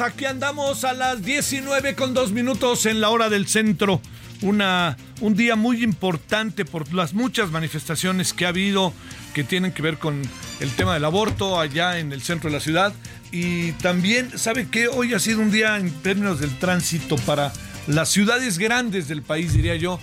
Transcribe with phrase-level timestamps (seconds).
[0.00, 4.00] Aquí andamos a las 19 con dos minutos en la hora del centro.
[4.42, 8.92] Una, un día muy importante por las muchas manifestaciones que ha habido
[9.34, 10.22] que tienen que ver con
[10.60, 12.92] el tema del aborto allá en el centro de la ciudad.
[13.32, 14.88] Y también, ¿sabe qué?
[14.88, 17.52] Hoy ha sido un día en términos del tránsito para
[17.86, 19.98] las ciudades grandes del país, diría yo.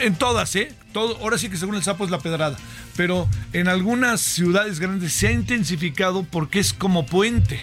[0.00, 0.74] En todas, ¿eh?
[0.92, 2.56] Todo, ahora sí que según el sapo es la pedrada.
[2.96, 7.62] Pero en algunas ciudades grandes se ha intensificado porque es como puente.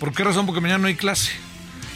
[0.00, 0.46] ¿Por qué razón?
[0.46, 1.32] Porque mañana no hay clase.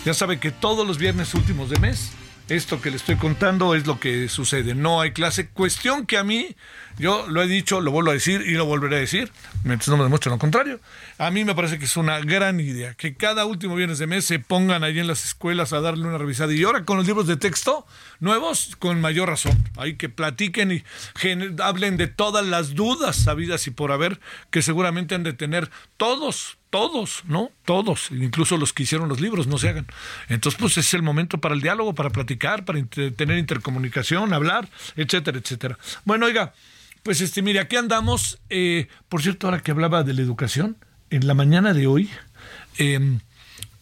[0.05, 2.13] Ya sabe que todos los viernes últimos de mes,
[2.49, 4.75] esto que le estoy contando es lo que sucede.
[4.75, 5.49] No hay clase.
[5.49, 6.57] Cuestión que a mí,
[6.99, 9.31] yo lo he dicho, lo vuelvo a decir y lo volveré a decir,
[9.65, 10.81] mientras no me demuestren lo contrario.
[11.19, 14.25] A mí me parece que es una gran idea que cada último viernes de mes
[14.25, 16.55] se pongan ahí en las escuelas a darle una revisada.
[16.55, 17.87] Y ahora con los libros de texto
[18.21, 19.63] nuevos, con mayor razón.
[19.77, 20.85] Hay que platiquen y
[21.63, 24.21] hablen de todas las dudas sabidas y por haber
[24.51, 27.51] que seguramente han de tener todos, todos, ¿no?
[27.65, 29.87] Todos, incluso los que hicieron los libros, no se hagan.
[30.29, 35.39] Entonces, pues es el momento para el diálogo, para platicar, para tener intercomunicación, hablar, etcétera,
[35.39, 35.79] etcétera.
[36.05, 36.53] Bueno, oiga,
[37.03, 38.39] pues este, mire, aquí andamos.
[38.51, 40.77] eh, por cierto, ahora que hablaba de la educación,
[41.11, 42.11] en la mañana de hoy
[42.77, 43.21] em,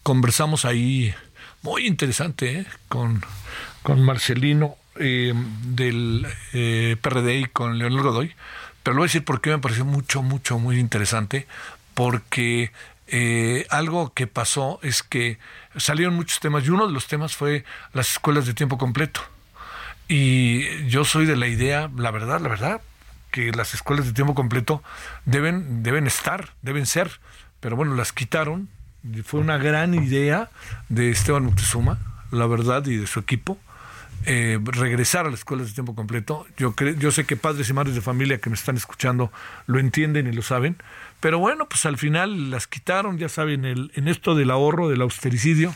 [0.03, 1.13] conversamos ahí,
[1.61, 2.65] muy interesante, ¿eh?
[2.87, 3.21] con,
[3.83, 8.33] con Marcelino em, del eh, PRD y con Leonel Godoy.
[8.83, 11.45] Pero le voy a decir por qué me pareció mucho, mucho, muy interesante.
[11.97, 12.71] Porque
[13.07, 15.39] eh, algo que pasó es que
[15.77, 19.21] salieron muchos temas y uno de los temas fue las escuelas de tiempo completo.
[20.07, 22.81] Y yo soy de la idea, la verdad, la verdad,
[23.31, 24.83] que las escuelas de tiempo completo
[25.25, 27.19] deben, deben estar, deben ser,
[27.61, 28.69] pero bueno, las quitaron.
[29.23, 30.51] Fue una gran idea
[30.89, 31.97] de Esteban Moctezuma,
[32.29, 33.57] la verdad, y de su equipo,
[34.25, 36.45] eh, regresar a las escuelas de tiempo completo.
[36.57, 39.31] Yo, yo sé que padres y madres de familia que me están escuchando
[39.65, 40.75] lo entienden y lo saben,
[41.19, 45.01] pero bueno, pues al final las quitaron, ya saben, el, en esto del ahorro, del
[45.01, 45.73] austericidio,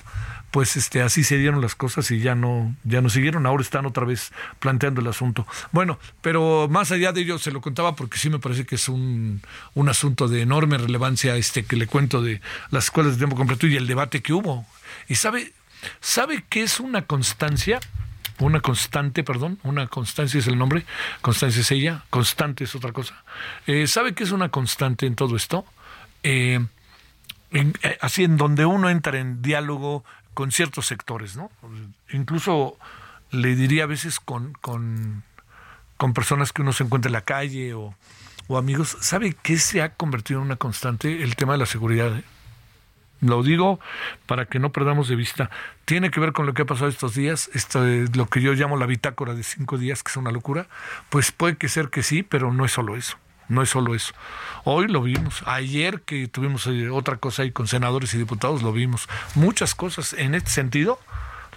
[0.52, 3.46] pues este así se dieron las cosas y ya no ya no siguieron.
[3.46, 5.48] Ahora están otra vez planteando el asunto.
[5.72, 8.90] Bueno pero más allá de ello se lo contaba porque sí me parece que es
[8.90, 9.42] un,
[9.74, 13.66] un asunto de enorme relevancia este que le cuento de las escuelas de tiempo completo
[13.68, 14.66] y el debate que hubo.
[15.08, 15.54] Y sabe
[16.00, 17.80] sabe que es una constancia
[18.46, 20.86] una constante, perdón, una constancia es el nombre,
[21.22, 23.24] constancia es ella, constante es otra cosa.
[23.68, 25.66] Eh, ¿Sabe qué es una constante en todo esto?
[26.24, 26.60] Eh,
[27.52, 30.04] eh, así en donde uno entra en diálogo
[30.34, 31.52] con ciertos sectores, ¿no?
[32.12, 32.78] Incluso
[33.32, 35.24] le diría a veces con, con,
[35.98, 37.96] con personas que uno se encuentra en la calle o,
[38.48, 41.24] o amigos, ¿sabe qué se ha convertido en una constante?
[41.24, 42.18] El tema de la seguridad.
[42.18, 42.24] ¿eh?
[43.22, 43.80] Lo digo
[44.26, 45.50] para que no perdamos de vista.
[45.86, 48.54] Tiene que ver con lo que ha pasado estos días, esto es lo que yo
[48.54, 50.68] llamo la bitácora de cinco días, que es una locura.
[51.10, 53.18] Pues puede que ser que sí, pero no es solo eso.
[53.48, 54.14] No es solo eso.
[54.64, 55.44] Hoy lo vimos.
[55.46, 59.10] Ayer que tuvimos eh, otra cosa ahí con senadores y diputados, lo vimos.
[59.36, 61.00] Muchas cosas en este sentido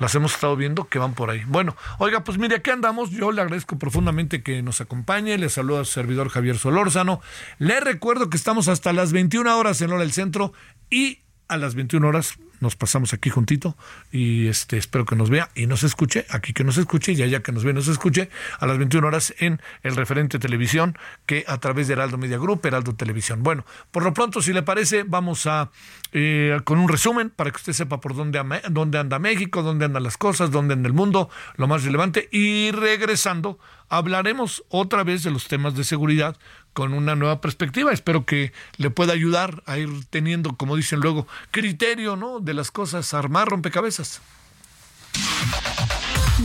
[0.01, 1.45] las hemos estado viendo que van por ahí.
[1.47, 3.11] Bueno, oiga, pues mire, aquí andamos.
[3.11, 5.39] Yo le agradezco profundamente que nos acompañe.
[5.39, 7.21] Le saluda a su servidor Javier Solórzano.
[7.59, 10.53] Le recuerdo que estamos hasta las 21 horas en Hora del Centro
[10.91, 13.77] y a las 21 horas nos pasamos aquí juntito
[14.11, 17.43] y este espero que nos vea y nos escuche, aquí que nos escuche y allá
[17.43, 20.97] que nos vea nos escuche a las 21 horas en el referente televisión
[21.27, 23.43] que a través de Heraldo Media Group, Heraldo Televisión.
[23.43, 25.71] Bueno, por lo pronto, si le parece, vamos a
[26.13, 30.03] eh, con un resumen para que usted sepa por dónde, dónde anda México, dónde andan
[30.03, 33.59] las cosas, dónde anda el mundo, lo más relevante y regresando
[33.97, 36.37] hablaremos otra vez de los temas de seguridad
[36.73, 37.93] con una nueva perspectiva.
[37.93, 42.41] Espero que le pueda ayudar a ir teniendo, como dicen luego, criterio, ¿no?
[42.41, 44.21] De las cosas, armar rompecabezas.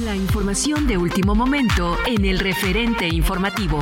[0.04, 3.80] La información de último momento en el referente informativo.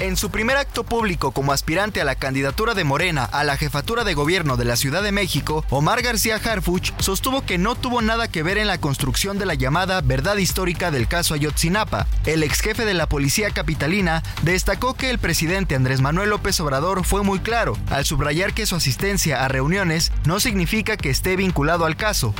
[0.00, 4.04] En su primer acto público como aspirante a la candidatura de Morena a la jefatura
[4.04, 8.28] de gobierno de la Ciudad de México, Omar García Harfuch sostuvo que no tuvo nada
[8.28, 12.06] que ver en la construcción de la llamada verdad histórica del caso Ayotzinapa.
[12.26, 17.04] El ex jefe de la policía capitalina destacó que el presidente Andrés Manuel López Obrador
[17.04, 21.84] fue muy claro al subrayar que su asistencia a reuniones no significa que esté vinculado
[21.84, 22.34] al caso.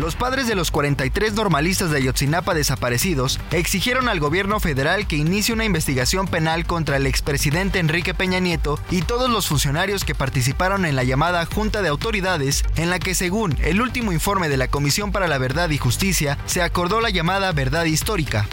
[0.00, 5.52] Los padres de los 43 normalistas de Ayotzinapa desaparecidos exigieron al gobierno federal que inicie
[5.52, 10.86] una investigación penal contra el expresidente Enrique Peña Nieto y todos los funcionarios que participaron
[10.86, 14.68] en la llamada Junta de Autoridades, en la que según el último informe de la
[14.68, 18.48] Comisión para la Verdad y Justicia se acordó la llamada verdad histórica.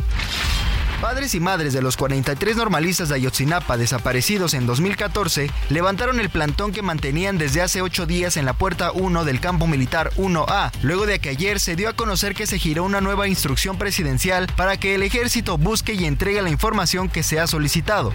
[1.02, 6.72] Padres y madres de los 43 normalistas de Ayotzinapa desaparecidos en 2014 levantaron el plantón
[6.72, 11.06] que mantenían desde hace ocho días en la puerta 1 del campo militar 1A, luego
[11.06, 14.78] de que ayer se dio a conocer que se giró una nueva instrucción presidencial para
[14.78, 18.12] que el ejército busque y entregue la información que se ha solicitado.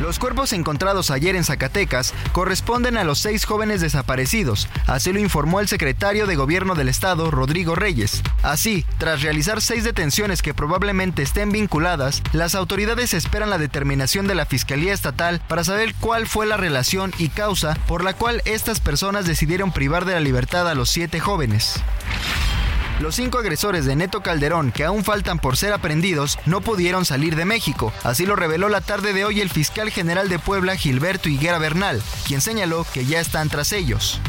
[0.00, 5.60] Los cuerpos encontrados ayer en Zacatecas corresponden a los seis jóvenes desaparecidos, así lo informó
[5.60, 8.22] el secretario de Gobierno del Estado, Rodrigo Reyes.
[8.42, 14.34] Así, tras realizar seis detenciones que probablemente estén vinculadas, las autoridades esperan la determinación de
[14.34, 18.80] la Fiscalía Estatal para saber cuál fue la relación y causa por la cual estas
[18.80, 21.80] personas decidieron privar de la libertad a los siete jóvenes.
[23.00, 27.34] Los cinco agresores de Neto Calderón que aún faltan por ser aprendidos no pudieron salir
[27.34, 27.92] de México.
[28.04, 32.00] Así lo reveló la tarde de hoy el fiscal general de Puebla, Gilberto Higuera Bernal,
[32.26, 34.20] quien señaló que ya están tras ellos.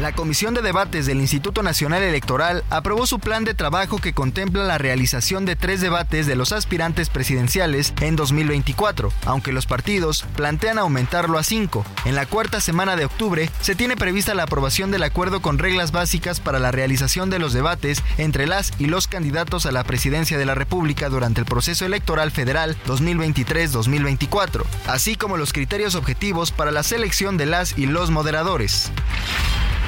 [0.00, 4.62] La Comisión de Debates del Instituto Nacional Electoral aprobó su plan de trabajo que contempla
[4.62, 10.78] la realización de tres debates de los aspirantes presidenciales en 2024, aunque los partidos plantean
[10.78, 11.86] aumentarlo a cinco.
[12.04, 15.92] En la cuarta semana de octubre se tiene prevista la aprobación del acuerdo con reglas
[15.92, 20.36] básicas para la realización de los debates entre las y los candidatos a la presidencia
[20.36, 26.70] de la República durante el proceso electoral federal 2023-2024, así como los criterios objetivos para
[26.70, 28.92] la selección de las y los moderadores.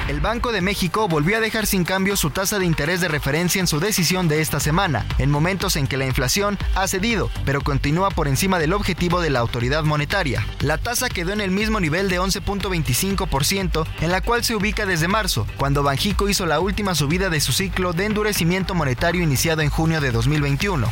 [0.09, 3.59] El Banco de México volvió a dejar sin cambio su tasa de interés de referencia
[3.59, 7.61] en su decisión de esta semana, en momentos en que la inflación ha cedido, pero
[7.61, 10.43] continúa por encima del objetivo de la autoridad monetaria.
[10.61, 15.07] La tasa quedó en el mismo nivel de 11.25%, en la cual se ubica desde
[15.07, 19.69] marzo, cuando Banjico hizo la última subida de su ciclo de endurecimiento monetario iniciado en
[19.69, 20.89] junio de 2021.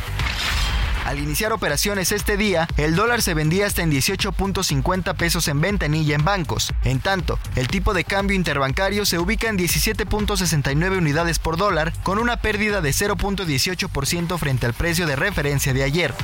[1.04, 6.14] Al iniciar operaciones este día, el dólar se vendía hasta en 18.50 pesos en ventanilla
[6.14, 6.72] en bancos.
[6.84, 12.18] En tanto, el tipo de cambio interbancario se ubica en 17.69 unidades por dólar, con
[12.18, 16.14] una pérdida de 0.18% frente al precio de referencia de ayer.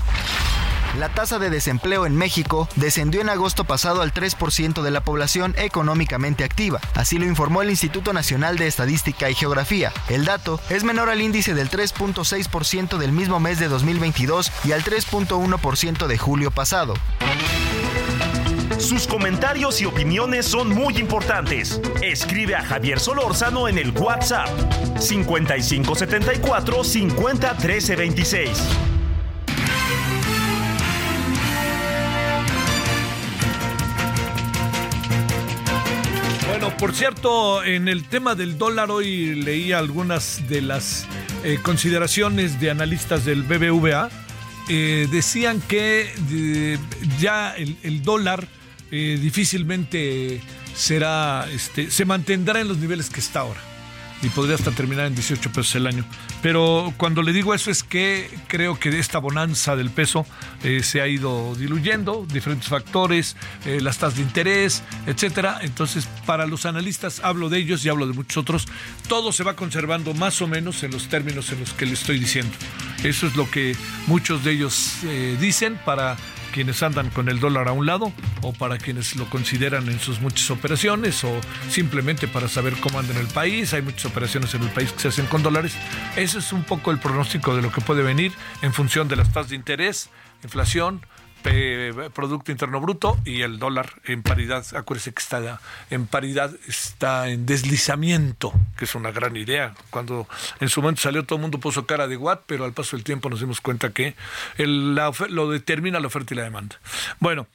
[0.98, 5.52] La tasa de desempleo en México descendió en agosto pasado al 3% de la población
[5.58, 9.92] económicamente activa, así lo informó el Instituto Nacional de Estadística y Geografía.
[10.08, 14.84] El dato es menor al índice del 3.6% del mismo mes de 2022 y al
[14.84, 16.94] 3.1% de julio pasado.
[18.78, 21.80] Sus comentarios y opiniones son muy importantes.
[22.02, 24.48] Escribe a Javier Solórzano en el WhatsApp
[25.00, 27.56] 5574 50
[36.56, 41.04] Bueno, por cierto, en el tema del dólar hoy leí algunas de las
[41.42, 44.08] eh, consideraciones de analistas del BBVA.
[44.68, 46.78] Eh, decían que eh,
[47.18, 48.46] ya el, dólar
[48.88, 50.40] difícilmente
[50.76, 53.74] será, este, se mantendrá en los niveles que está ahora.
[54.25, 56.04] Y podría hasta terminar en 18 pesos el año.
[56.43, 60.26] Pero cuando le digo eso es que creo que esta bonanza del peso
[60.62, 65.59] eh, se ha ido diluyendo, diferentes factores, eh, las tasas de interés, etcétera.
[65.62, 68.66] Entonces, para los analistas, hablo de ellos y hablo de muchos otros,
[69.09, 72.19] todo se va conservando más o menos en los términos en los que le estoy
[72.19, 72.52] diciendo.
[73.02, 73.76] Eso es lo que
[74.07, 76.16] muchos de ellos eh, dicen para
[76.54, 80.20] quienes andan con el dólar a un lado o para quienes lo consideran en sus
[80.20, 83.75] muchas operaciones o simplemente para saber cómo anda en el país.
[83.75, 85.75] Hay muchas operaciones en el país que se hacen con dólares.
[86.14, 88.30] Ese es un poco el pronóstico de lo que puede venir
[88.62, 90.11] en función de las tasas de interés,
[90.44, 91.04] inflación,
[92.14, 94.64] Producto Interno Bruto y el dólar en paridad.
[94.74, 95.60] Acuérdese que está
[95.90, 99.74] en paridad, está en deslizamiento, que es una gran idea.
[99.90, 100.26] Cuando
[100.60, 103.04] en su momento salió todo el mundo puso cara de Watt, pero al paso del
[103.04, 104.14] tiempo nos dimos cuenta que
[104.56, 106.80] lo determina la oferta y la demanda.
[107.20, 107.46] Bueno,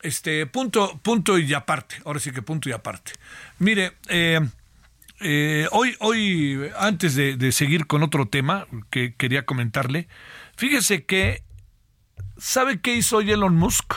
[0.00, 1.96] este punto, punto y aparte.
[2.04, 3.12] Ahora sí que punto y aparte.
[3.58, 4.40] Mire, eh,
[5.20, 10.08] eh, hoy, hoy, antes de seguir con otro tema que quería comentarle,
[10.56, 11.43] fíjese que
[12.36, 13.94] ¿Sabe qué hizo Elon Musk?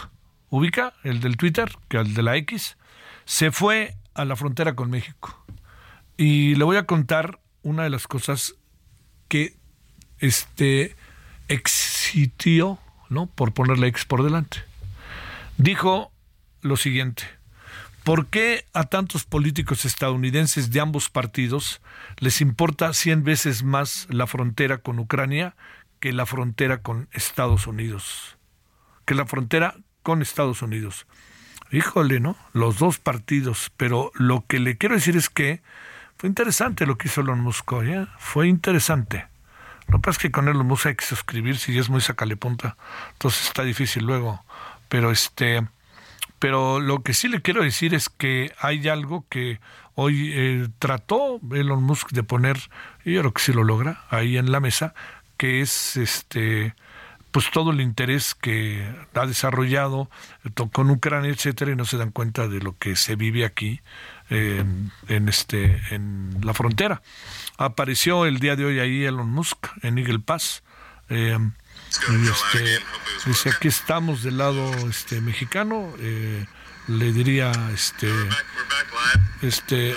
[0.49, 2.77] Ubica, el del Twitter, que el de la X,
[3.25, 5.43] se fue a la frontera con México.
[6.15, 8.55] Y le voy a contar una de las cosas
[9.27, 9.55] que
[10.19, 10.95] este
[11.47, 12.79] exitió,
[13.09, 13.27] ¿no?
[13.27, 14.59] Por ponerle X por delante.
[15.57, 16.11] Dijo
[16.61, 17.23] lo siguiente:
[18.03, 21.81] ¿Por qué a tantos políticos estadounidenses de ambos partidos
[22.19, 25.55] les importa 100 veces más la frontera con Ucrania
[26.13, 28.37] la frontera con Estados Unidos.
[29.05, 31.07] Que la frontera con Estados Unidos.
[31.71, 32.37] Híjole, ¿no?
[32.53, 33.71] Los dos partidos.
[33.77, 35.61] Pero lo que le quiero decir es que
[36.17, 38.07] fue interesante lo que hizo Elon Musk, ¿eh?
[38.17, 39.27] Fue interesante.
[39.87, 42.35] Lo que pasa es que con Elon Musk hay que suscribirse y es muy sacale
[42.35, 42.77] punta.
[43.13, 44.43] Entonces está difícil luego.
[44.89, 45.67] Pero este.
[46.39, 49.59] Pero lo que sí le quiero decir es que hay algo que
[49.95, 52.57] hoy eh, trató Elon Musk de poner,
[53.03, 54.93] y yo creo que sí lo logra, ahí en la mesa,
[55.37, 56.75] que es este
[57.31, 60.09] pues todo el interés que ha desarrollado
[60.71, 63.81] con Ucrania, etcétera, y no se dan cuenta de lo que se vive aquí
[64.29, 64.91] en,
[65.29, 67.01] este en la frontera.
[67.57, 70.63] Apareció el día de hoy ahí Elon Musk en Eagle Pass.
[71.09, 71.37] Eh,
[72.09, 72.79] y este,
[73.25, 76.45] dice aquí estamos del lado este mexicano eh,
[76.87, 78.11] le diría este
[79.41, 79.95] este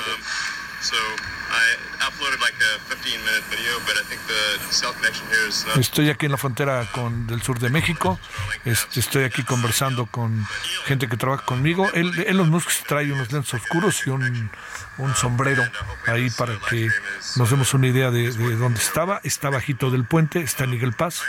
[5.77, 8.19] Estoy aquí en la frontera con del sur de México.
[8.65, 10.47] Este, estoy aquí conversando con
[10.87, 11.91] gente que trabaja conmigo.
[11.93, 14.51] Elon Musk trae unos lentes oscuros y un,
[14.99, 15.63] un sombrero
[16.07, 16.89] ahí para que
[17.37, 19.21] nos demos una idea de, dónde estaba.
[19.25, 21.23] Está bajito del puente, está en Miguel Paz.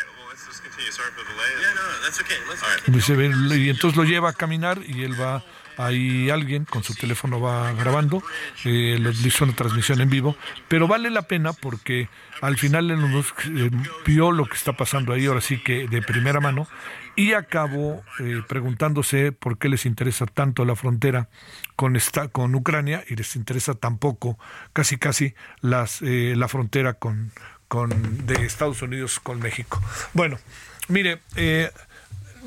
[3.55, 5.43] Y entonces lo lleva a caminar y él va
[5.77, 8.23] Ahí alguien con su teléfono va grabando,
[8.65, 10.35] eh, les hizo una transmisión en vivo,
[10.67, 12.09] pero vale la pena porque
[12.41, 13.69] al final Elon Musk eh,
[14.05, 16.67] vio lo que está pasando ahí, ahora sí que de primera mano,
[17.15, 21.29] y acabó eh, preguntándose por qué les interesa tanto la frontera
[21.75, 21.97] con,
[22.31, 24.39] con Ucrania y les interesa tampoco,
[24.73, 27.31] casi casi, las, eh, la frontera con,
[27.67, 29.79] con, de Estados Unidos con México.
[30.13, 30.39] Bueno,
[30.87, 31.19] mire,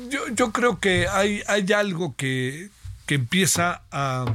[0.09, 2.69] yo, yo creo que hay, hay algo que,
[3.05, 4.25] que empieza a,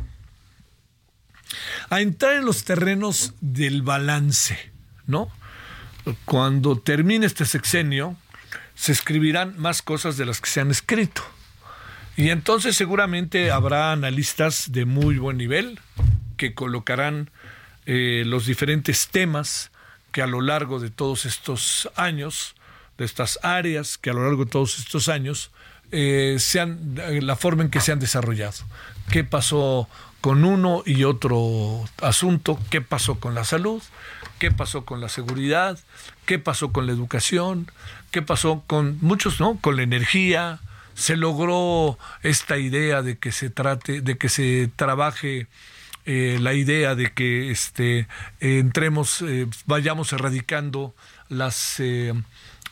[1.89, 4.59] a entrar en los terrenos del balance,
[5.07, 5.31] ¿no?
[6.25, 8.17] Cuando termine este sexenio,
[8.75, 11.23] se escribirán más cosas de las que se han escrito.
[12.17, 15.79] Y entonces seguramente habrá analistas de muy buen nivel
[16.37, 17.31] que colocarán
[17.87, 19.71] eh, los diferentes temas
[20.13, 22.55] que a lo largo de todos estos años,
[22.99, 25.51] de estas áreas que a lo largo de todos estos años
[25.93, 26.39] eh,
[27.23, 28.55] la forma en que se han desarrollado.
[29.11, 29.89] ¿Qué pasó
[30.21, 32.59] con uno y otro asunto?
[32.71, 33.83] ¿Qué pasó con la salud?
[34.39, 35.79] ¿Qué pasó con la seguridad?
[36.27, 37.71] ¿Qué pasó con la educación?
[38.11, 39.59] ¿Qué pasó con muchos, no?
[39.61, 40.61] Con la energía.
[40.95, 45.47] Se logró esta idea de que se trate, de que se trabaje
[46.07, 48.07] eh, la idea de que este,
[48.41, 50.95] entremos, eh, vayamos erradicando
[51.29, 51.81] las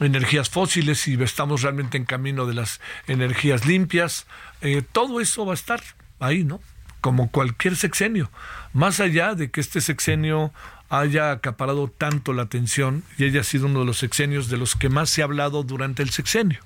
[0.01, 4.27] energías fósiles y estamos realmente en camino de las energías limpias.
[4.61, 5.83] Eh, todo eso va a estar
[6.21, 6.61] ahí, ¿no?
[7.01, 8.31] Como cualquier sexenio.
[8.73, 10.53] Más allá de que este sexenio
[10.91, 14.89] haya acaparado tanto la atención y haya sido uno de los sexenios de los que
[14.89, 16.61] más se ha hablado durante el sexenio.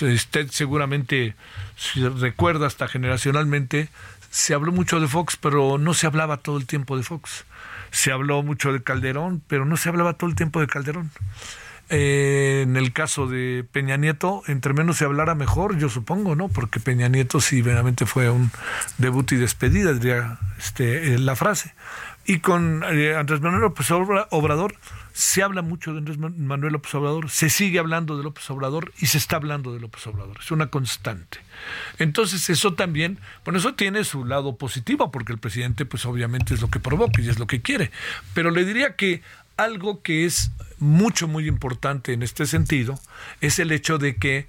[0.00, 1.34] Usted seguramente,
[1.76, 3.88] si recuerda hasta generacionalmente,
[4.30, 7.44] se habló mucho de Fox, pero no se hablaba todo el tiempo de Fox.
[7.90, 11.10] Se habló mucho de Calderón, pero no se hablaba todo el tiempo de Calderón.
[11.94, 16.48] Eh, en el caso de Peña Nieto, entre menos se hablara mejor, yo supongo, ¿no?
[16.48, 18.50] Porque Peña Nieto sí verdaderamente fue un
[18.96, 21.74] debut y despedida, diría este, eh, la frase.
[22.24, 24.76] Y con eh, Andrés Manuel López Obrador
[25.12, 29.06] se habla mucho de Andrés Manuel López Obrador, se sigue hablando de López Obrador y
[29.06, 30.38] se está hablando de López Obrador.
[30.40, 31.40] Es una constante.
[31.98, 36.62] Entonces eso también, bueno, eso tiene su lado positivo porque el presidente pues obviamente es
[36.62, 37.90] lo que provoca y es lo que quiere.
[38.32, 39.20] Pero le diría que
[39.56, 42.98] algo que es mucho, muy importante en este sentido
[43.40, 44.46] es el hecho de que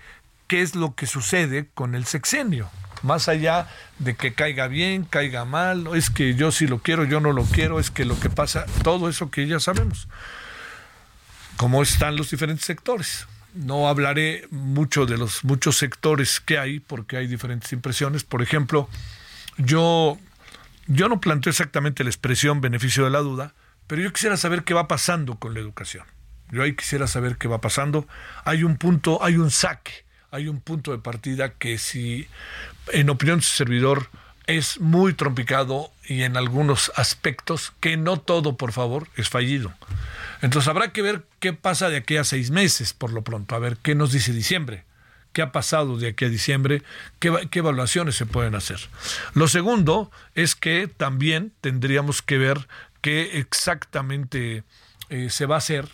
[0.48, 2.70] qué es lo que sucede con el sexenio
[3.04, 3.68] más allá
[4.00, 7.44] de que caiga bien, caiga mal, es que yo sí lo quiero, yo no lo
[7.44, 10.08] quiero, es que lo que pasa, todo eso que ya sabemos
[11.58, 13.28] cómo están los diferentes sectores.
[13.54, 18.24] No hablaré mucho de los muchos sectores que hay porque hay diferentes impresiones.
[18.24, 18.90] Por ejemplo,
[19.58, 20.18] yo,
[20.88, 23.54] yo no planteo exactamente la expresión beneficio de la duda,
[23.88, 26.06] pero yo quisiera saber qué va pasando con la educación.
[26.52, 28.08] Yo ahí quisiera saber qué va pasando.
[28.46, 32.28] Hay un punto, hay un saque, hay un punto de partida que si,
[32.92, 34.10] en opinión de su servidor,
[34.46, 39.74] es muy trompicado y en algunos aspectos, que no todo, por favor, es fallido.
[40.42, 43.60] Entonces habrá que ver qué pasa de aquí a seis meses, por lo pronto, a
[43.60, 44.84] ver qué nos dice diciembre,
[45.32, 46.84] qué ha pasado de aquí a diciembre,
[47.20, 48.80] qué, evaluaciones se pueden hacer.
[49.34, 52.68] Lo segundo es que también tendríamos que ver
[53.04, 54.64] qué exactamente
[55.10, 55.88] eh, se va a hacer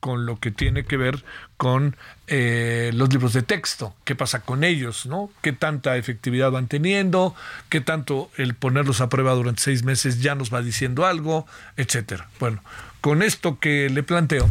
[0.00, 1.24] con lo que tiene que ver
[1.56, 1.96] con
[2.26, 5.30] eh, los libros de texto, qué pasa con ellos, ¿no?
[5.40, 7.34] ¿Qué tanta efectividad van teniendo?
[7.68, 11.46] ¿Qué tanto el ponerlos a prueba durante seis meses ya nos va diciendo algo?
[11.76, 12.28] Etcétera.
[12.38, 12.62] Bueno,
[13.00, 14.50] con esto que le planteo,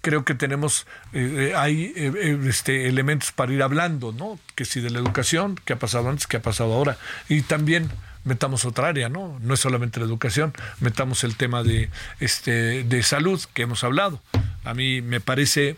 [0.00, 1.92] creo que tenemos, eh, eh, hay
[2.46, 4.38] este, elementos para ir hablando, ¿no?
[4.54, 6.96] Que si de la educación, qué ha pasado antes, qué ha pasado ahora,
[7.28, 7.90] y también
[8.24, 9.38] metamos otra área, ¿no?
[9.40, 14.20] No es solamente la educación, metamos el tema de, este, de salud que hemos hablado.
[14.64, 15.76] A mí me parece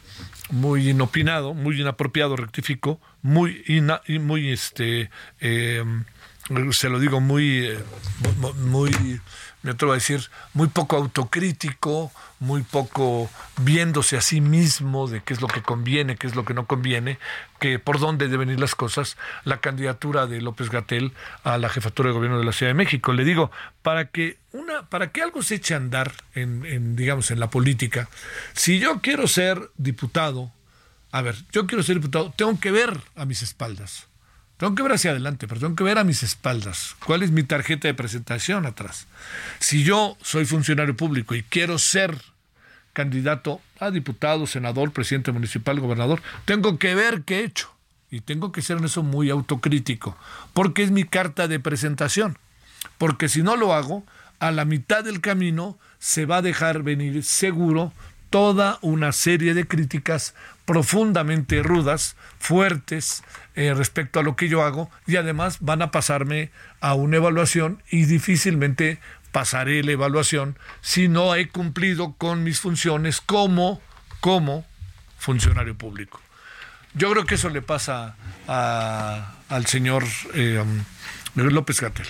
[0.50, 3.62] muy inopinado, muy inapropiado, rectifico, muy,
[4.20, 5.84] muy este, eh,
[6.72, 7.78] se lo digo muy, eh,
[8.58, 9.20] muy
[9.62, 15.34] me atrevo a decir, muy poco autocrítico, muy poco viéndose a sí mismo de qué
[15.34, 17.18] es lo que conviene, qué es lo que no conviene,
[17.58, 21.12] que por dónde deben ir las cosas, la candidatura de López Gatel
[21.44, 23.12] a la jefatura de gobierno de la Ciudad de México.
[23.12, 23.50] Le digo,
[23.82, 27.50] para que una, para que algo se eche a andar en, en digamos, en la
[27.50, 28.08] política,
[28.54, 30.50] si yo quiero ser diputado,
[31.12, 34.09] a ver, yo quiero ser diputado, tengo que ver a mis espaldas
[34.60, 36.94] tengo que ver hacia adelante, pero tengo que ver a mis espaldas.
[37.06, 39.06] ¿Cuál es mi tarjeta de presentación atrás?
[39.58, 42.20] Si yo soy funcionario público y quiero ser
[42.92, 47.74] candidato a diputado, senador, presidente municipal, gobernador, tengo que ver qué he hecho.
[48.10, 50.18] Y tengo que ser en eso muy autocrítico,
[50.52, 52.36] porque es mi carta de presentación.
[52.98, 54.04] Porque si no lo hago,
[54.40, 57.94] a la mitad del camino se va a dejar venir seguro
[58.28, 60.34] toda una serie de críticas
[60.66, 66.50] profundamente rudas, fuertes eh, respecto a lo que yo hago y además van a pasarme
[66.80, 68.98] a una evaluación y difícilmente
[69.32, 73.80] pasaré la evaluación si no he cumplido con mis funciones como,
[74.20, 74.64] como
[75.18, 76.20] funcionario público.
[76.94, 80.84] Yo creo que eso le pasa al señor eh, um,
[81.34, 82.06] López Gatel.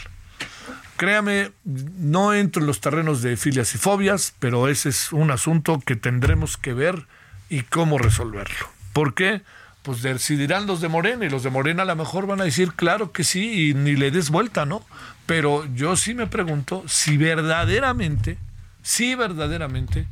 [0.97, 5.81] Créame, no entro en los terrenos de filias y fobias, pero ese es un asunto
[5.81, 7.07] que tendremos que ver
[7.49, 8.69] y cómo resolverlo.
[8.93, 9.43] ¿Por qué?
[9.83, 12.75] Pues decidirán los de Morena y los de Morena a lo mejor van a decir,
[12.75, 14.85] claro que sí, y ni le des vuelta, ¿no?
[15.27, 18.37] Pero yo sí me pregunto si verdaderamente,
[18.83, 20.07] si verdaderamente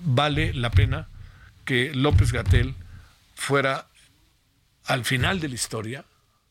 [0.00, 1.08] vale la pena
[1.64, 2.74] que López Gatel
[3.34, 3.86] fuera
[4.86, 6.04] al final de la historia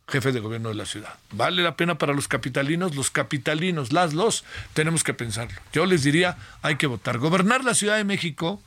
[0.08, 1.16] jefe de gobierno de la ciudad.
[1.32, 2.96] ¿Vale la pena para los capitalinos?
[2.96, 5.60] Los capitalinos, las los, tenemos que pensarlo.
[5.74, 7.18] Yo les diría, hay que votar.
[7.18, 8.62] Gobernar la Ciudad de México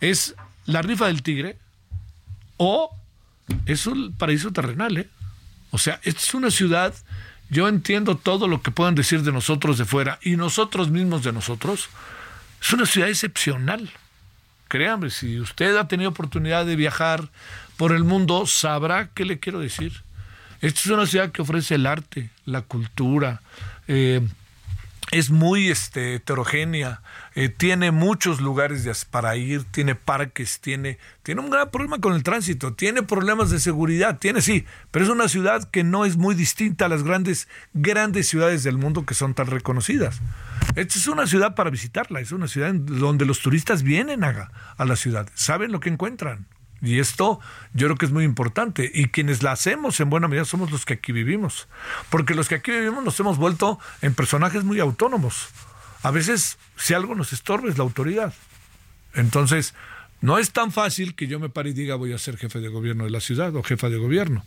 [0.00, 0.34] es
[0.66, 1.56] la rifa del tigre
[2.56, 2.94] o
[3.66, 5.08] es un paraíso terrenal, ¿eh?
[5.70, 6.94] O sea, es una ciudad,
[7.50, 11.32] yo entiendo todo lo que puedan decir de nosotros de fuera y nosotros mismos de
[11.32, 11.88] nosotros,
[12.62, 13.90] es una ciudad excepcional.
[14.68, 17.28] Créanme, si usted ha tenido oportunidad de viajar
[17.76, 20.02] por el mundo, sabrá qué le quiero decir.
[20.60, 23.42] Esta es una ciudad que ofrece el arte, la cultura,
[23.88, 24.20] eh,
[25.10, 27.02] es muy este, heterogénea,
[27.34, 32.22] eh, tiene muchos lugares para ir, tiene parques, tiene, tiene un gran problema con el
[32.22, 36.34] tránsito, tiene problemas de seguridad, tiene sí, pero es una ciudad que no es muy
[36.34, 40.20] distinta a las grandes, grandes ciudades del mundo que son tan reconocidas.
[40.76, 44.84] Esta es una ciudad para visitarla, es una ciudad donde los turistas vienen a, a
[44.84, 46.46] la ciudad, saben lo que encuentran.
[46.82, 47.40] Y esto
[47.72, 48.90] yo creo que es muy importante.
[48.92, 51.66] Y quienes la hacemos en buena medida somos los que aquí vivimos.
[52.10, 55.48] Porque los que aquí vivimos nos hemos vuelto en personajes muy autónomos.
[56.04, 58.34] A veces, si algo nos estorba es la autoridad.
[59.14, 59.72] Entonces,
[60.20, 62.68] no es tan fácil que yo me pare y diga voy a ser jefe de
[62.68, 64.44] gobierno de la ciudad o jefa de gobierno.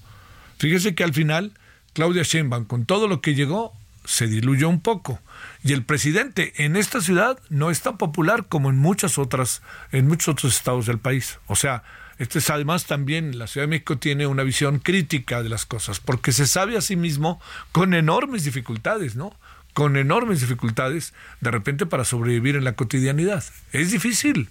[0.60, 1.54] Fíjese que al final,
[1.94, 3.74] Claudia Sheinbaum, con todo lo que llegó,
[4.06, 5.20] se diluyó un poco.
[5.64, 10.08] Y el presidente en esta ciudad no es tan popular como en muchas otras, en
[10.08, 11.40] muchos otros estados del país.
[11.48, 11.82] O sea,
[12.20, 16.00] este es además también la Ciudad de México tiene una visión crítica de las cosas,
[16.00, 17.42] porque se sabe a sí mismo
[17.72, 19.36] con enormes dificultades, ¿no?
[19.78, 23.44] Con enormes dificultades, de repente para sobrevivir en la cotidianidad.
[23.74, 24.50] Es difícil.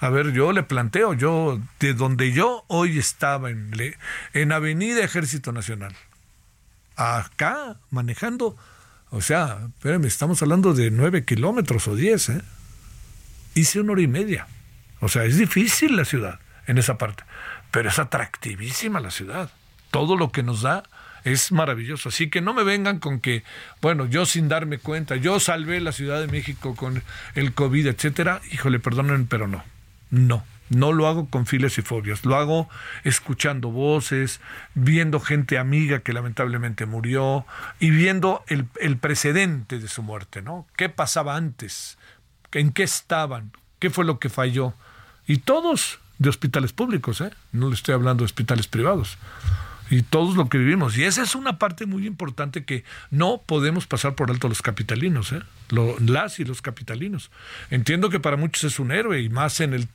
[0.00, 3.70] A ver, yo le planteo, yo, de donde yo hoy estaba, en,
[4.32, 5.94] en Avenida Ejército Nacional,
[6.96, 8.56] acá manejando,
[9.10, 12.42] o sea, espérenme, estamos hablando de nueve kilómetros o diez, ¿eh?
[13.54, 14.48] Hice una hora y media.
[14.98, 17.22] O sea, es difícil la ciudad en esa parte,
[17.70, 19.48] pero es atractivísima la ciudad.
[19.92, 20.82] Todo lo que nos da
[21.26, 22.08] es maravilloso.
[22.08, 23.42] Así que no me vengan con que,
[23.82, 27.02] bueno, yo sin darme cuenta, yo salvé la Ciudad de México con
[27.34, 28.40] el COVID, etcétera.
[28.52, 29.64] Híjole, perdonen, pero no.
[30.10, 30.44] No.
[30.68, 32.68] No lo hago con files y fobias, lo hago
[33.04, 34.40] escuchando voces,
[34.74, 37.46] viendo gente amiga que lamentablemente murió
[37.78, 40.66] y viendo el, el precedente de su muerte, ¿no?
[40.76, 41.98] ¿Qué pasaba antes?
[42.50, 43.52] ¿En qué estaban?
[43.78, 44.74] ¿Qué fue lo que falló?
[45.28, 47.30] Y todos de hospitales públicos, ¿eh?
[47.52, 49.18] No le estoy hablando de hospitales privados
[49.90, 50.96] y todos lo que vivimos.
[50.96, 55.32] Y esa es una parte muy importante que no podemos pasar por alto los capitalinos,
[55.32, 55.42] ¿eh?
[56.00, 57.30] las y los capitalinos.
[57.70, 59.88] Entiendo que para muchos es un héroe y más en, el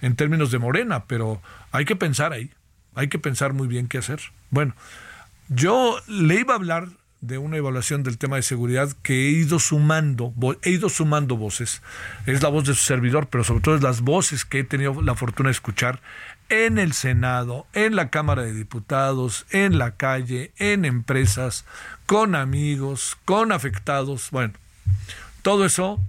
[0.00, 1.40] en términos de Morena, pero
[1.72, 2.50] hay que pensar ahí,
[2.94, 4.20] hay que pensar muy bien qué hacer.
[4.50, 4.74] Bueno,
[5.48, 6.88] yo le iba a hablar
[7.20, 11.82] de una evaluación del tema de seguridad que he ido sumando, he ido sumando voces.
[12.26, 15.02] Es la voz de su servidor, pero sobre todo es las voces que he tenido
[15.02, 16.00] la fortuna de escuchar
[16.48, 21.64] en el Senado, en la Cámara de Diputados, en la calle, en empresas,
[22.06, 24.30] con amigos, con afectados.
[24.30, 24.54] Bueno,
[25.42, 26.00] todo eso,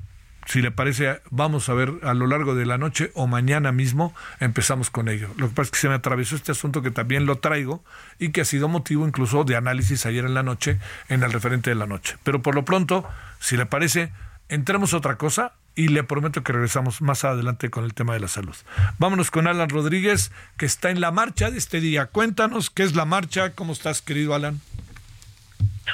[0.45, 4.13] si le parece, vamos a ver a lo largo de la noche o mañana mismo
[4.39, 5.29] empezamos con ello.
[5.37, 7.83] Lo que pasa es que se me atravesó este asunto que también lo traigo
[8.17, 11.69] y que ha sido motivo incluso de análisis ayer en la noche en el referente
[11.69, 12.17] de la noche.
[12.23, 13.07] Pero por lo pronto,
[13.39, 14.11] si le parece,
[14.47, 18.19] entremos a otra cosa y le prometo que regresamos más adelante con el tema de
[18.19, 18.55] la salud.
[18.97, 22.07] Vámonos con Alan Rodríguez, que está en la marcha de este día.
[22.07, 24.59] Cuéntanos qué es la marcha, cómo estás, querido Alan.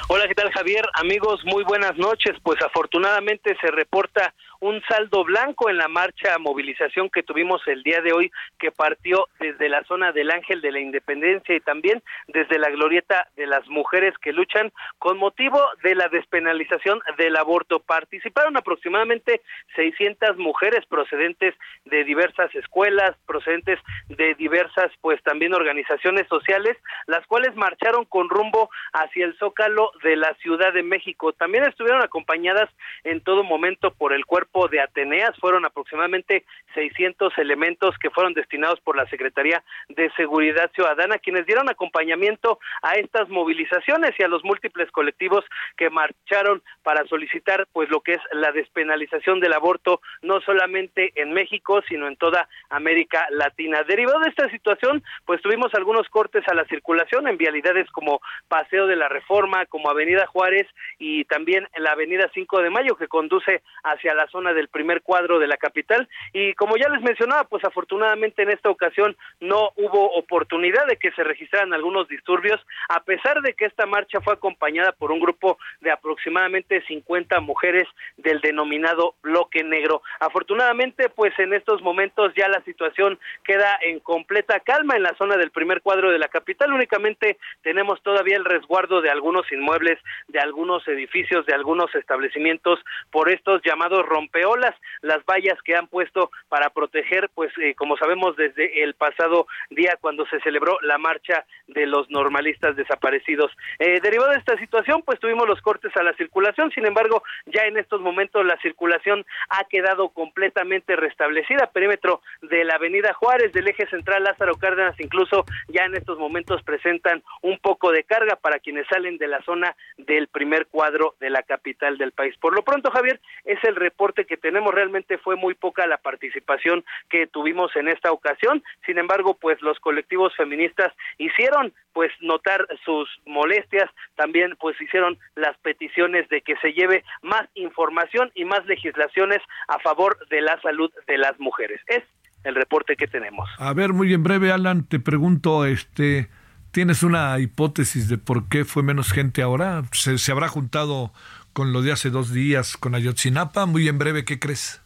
[0.08, 0.84] Hola, ¿qué tal Javier?
[0.94, 2.34] Amigos, muy buenas noches.
[2.42, 8.00] Pues afortunadamente se reporta un saldo blanco en la marcha movilización que tuvimos el día
[8.00, 12.58] de hoy que partió desde la zona del Ángel de la Independencia y también desde
[12.58, 17.80] la glorieta de las mujeres que luchan con motivo de la despenalización del aborto.
[17.80, 19.42] Participaron aproximadamente
[19.74, 27.54] 600 mujeres procedentes de diversas escuelas, procedentes de diversas pues también organizaciones sociales, las cuales
[27.56, 31.32] marcharon con rumbo hacia el Zócalo de la Ciudad de México.
[31.32, 32.70] También estuvieron acompañadas
[33.04, 35.36] en todo momento por el cuerpo de Ateneas.
[35.38, 41.68] Fueron aproximadamente 600 elementos que fueron destinados por la Secretaría de Seguridad Ciudadana, quienes dieron
[41.68, 45.44] acompañamiento a estas movilizaciones y a los múltiples colectivos
[45.76, 51.32] que marcharon para solicitar pues lo que es la despenalización del aborto no solamente en
[51.32, 53.82] México, sino en toda América Latina.
[53.82, 58.86] Derivado de esta situación, pues tuvimos algunos cortes a la circulación en vialidades como Paseo
[58.86, 60.66] de la Reforma, como Avenida Juárez
[60.98, 65.46] y también la Avenida 5 de Mayo que conduce hacia la del primer cuadro de
[65.46, 70.86] la capital y como ya les mencionaba, pues afortunadamente en esta ocasión no hubo oportunidad
[70.86, 75.10] de que se registraran algunos disturbios, a pesar de que esta marcha fue acompañada por
[75.10, 80.02] un grupo de aproximadamente 50 mujeres del denominado bloque negro.
[80.20, 85.36] Afortunadamente, pues en estos momentos ya la situación queda en completa calma en la zona
[85.36, 90.40] del primer cuadro de la capital, únicamente tenemos todavía el resguardo de algunos inmuebles, de
[90.40, 96.70] algunos edificios, de algunos establecimientos por estos llamados rompeolas, las vallas que han puesto para
[96.70, 101.86] proteger, pues eh, como sabemos desde el pasado día cuando se celebró la marcha de
[101.86, 103.52] los normalistas desaparecidos.
[103.78, 107.62] Eh, derivado de esta situación, pues tuvimos los cortes a la circulación, sin embargo, ya
[107.64, 113.68] en estos momentos la circulación ha quedado completamente restablecida, perímetro de la avenida Juárez, del
[113.68, 118.58] eje central Lázaro Cárdenas, incluso ya en estos momentos presentan un poco de carga para
[118.58, 122.34] quienes salen de la zona del primer cuadro de la capital del país.
[122.40, 126.84] Por lo pronto, Javier, es el reporte que tenemos realmente fue muy poca la participación
[127.08, 128.62] que tuvimos en esta ocasión.
[128.84, 135.56] Sin embargo, pues los colectivos feministas hicieron pues notar sus molestias, también pues hicieron las
[135.58, 140.90] peticiones de que se lleve más información y más legislaciones a favor de la salud
[141.06, 141.80] de las mujeres.
[141.86, 142.02] Es
[142.44, 143.48] el reporte que tenemos.
[143.58, 146.28] A ver, muy en breve, Alan, te pregunto, este,
[146.70, 149.82] ¿tienes una hipótesis de por qué fue menos gente ahora?
[149.92, 151.12] ¿Se, se habrá juntado
[151.56, 153.64] con lo de hace dos días con Ayotzinapa.
[153.64, 154.82] Muy en breve, ¿qué crees?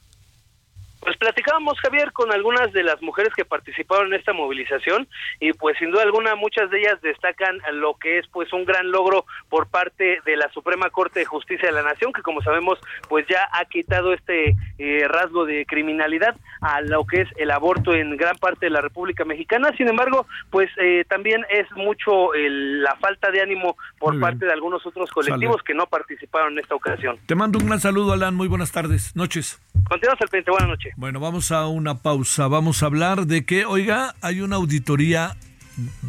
[1.00, 5.08] Pues platicábamos, Javier, con algunas de las mujeres que participaron en esta movilización
[5.40, 8.90] y pues sin duda alguna muchas de ellas destacan lo que es pues un gran
[8.90, 12.78] logro por parte de la Suprema Corte de Justicia de la Nación, que como sabemos
[13.08, 17.94] pues ya ha quitado este eh, rasgo de criminalidad a lo que es el aborto
[17.94, 19.72] en gran parte de la República Mexicana.
[19.78, 24.84] Sin embargo, pues eh, también es mucho la falta de ánimo por parte de algunos
[24.86, 27.18] otros colectivos que no participaron en esta ocasión.
[27.26, 28.34] Te mando un gran saludo, Alan.
[28.34, 29.60] Muy buenas tardes, noches.
[29.88, 30.50] Continuamos al frente.
[30.50, 30.89] Buenas noches.
[30.96, 32.48] Bueno, vamos a una pausa.
[32.48, 35.36] Vamos a hablar de que, oiga, hay una auditoría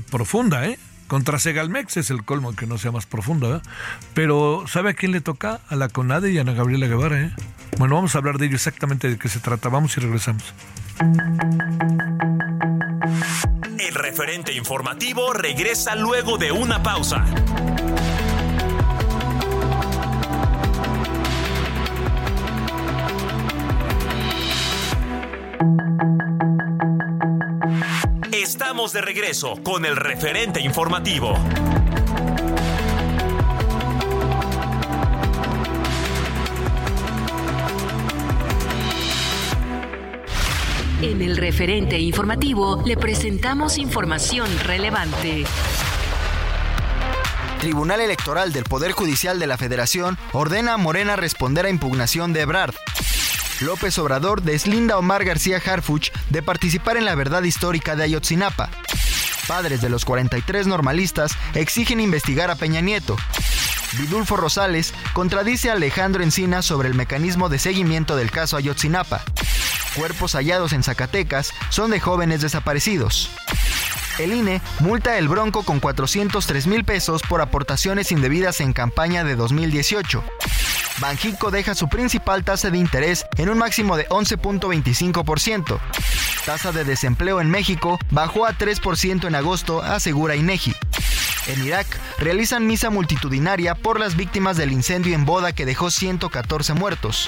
[0.10, 0.78] profunda, ¿eh?
[1.08, 3.62] Contra Segalmex es el colmo que no sea más profunda, ¿eh?
[4.14, 5.60] Pero ¿sabe a quién le toca?
[5.68, 7.32] A la CONADE y a Ana Gabriela Guevara, ¿eh?
[7.78, 9.70] Bueno, vamos a hablar de ello exactamente de qué se trata.
[9.70, 10.54] Vamos y regresamos.
[13.80, 17.26] El referente informativo regresa luego de una pausa.
[28.82, 31.36] Estamos de regreso con el referente informativo.
[41.04, 45.44] En el referente informativo le presentamos información relevante.
[47.60, 52.42] Tribunal Electoral del Poder Judicial de la Federación ordena a Morena responder a impugnación de
[52.42, 52.74] Ebrard.
[53.62, 58.70] López Obrador deslinda a Omar García Harfuch de participar en la verdad histórica de Ayotzinapa.
[59.48, 63.16] Padres de los 43 normalistas exigen investigar a Peña Nieto.
[64.00, 69.22] Vidulfo Rosales contradice a Alejandro Encina sobre el mecanismo de seguimiento del caso Ayotzinapa.
[69.96, 73.30] Cuerpos hallados en Zacatecas son de jóvenes desaparecidos.
[74.18, 79.36] El INE multa el Bronco con 403 mil pesos por aportaciones indebidas en campaña de
[79.36, 80.24] 2018.
[81.02, 85.80] Banjico deja su principal tasa de interés en un máximo de 11.25%.
[86.46, 90.76] Tasa de desempleo en México bajó a 3% en agosto, asegura INEGI.
[91.48, 91.88] En Irak
[92.20, 97.28] realizan misa multitudinaria por las víctimas del incendio en boda que dejó 114 muertos.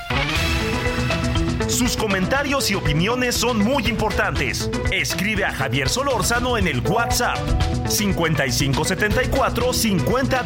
[1.68, 4.70] Sus comentarios y opiniones son muy importantes.
[4.92, 7.40] Escribe a Javier Solórzano en el WhatsApp
[7.90, 10.46] 5574 50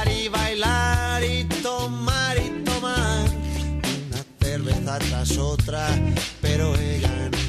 [4.99, 5.87] tras otra,
[6.41, 7.40] pero ella nunca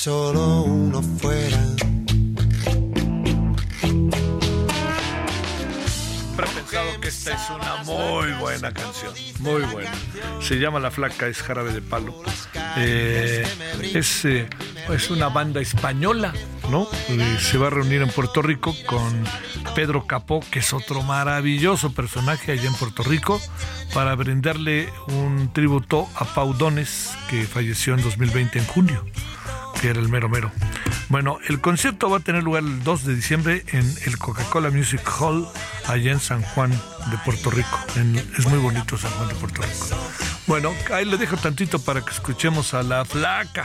[0.00, 1.58] solo uno fuera.
[6.54, 9.92] Pensado que esta es una muy buena canción, muy buena.
[10.40, 12.14] Se llama La Flaca, es Jarabe de Palo.
[12.78, 13.44] Eh,
[13.92, 14.48] es, eh,
[14.88, 16.32] es una banda española,
[16.70, 16.88] ¿no?
[17.10, 19.24] Eh, se va a reunir en Puerto Rico con
[19.74, 23.38] Pedro Capó, que es otro maravilloso personaje allá en Puerto Rico,
[23.92, 29.04] para brindarle un tributo a Pau Dones, que falleció en 2020 en junio
[29.80, 30.52] que era el mero mero.
[31.08, 35.00] Bueno, el concierto va a tener lugar el 2 de diciembre en el Coca-Cola Music
[35.18, 35.48] Hall,
[35.86, 37.78] allá en San Juan de Puerto Rico.
[37.96, 39.96] En- es muy bonito San Juan de Puerto Rico.
[40.46, 43.64] Bueno, ahí le dejo tantito para que escuchemos a la flaca.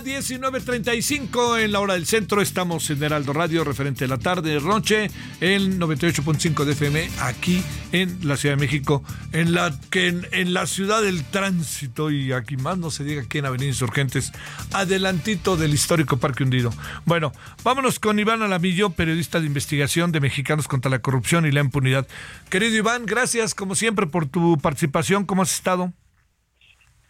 [0.00, 2.40] Vuelta a 19.35 en la hora del centro.
[2.40, 8.18] Estamos en Heraldo Radio, referente de la tarde, Ronche, el 98.5 de FM, aquí en
[8.26, 12.56] la Ciudad de México, en la, que en, en, la ciudad del tránsito, y aquí
[12.56, 14.32] más no se diga aquí en Avenida Insurgentes,
[14.72, 16.72] adelantito del histórico Parque Hundido.
[17.04, 17.32] Bueno,
[17.64, 22.06] vámonos con Iván Alamillo, periodista de investigación de Mexicanos contra la Corrupción y la Impunidad.
[22.50, 25.24] Querido Iván, gracias como siempre por tu participación.
[25.24, 25.92] ¿Cómo has estado?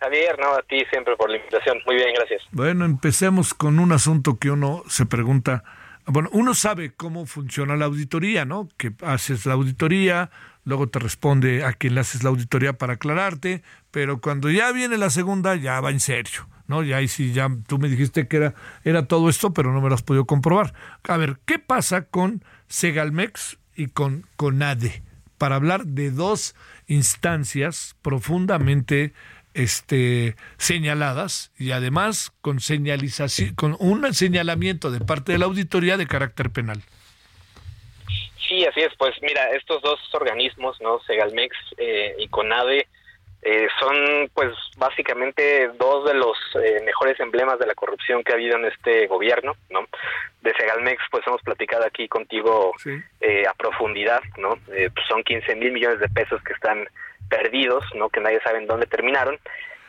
[0.01, 1.79] Javier, no, a ti siempre por la invitación.
[1.87, 2.43] Muy bien, gracias.
[2.53, 5.65] Bueno, empecemos con un asunto que uno se pregunta.
[6.07, 8.69] Bueno, uno sabe cómo funciona la auditoría, ¿no?
[8.79, 10.31] Que haces la auditoría,
[10.65, 14.97] luego te responde a quien le haces la auditoría para aclararte, pero cuando ya viene
[14.97, 16.83] la segunda, ya va en serio, ¿no?
[16.83, 19.89] Ya ahí sí, ya tú me dijiste que era, era todo esto, pero no me
[19.89, 20.73] lo has podido comprobar.
[21.05, 25.03] A ver, ¿qué pasa con Segalmex y con CONADE?
[25.37, 26.57] Para hablar de dos
[26.87, 29.13] instancias profundamente
[29.59, 36.07] este, señaladas y además con señalización, con un señalamiento de parte de la auditoría de
[36.07, 36.79] carácter penal.
[38.49, 38.95] Sí, así es.
[38.97, 42.87] Pues mira, estos dos organismos, no, Segalmex eh, y Conade,
[43.43, 48.37] eh, son pues básicamente dos de los eh, mejores emblemas de la corrupción que ha
[48.37, 49.87] habido en este gobierno, ¿no?
[50.41, 52.93] De Segalmex pues hemos platicado aquí contigo sí.
[53.45, 54.57] a profundidad, ¿no?
[54.67, 56.89] Pues son 15 mil millones de pesos que están
[57.29, 58.09] perdidos, ¿no?
[58.09, 59.39] Que nadie sabe en dónde terminaron.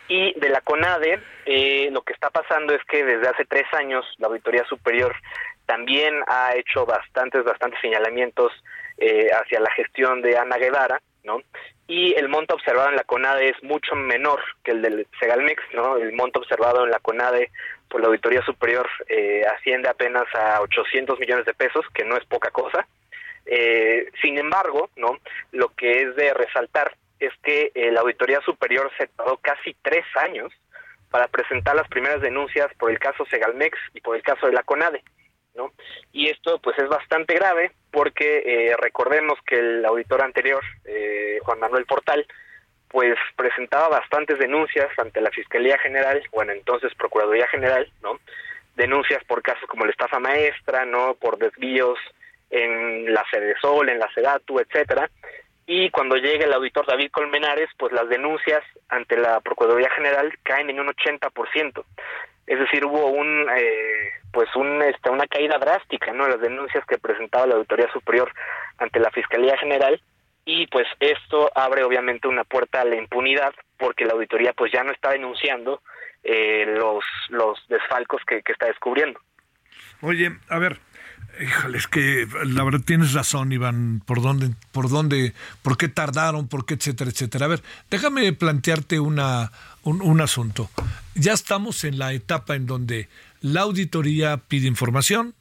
[0.08, 4.06] Y de la CONADE, eh, lo que está pasando es que desde hace tres años
[4.18, 5.16] la Auditoría Superior
[5.66, 8.52] también ha hecho bastantes, bastantes señalamientos
[8.98, 11.42] eh, hacia la gestión de Ana Guevara, ¿no?
[11.88, 15.98] Y el monto observado en la CONADE es mucho menor que el del Segalmex, ¿no?
[15.98, 17.52] El monto observado en la CONADE
[17.88, 22.26] por la Auditoría Superior eh, asciende apenas a 800 millones de pesos, que no es
[22.26, 22.88] poca cosa.
[23.46, 25.18] Eh, sin embargo, ¿no?
[25.52, 30.06] Lo que es de resaltar es que eh, la Auditoría Superior se tardó casi tres
[30.16, 30.52] años
[31.10, 34.64] para presentar las primeras denuncias por el caso Segalmex y por el caso de la
[34.64, 35.04] CONADE.
[35.56, 35.74] ¿no?
[36.14, 41.60] Y esto pues es bastante grave porque eh, recordemos que el auditor anterior, eh, Juan
[41.60, 42.26] Manuel Portal,
[42.90, 48.20] pues presentaba bastantes denuncias ante la Fiscalía General, bueno, entonces Procuraduría General, ¿no?
[48.76, 51.14] Denuncias por casos como la estafa maestra, ¿no?
[51.16, 52.00] Por desvíos
[52.50, 53.24] en la
[53.62, 55.10] Sol, en la Sedatu, etcétera,
[55.72, 60.72] y cuando llegue el auditor David Colmenares, pues las denuncias ante la Procuraduría General caen
[60.72, 61.86] en un 80%.
[62.48, 66.28] Es decir, hubo un eh, pues un este, una caída drástica, ¿no?
[66.28, 68.34] Las denuncias que presentaba la Auditoría Superior
[68.80, 70.02] ante la Fiscalía General
[70.44, 74.84] y pues esto abre obviamente una puerta a la impunidad porque la auditoría pues ya
[74.84, 75.84] no está denunciando
[76.24, 79.20] eh, los los desfalcos que, que está descubriendo.
[80.02, 80.80] Oye, a ver,
[81.42, 86.48] Híjole, es que la verdad tienes razón, Iván, por dónde, por dónde, por qué tardaron,
[86.48, 87.46] por qué, etcétera, etcétera.
[87.46, 89.52] A ver, déjame plantearte una,
[89.84, 90.70] un, un asunto.
[91.16, 93.08] Ya estamos en la etapa en donde
[93.42, 95.34] la auditoría pide información,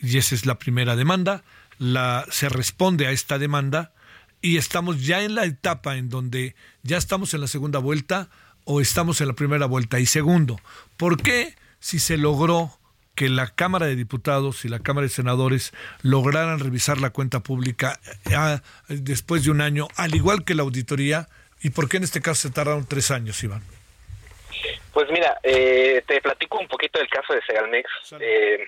[0.00, 1.42] y esa es la primera demanda,
[1.78, 3.92] la, se responde a esta demanda,
[4.40, 8.30] y estamos ya en la etapa en donde ya estamos en la segunda vuelta
[8.64, 10.00] o estamos en la primera vuelta.
[10.00, 10.60] Y segundo,
[10.96, 12.78] ¿por qué si se logró
[13.16, 17.98] que la Cámara de Diputados y la Cámara de Senadores lograran revisar la cuenta pública
[18.30, 21.26] eh, después de un año, al igual que la auditoría,
[21.62, 23.62] y por qué en este caso se tardaron tres años, Iván.
[24.92, 27.90] Pues mira, eh, te platico un poquito del caso de Segalmex.
[28.20, 28.66] Eh,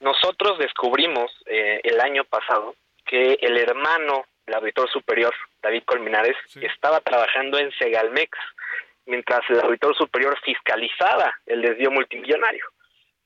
[0.00, 6.60] nosotros descubrimos eh, el año pasado que el hermano del auditor superior, David Colmenares, sí.
[6.64, 8.38] estaba trabajando en Segalmex,
[9.06, 12.64] mientras el auditor superior fiscalizaba el desvío multimillonario.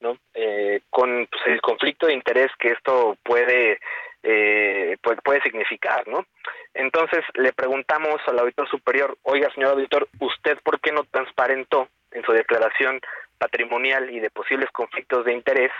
[0.01, 0.18] ¿No?
[0.34, 3.78] Eh, con pues, el conflicto de interés que esto puede,
[4.22, 6.26] eh, puede, puede significar, ¿no?
[6.74, 12.22] Entonces le preguntamos al auditor superior, oiga, señor auditor, ¿usted por qué no transparentó en
[12.24, 13.01] su declaración
[13.38, 15.72] patrimonial y de posibles conflictos de interés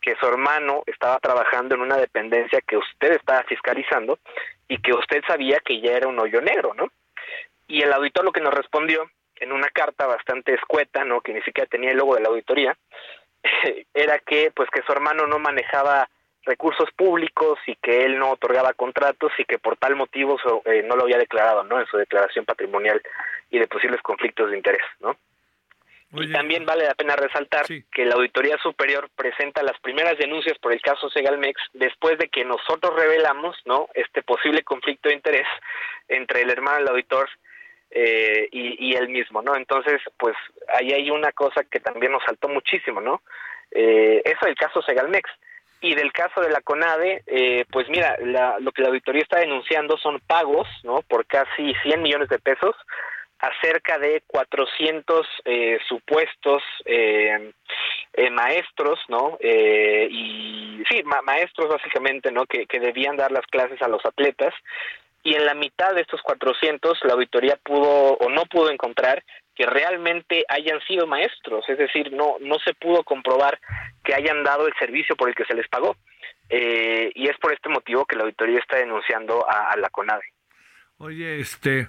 [0.00, 4.18] que su hermano estaba trabajando en una dependencia que usted estaba fiscalizando
[4.68, 6.90] y que usted sabía que ya era un hoyo negro, ¿no?
[7.66, 11.20] Y el auditor lo que nos respondió en una carta bastante escueta, ¿no?
[11.20, 12.76] Que ni siquiera tenía el logo de la auditoría,
[13.94, 16.08] era que pues que su hermano no manejaba
[16.44, 20.82] recursos públicos y que él no otorgaba contratos y que por tal motivo so, eh,
[20.82, 23.00] no lo había declarado no en su declaración patrimonial
[23.50, 25.16] y de posibles conflictos de interés no
[26.12, 30.72] Y también vale la pena resaltar que la Auditoría Superior presenta las primeras denuncias por
[30.72, 35.46] el caso Segalmex después de que nosotros revelamos no este posible conflicto de interés
[36.08, 37.28] entre el hermano del auditor
[37.90, 39.56] eh, y, él mismo, ¿no?
[39.56, 40.36] Entonces, pues
[40.74, 43.22] ahí hay una cosa que también nos saltó muchísimo, ¿no?
[43.70, 45.30] Eh, eso del caso Segalmex.
[45.82, 48.18] Y del caso de la CONADE, eh, pues mira,
[48.60, 51.00] lo que la auditoría está denunciando son pagos, ¿no?
[51.02, 52.76] Por casi 100 millones de pesos
[53.40, 57.52] acerca de 400 eh, supuestos eh,
[58.12, 59.38] eh, maestros, ¿no?
[59.40, 62.44] Y sí, maestros básicamente, ¿no?
[62.44, 64.52] Que debían dar las clases a los atletas.
[65.22, 69.22] Y en la mitad de estos 400, la auditoría pudo o no pudo encontrar
[69.54, 73.60] que realmente hayan sido maestros, es decir, no no se pudo comprobar
[74.02, 75.96] que hayan dado el servicio por el que se les pagó.
[76.48, 80.24] Eh, y es por este motivo que la auditoría está denunciando a, a la CONADE.
[80.98, 81.88] Oye, este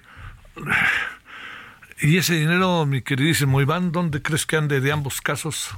[2.00, 5.70] y ese dinero, mi queridísimo Iván, ¿dónde crees que ande de ambos casos?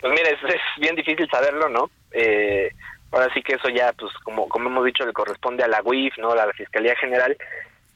[0.00, 1.90] Pues mira, es, es bien difícil saberlo, ¿no?
[2.12, 2.70] Eh,
[3.16, 6.16] ahora sí que eso ya, pues como, como hemos dicho, le corresponde a la UIF,
[6.18, 6.32] ¿no?
[6.32, 7.36] A la Fiscalía General,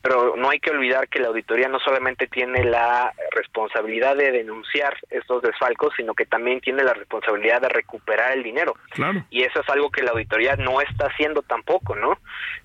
[0.03, 4.97] pero no hay que olvidar que la auditoría no solamente tiene la responsabilidad de denunciar
[5.11, 8.75] estos desfalcos, sino que también tiene la responsabilidad de recuperar el dinero.
[8.93, 9.23] Claro.
[9.29, 12.19] Y eso es algo que la auditoría no está haciendo tampoco, ¿no?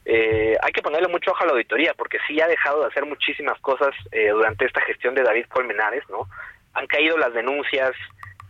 [0.06, 3.06] Eh, hay que ponerle mucho ojo a la auditoría, porque sí ha dejado de hacer
[3.06, 6.30] muchísimas cosas eh, durante esta gestión de David Colmenares, ¿no?
[6.74, 7.92] Han caído las denuncias,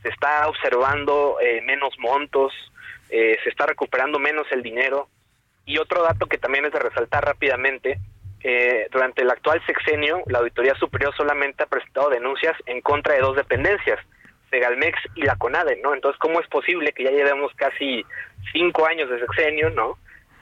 [0.04, 2.54] se está observando eh, menos montos,
[3.10, 5.10] eh, se está recuperando menos el dinero.
[5.66, 8.00] Y otro dato que también es de resaltar rápidamente
[8.48, 13.22] eh, durante el actual sexenio, la Auditoría Superior solamente ha presentado denuncias en contra de
[13.22, 14.00] dos dependencias,
[14.52, 15.96] Segalmex y la CONADE, ¿no?
[15.96, 18.06] Entonces, ¿cómo es posible que ya llevemos casi
[18.52, 19.98] cinco años de sexenio, ¿no?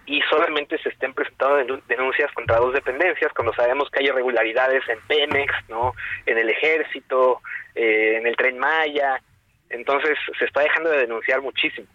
[0.06, 5.00] Y solamente se estén presentando denuncias contra dos dependencias, cuando sabemos que hay irregularidades en
[5.08, 5.94] Pemex, ¿no?
[6.26, 7.40] En el Ejército,
[7.74, 9.22] eh, en el Tren Maya.
[9.70, 11.88] Entonces, se está dejando de denunciar muchísimo.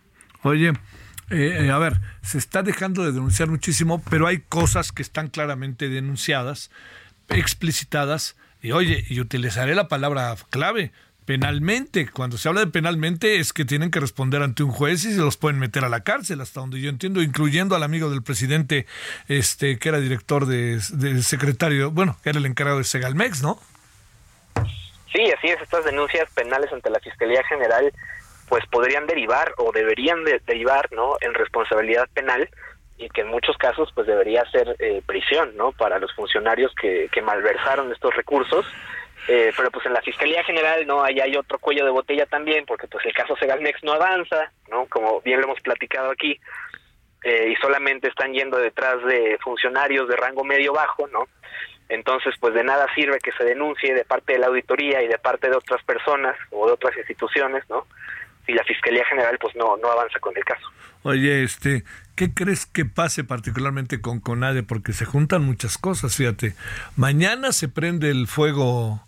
[0.42, 0.72] Oye,
[1.30, 5.28] eh, eh, a ver, se está dejando de denunciar muchísimo, pero hay cosas que están
[5.28, 6.70] claramente denunciadas,
[7.28, 10.92] explicitadas, y oye, y utilizaré la palabra clave,
[11.28, 12.08] penalmente.
[12.08, 15.20] Cuando se habla de penalmente es que tienen que responder ante un juez y se
[15.20, 18.86] los pueden meter a la cárcel, hasta donde yo entiendo, incluyendo al amigo del presidente,
[19.28, 23.60] este, que era director de, del secretario, bueno, que era el encargado de Segalmex, ¿no?
[25.12, 27.92] Sí, así es, estas denuncias penales ante la Fiscalía General
[28.48, 32.48] pues podrían derivar o deberían de derivar no en responsabilidad penal
[32.98, 37.08] y que en muchos casos pues debería ser eh, prisión no para los funcionarios que,
[37.12, 38.66] que malversaron estos recursos.
[39.26, 42.86] Eh, pero pues en la fiscalía general no hay otro cuello de botella también porque
[42.86, 46.40] pues el caso Segalmex no avanza no como bien lo hemos platicado aquí
[47.24, 51.28] eh, y solamente están yendo detrás de funcionarios de rango medio bajo no
[51.90, 55.18] entonces pues de nada sirve que se denuncie de parte de la auditoría y de
[55.18, 57.86] parte de otras personas o de otras instituciones no
[58.48, 60.66] y la Fiscalía General pues no, no avanza con el caso.
[61.02, 61.84] Oye, este,
[62.16, 64.64] ¿qué crees que pase particularmente con CONADE?
[64.64, 66.54] Porque se juntan muchas cosas, fíjate.
[66.96, 69.04] Mañana se prende el fuego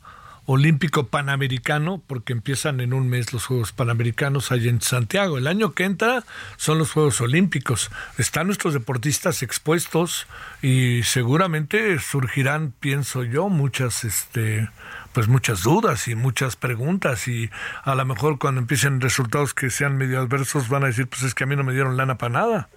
[0.47, 5.39] olímpico panamericano, porque empiezan en un mes los Juegos Panamericanos allá en Santiago.
[5.39, 6.25] El año que entra
[6.57, 7.91] son los Juegos Olímpicos.
[8.19, 10.27] Están nuestros deportistas expuestos
[10.61, 14.69] y seguramente surgirán, pienso yo, muchas, este,
[15.13, 17.51] pues muchas dudas y muchas preguntas y
[17.85, 21.35] a lo mejor cuando empiecen resultados que sean medio adversos van a decir, pues es
[21.35, 22.69] que a mí no me dieron lana para nada.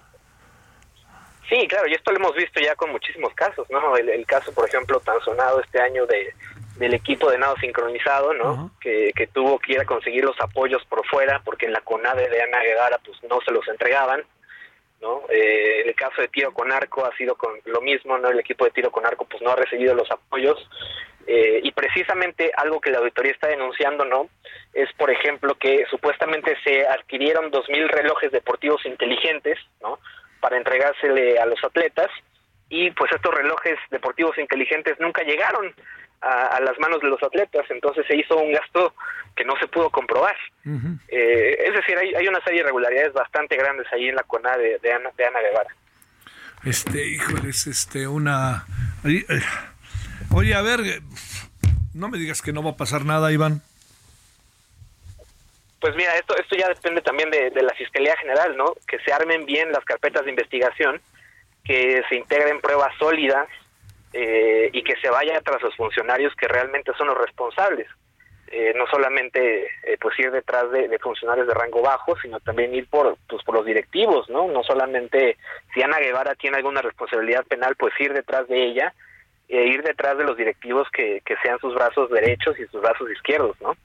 [1.48, 3.96] Sí, claro, y esto lo hemos visto ya con muchísimos casos, ¿no?
[3.96, 6.34] El, caso, por ejemplo, tan sonado este año de
[6.76, 8.72] del equipo de nado sincronizado, ¿no?
[8.80, 12.28] que, que tuvo que ir a conseguir los apoyos por fuera porque en la CONADE
[12.28, 14.24] de Ana Guevara pues no se los entregaban,
[15.00, 15.22] ¿no?
[15.28, 18.28] Eh, el caso de tiro con arco ha sido con lo mismo, ¿no?
[18.28, 20.58] El equipo de tiro con arco pues no ha recibido los apoyos
[21.26, 24.28] eh, y precisamente algo que la auditoría está denunciando, ¿no?
[24.72, 29.98] Es, por ejemplo, que supuestamente se adquirieron 2.000 relojes deportivos inteligentes, ¿no?
[30.40, 32.10] Para entregársele a los atletas
[32.68, 35.74] y pues estos relojes deportivos inteligentes nunca llegaron
[36.20, 38.94] a, las manos de los atletas, entonces se hizo un gasto
[39.36, 40.36] que no se pudo comprobar.
[41.08, 44.56] eh, es decir, hay, hay, una serie de irregularidades bastante grandes ahí en la CONA
[44.56, 45.74] de, de, Ana, de Ana Guevara.
[46.64, 48.64] Este, híjoles, este, una...
[50.36, 50.80] Oye, a ver,
[51.94, 53.62] no me digas que no va a pasar nada, Iván.
[55.80, 58.74] Pues mira, esto, esto ya depende también de, la Fiscalía General, ¿no?
[58.88, 61.00] Que se armen bien las carpetas de investigación,
[61.62, 63.46] que se integren pruebas sólidas,
[64.12, 67.86] eh, y que se vaya tras los funcionarios que realmente son los responsables.
[68.48, 72.74] Eh, no solamente eh, pues ir detrás de, de, funcionarios de rango bajo, sino también
[72.74, 74.48] ir por pues por los directivos, ¿no?
[74.48, 75.36] No solamente
[75.72, 78.92] si Ana Guevara tiene alguna responsabilidad penal, pues ir detrás de ella
[79.56, 83.10] e ir detrás de los directivos que, que sean sus brazos derechos y sus brazos
[83.10, 83.76] izquierdos, ¿no?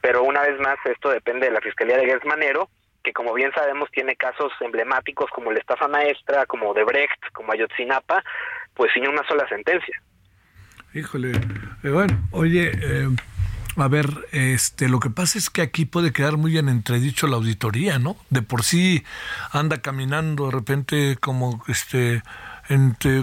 [0.00, 2.68] Pero una vez más, esto depende de la Fiscalía de Manero,
[3.02, 7.52] que como bien sabemos tiene casos emblemáticos como la estafa maestra, como de Brecht, como
[7.52, 8.22] Ayotzinapa,
[8.74, 10.00] pues sin una sola sentencia.
[10.94, 11.32] Híjole,
[11.82, 13.08] eh, bueno, oye, eh,
[13.76, 17.36] a ver, este, lo que pasa es que aquí puede quedar muy en entredicho la
[17.36, 18.16] auditoría, ¿no?
[18.30, 19.04] De por sí
[19.50, 22.22] anda caminando de repente como este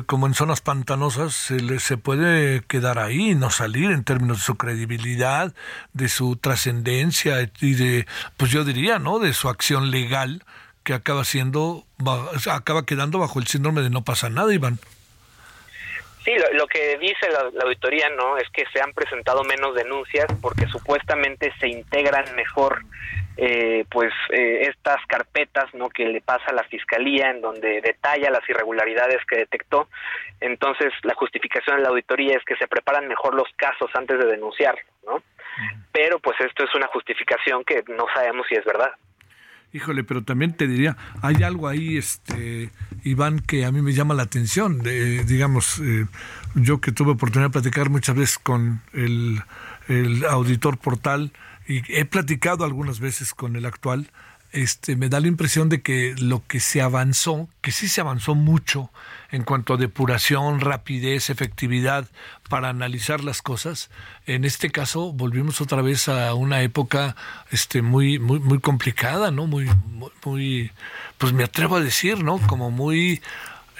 [0.06, 4.38] como en zonas pantanosas se, le, se puede quedar ahí y no salir en términos
[4.38, 5.54] de su credibilidad,
[5.94, 8.06] de su trascendencia y de,
[8.38, 9.20] pues yo diría, ¿no?
[9.20, 10.44] De su acción legal
[10.84, 11.86] que acaba siendo,
[12.50, 14.80] acaba quedando bajo el síndrome de no pasa nada, Iván.
[16.24, 20.68] Sí, lo, que dice la, auditoría no es que se han presentado menos denuncias porque
[20.68, 22.84] supuestamente se integran mejor
[23.38, 28.30] eh, pues eh, estas carpetas no que le pasa a la fiscalía en donde detalla
[28.30, 29.88] las irregularidades que detectó.
[30.40, 34.26] Entonces la justificación de la auditoría es que se preparan mejor los casos antes de
[34.26, 35.22] denunciar no
[35.92, 38.92] pero pues esto es una justificación que no sabemos si es verdad.
[39.74, 42.72] Híjole, pero también te diría, hay algo ahí, este,
[43.04, 44.82] Iván, que a mí me llama la atención.
[44.82, 46.08] digamos, eh,
[46.56, 49.40] yo que tuve oportunidad de platicar muchas veces con el,
[49.88, 51.32] el auditor portal
[51.72, 54.12] y he platicado algunas veces con el actual,
[54.52, 58.36] este, me da la impresión de que lo que se avanzó, que sí se avanzó
[58.36, 58.92] mucho
[59.32, 62.10] en cuanto a depuración, rapidez, efectividad
[62.50, 63.90] para analizar las cosas,
[64.26, 67.16] en este caso volvimos otra vez a una época
[67.50, 69.48] este, muy, muy, muy complicada, ¿no?
[69.48, 69.70] Muy,
[70.26, 70.72] muy,
[71.18, 72.38] pues me atrevo a decir, ¿no?
[72.40, 73.22] Como muy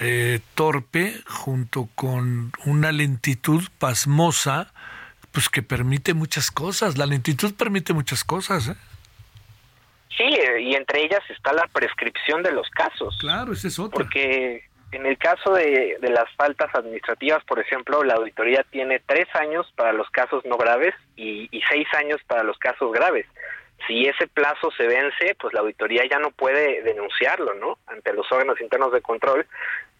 [0.00, 4.72] eh, torpe junto con una lentitud pasmosa,
[5.32, 6.98] pues que permite muchas cosas.
[6.98, 8.76] La lentitud permite muchas cosas, ¿eh?
[10.16, 10.24] Sí,
[10.60, 13.16] y entre ellas está la prescripción de los casos.
[13.18, 13.98] Claro, ese es otro.
[13.98, 19.26] Porque en el caso de, de, las faltas administrativas, por ejemplo, la auditoría tiene tres
[19.34, 23.26] años para los casos no graves y, y, seis años para los casos graves.
[23.86, 27.78] Si ese plazo se vence, pues la auditoría ya no puede denunciarlo, ¿no?
[27.86, 29.46] Ante los órganos internos de control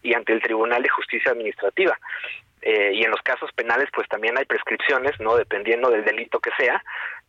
[0.03, 1.97] y ante el Tribunal de Justicia Administrativa.
[2.65, 5.35] Eh, y en los casos penales, pues también hay prescripciones, ¿no?
[5.35, 6.81] Dependiendo del delito que sea,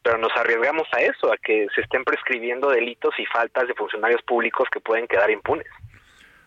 [0.02, 4.22] pero nos arriesgamos a eso, a que se estén prescribiendo delitos y faltas de funcionarios
[4.22, 5.66] públicos que pueden quedar impunes.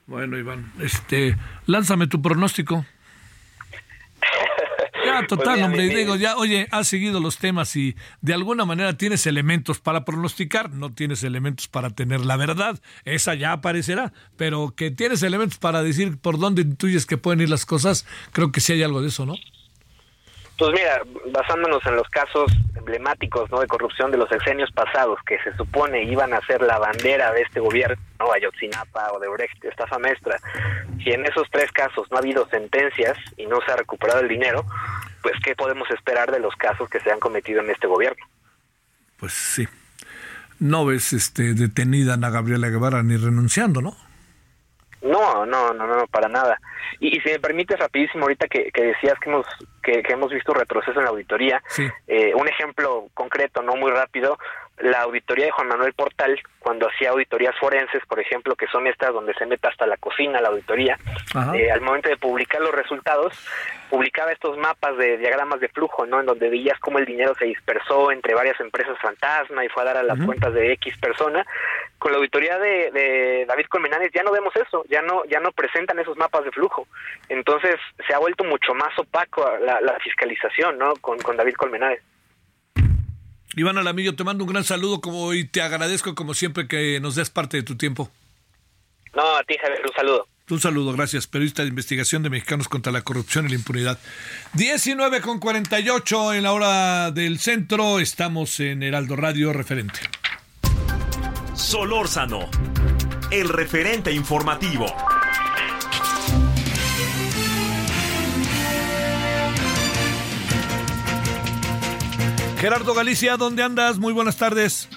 [0.06, 1.36] Bueno, Iván, este,
[1.66, 2.86] lánzame tu pronóstico.
[5.20, 9.26] Pues total, hombre, digo, ya, oye, has seguido los temas y de alguna manera tienes
[9.28, 14.92] elementos para pronosticar, no tienes elementos para tener la verdad, esa ya aparecerá, pero que
[14.92, 18.74] tienes elementos para decir por dónde intuyes que pueden ir las cosas, creo que sí
[18.74, 19.36] hay algo de eso, ¿no?
[20.58, 21.02] Pues mira,
[21.32, 23.60] basándonos en los casos emblemáticos ¿no?
[23.60, 27.42] de corrupción de los sexenios pasados, que se supone iban a ser la bandera de
[27.42, 28.32] este gobierno, ¿no?
[28.32, 30.40] Ayotzinapa o de Brecht, estafa maestra,
[31.04, 34.30] si en esos tres casos no ha habido sentencias y no se ha recuperado el
[34.30, 34.66] dinero,
[35.22, 38.26] pues ¿qué podemos esperar de los casos que se han cometido en este gobierno?
[39.18, 39.68] Pues sí.
[40.60, 43.96] No ves este, detenida a Gabriela Guevara ni renunciando, ¿no?
[45.02, 46.60] No, no, no, no, para nada.
[47.00, 49.46] Y, si me permites rapidísimo ahorita que, decías que hemos
[49.84, 51.62] que, hemos visto retroceso en la auditoría,
[52.08, 54.38] eh, un ejemplo concreto, no muy rápido,
[54.80, 59.12] la auditoría de Juan Manuel Portal, cuando hacía auditorías forenses, por ejemplo, que son estas
[59.12, 60.98] donde se mete hasta la cocina la auditoría,
[61.56, 63.34] eh, al momento de publicar los resultados,
[63.90, 66.20] publicaba estos mapas de diagramas de flujo, ¿no?
[66.20, 69.86] En donde veías cómo el dinero se dispersó entre varias empresas fantasma y fue a
[69.86, 71.46] dar a las cuentas de X persona.
[71.98, 75.98] Con la auditoría de, David Colmenares ya no vemos eso, ya no ya no presentan
[75.98, 76.88] esos mapas de flujo.
[77.30, 77.76] Entonces
[78.06, 80.94] se ha vuelto mucho más opaco la, la fiscalización, ¿no?
[81.02, 82.02] Con, con David Colmenares.
[83.58, 87.16] Iván Alamillo, te mando un gran saludo como, y te agradezco como siempre que nos
[87.16, 88.12] des parte de tu tiempo.
[89.16, 90.28] No, a ti Javier, un saludo.
[90.50, 91.26] Un saludo, gracias.
[91.26, 93.98] Periodista de investigación de Mexicanos contra la Corrupción y la Impunidad.
[94.54, 98.00] 19 con 48 en la hora del centro.
[98.00, 100.02] Estamos en Heraldo Radio Referente.
[101.56, 102.50] Solórzano,
[103.32, 104.86] el referente informativo.
[112.60, 114.00] Gerardo Galicia, ¿dónde andas?
[114.00, 114.90] Muy buenas tardes.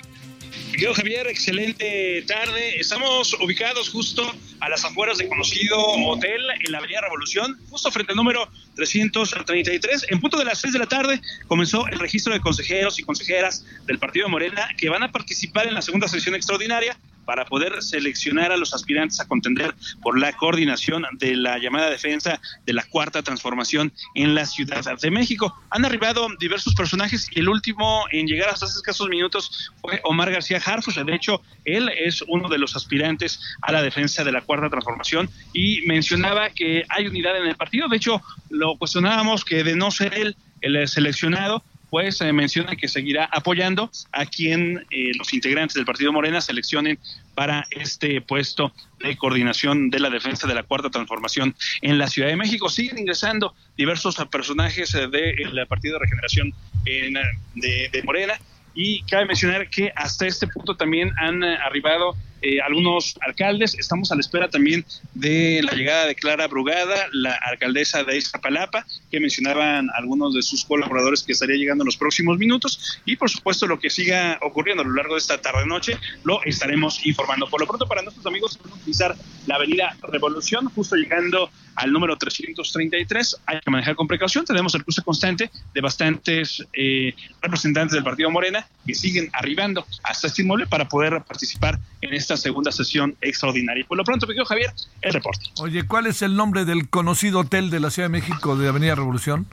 [0.79, 2.81] Yo, Javier, excelente tarde.
[2.81, 4.23] Estamos ubicados justo
[4.61, 10.07] a las afueras de conocido hotel en la Avenida Revolución, justo frente al número 333.
[10.09, 13.67] En punto de las 6 de la tarde comenzó el registro de consejeros y consejeras
[13.87, 17.83] del Partido de Morena que van a participar en la segunda sesión extraordinaria para poder
[17.83, 22.85] seleccionar a los aspirantes a contender por la coordinación de la llamada defensa de la
[22.85, 25.55] cuarta transformación en la Ciudad de México.
[25.71, 30.31] Han arribado diversos personajes y el último en llegar hasta hace escasos minutos fue Omar
[30.31, 30.99] García Harfuch.
[30.99, 35.29] De hecho, él es uno de los aspirantes a la defensa de la cuarta transformación
[35.53, 37.89] y mencionaba que hay unidad en el partido.
[37.89, 42.89] De hecho, lo cuestionábamos que de no ser él el seleccionado, pues se menciona que
[42.89, 46.99] seguirá apoyando a quien eh, los integrantes del Partido Morena seleccionen
[47.35, 52.29] para este puesto de coordinación de la defensa de la cuarta transformación en la Ciudad
[52.29, 52.69] de México.
[52.69, 58.39] Siguen ingresando diversos personajes eh, del Partido de Regeneración de Morena
[58.75, 63.79] y cabe mencionar que hasta este punto también han eh, arribado eh, algunos alcaldes.
[63.79, 64.85] Estamos a la espera también
[65.15, 70.65] de la llegada de Clara Brugada, la alcaldesa de Iztapalapa, que mencionaban algunos de sus
[70.65, 73.01] colaboradores que estaría llegando en los próximos minutos.
[73.05, 77.05] Y por supuesto, lo que siga ocurriendo a lo largo de esta tarde-noche lo estaremos
[77.07, 77.49] informando.
[77.49, 79.17] Por lo pronto, para nuestros amigos, vamos a utilizar
[79.47, 83.37] la avenida Revolución, justo llegando al número 333.
[83.47, 84.45] Hay que manejar con precaución.
[84.45, 90.27] Tenemos el cruce constante de bastantes eh, representantes del Partido Morena que siguen arribando hasta
[90.27, 93.85] este inmueble para poder participar en esta segunda sesión extraordinaria.
[93.87, 94.73] Por lo pronto, me Javier,
[95.03, 95.47] el reporte.
[95.61, 98.95] Oye, ¿cuál es el nombre del conocido hotel de la Ciudad de México de Avenida
[98.95, 99.47] Revolución?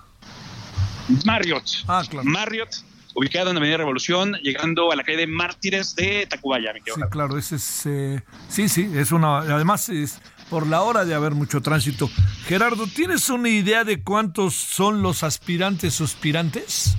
[1.25, 1.63] Marriott.
[1.87, 2.27] Ah, claro.
[2.29, 2.69] Marriott
[3.15, 6.71] ubicado en Avenida Revolución, llegando a la calle de Mártires de Tacubaya.
[6.85, 10.21] sí, claro, ese es, eh, sí, sí, es una, además es
[10.51, 12.11] por la hora de haber mucho tránsito.
[12.45, 16.95] Gerardo, ¿tienes una idea de cuántos son los aspirantes suspirantes?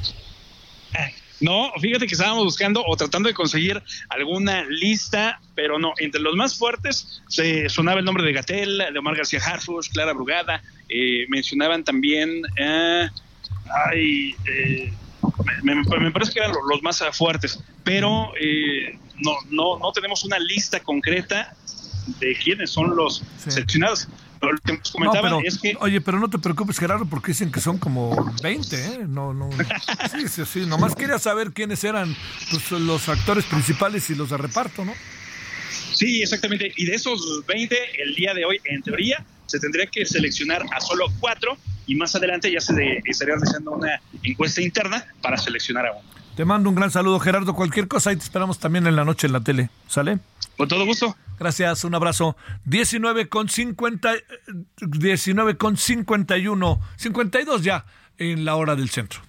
[1.41, 6.35] No, fíjate que estábamos buscando o tratando de conseguir alguna lista, pero no, entre los
[6.35, 11.27] más fuertes se sonaba el nombre de Gatel, de Omar García Harfus, Clara Brugada, eh,
[11.29, 13.09] mencionaban también, eh,
[13.87, 14.93] ay, eh,
[15.63, 18.33] me, parece que eran los, más fuertes, pero
[19.19, 21.55] no, no, no tenemos una lista concreta
[22.19, 24.09] de quiénes son los seleccionados
[25.81, 28.99] Oye, pero no te preocupes, Gerardo, porque dicen que son como 20, ¿eh?
[29.09, 29.51] No, no.
[30.13, 30.67] Sí, sí, sí.
[30.67, 32.15] Nomás quería saber quiénes eran
[32.51, 34.93] pues, los actores principales y los de reparto, ¿no?
[35.93, 36.73] Sí, exactamente.
[36.77, 40.81] Y de esos 20, el día de hoy, en teoría, se tendría que seleccionar a
[40.81, 45.93] solo cuatro y más adelante ya se estaría realizando una encuesta interna para seleccionar a
[45.93, 46.03] uno.
[46.37, 47.55] Te mando un gran saludo, Gerardo.
[47.55, 49.71] Cualquier cosa, ahí te esperamos también en la noche en la tele.
[49.89, 50.21] ¿Sale?
[50.57, 51.17] Con todo gusto.
[51.39, 52.37] Gracias, un abrazo.
[52.65, 54.13] 19 con 50,
[54.81, 57.85] 19 con 51, 52 ya
[58.19, 59.21] en la hora del centro.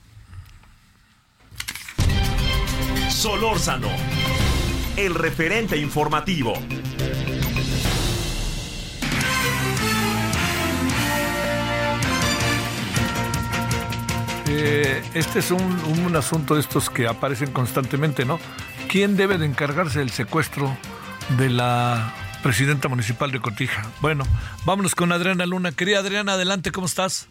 [3.09, 3.89] Solórzano,
[4.97, 6.53] el referente informativo.
[14.51, 18.39] Eh, este es un, un, asunto de estos que aparecen constantemente, ¿no?
[18.87, 20.75] ¿Quién debe de encargarse del secuestro
[21.37, 23.83] de la presidenta municipal de Cotija?
[24.01, 24.23] Bueno,
[24.65, 25.71] vámonos con Adriana Luna.
[25.71, 27.29] Querida Adriana, adelante, ¿cómo estás?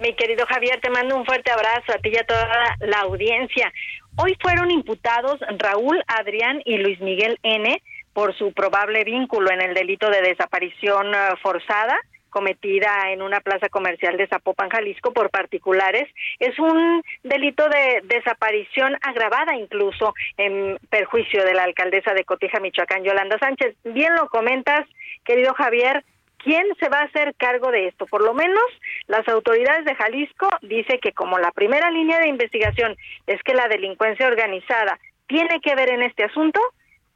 [0.00, 3.72] Mi querido Javier, te mando un fuerte abrazo a ti y a toda la audiencia.
[4.16, 9.74] Hoy fueron imputados Raúl, Adrián y Luis Miguel N por su probable vínculo en el
[9.74, 11.96] delito de desaparición eh, forzada
[12.28, 16.08] cometida en una plaza comercial de Zapopan, Jalisco, por particulares.
[16.38, 23.04] Es un delito de desaparición agravada incluso en perjuicio de la alcaldesa de Cotija, Michoacán,
[23.04, 23.76] Yolanda Sánchez.
[23.84, 24.86] Bien lo comentas,
[25.24, 26.04] querido Javier.
[26.38, 28.06] ¿Quién se va a hacer cargo de esto?
[28.06, 28.64] Por lo menos
[29.08, 33.66] las autoridades de Jalisco dice que como la primera línea de investigación es que la
[33.66, 36.60] delincuencia organizada tiene que ver en este asunto,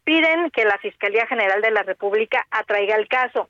[0.04, 3.48] piden que la Fiscalía General de la República atraiga el caso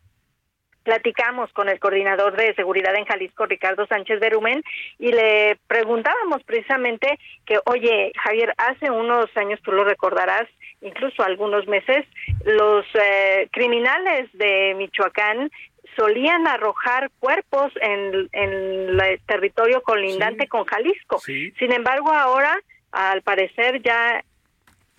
[0.83, 4.63] platicamos con el coordinador de seguridad en Jalisco, Ricardo Sánchez Berumen,
[4.99, 10.49] y le preguntábamos precisamente que, oye, Javier, hace unos años, tú lo recordarás,
[10.81, 12.07] incluso algunos meses,
[12.45, 15.51] los eh, criminales de Michoacán
[15.97, 21.19] solían arrojar cuerpos en, el territorio colindante con Jalisco.
[21.19, 22.59] Sin embargo, ahora,
[22.93, 24.25] al parecer, ya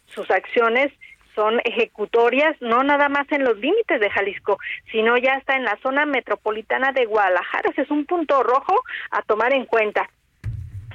[0.07, 0.91] sus acciones
[1.35, 4.57] son ejecutorias no nada más en los límites de Jalisco,
[4.91, 7.71] sino ya está en la zona metropolitana de Guadalajara.
[7.75, 8.81] Es un punto rojo
[9.11, 10.09] a tomar en cuenta.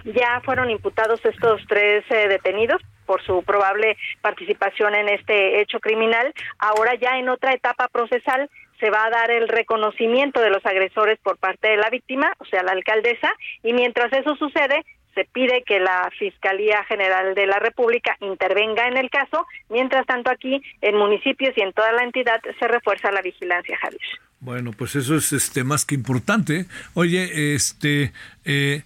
[0.05, 6.33] Ya fueron imputados estos tres eh, detenidos por su probable participación en este hecho criminal.
[6.59, 11.19] Ahora ya en otra etapa procesal se va a dar el reconocimiento de los agresores
[11.21, 13.33] por parte de la víctima, o sea, la alcaldesa,
[13.63, 14.85] y mientras eso sucede,
[15.19, 19.45] se pide que la Fiscalía General de la República intervenga en el caso.
[19.69, 24.01] Mientras tanto, aquí en municipios y en toda la entidad se refuerza la vigilancia, Javier.
[24.39, 26.67] Bueno, pues eso es este más que importante.
[26.95, 28.13] Oye, este,
[28.45, 28.85] eh,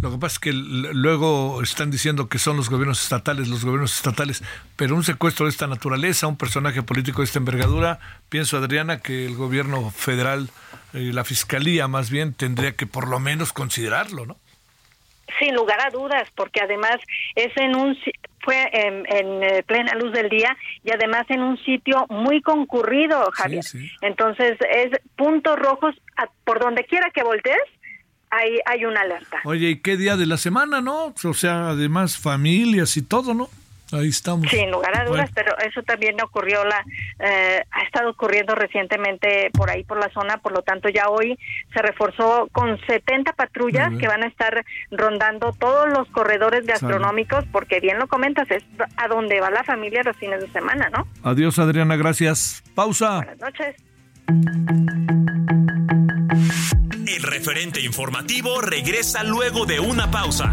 [0.00, 3.96] Lo que pasa es que luego están diciendo que son los gobiernos estatales, los gobiernos
[3.96, 4.44] estatales,
[4.76, 7.98] pero un secuestro de esta naturaleza, un personaje político de esta envergadura,
[8.28, 10.50] pienso, Adriana, que el gobierno federal,
[10.92, 14.36] y la fiscalía más bien, tendría que por lo menos considerarlo, ¿no?
[15.38, 16.96] Sin lugar a dudas, porque además
[17.34, 17.96] es en un
[18.40, 23.62] fue en, eh, plena luz del día y además en un sitio muy concurrido, Javier.
[24.00, 25.94] Entonces es puntos rojos
[26.44, 27.58] por donde quiera que voltees
[28.30, 29.40] hay, hay una alerta.
[29.44, 31.14] Oye, ¿y qué día de la semana, no?
[31.22, 33.48] O sea, además familias y todo, ¿no?
[33.92, 34.48] Ahí estamos.
[34.50, 36.84] Sin lugar a dudas, pero eso también ocurrió, la
[37.18, 41.38] eh, ha estado ocurriendo recientemente por ahí, por la zona, por lo tanto ya hoy
[41.72, 47.80] se reforzó con 70 patrullas que van a estar rondando todos los corredores gastronómicos, porque
[47.80, 48.64] bien lo comentas, es
[48.96, 51.06] a donde va la familia los fines de semana, ¿no?
[51.22, 52.62] Adiós, Adriana, gracias.
[52.74, 53.16] Pausa.
[53.16, 53.76] Buenas noches.
[57.06, 60.52] El referente informativo regresa luego de una pausa.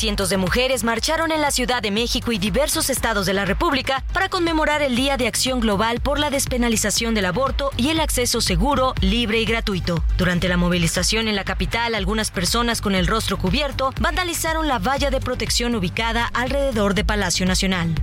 [0.00, 4.02] Cientos de mujeres marcharon en la Ciudad de México y diversos estados de la República
[4.14, 8.40] para conmemorar el Día de Acción Global por la despenalización del aborto y el acceso
[8.40, 10.02] seguro, libre y gratuito.
[10.16, 15.10] Durante la movilización en la capital, algunas personas con el rostro cubierto vandalizaron la valla
[15.10, 17.94] de protección ubicada alrededor de Palacio Nacional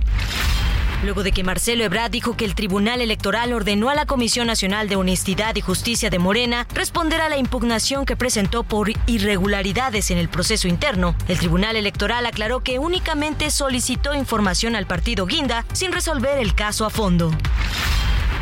[1.02, 4.88] luego de que Marcelo Ebrard dijo que el Tribunal Electoral ordenó a la Comisión Nacional
[4.88, 10.18] de Honestidad y Justicia de Morena responder a la impugnación que presentó por irregularidades en
[10.18, 11.14] el proceso interno.
[11.28, 16.84] El Tribunal Electoral aclaró que únicamente solicitó información al partido Guinda sin resolver el caso
[16.84, 17.30] a fondo.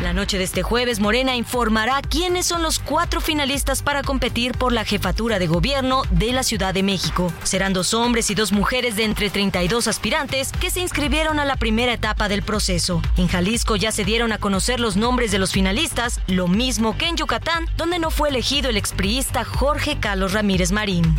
[0.01, 4.71] La noche de este jueves, Morena informará quiénes son los cuatro finalistas para competir por
[4.71, 7.33] la jefatura de gobierno de la Ciudad de México.
[7.41, 11.55] Serán dos hombres y dos mujeres de entre 32 aspirantes que se inscribieron a la
[11.55, 13.01] primera etapa del proceso.
[13.17, 17.07] En Jalisco ya se dieron a conocer los nombres de los finalistas, lo mismo que
[17.07, 21.17] en Yucatán, donde no fue elegido el expriista Jorge Carlos Ramírez Marín.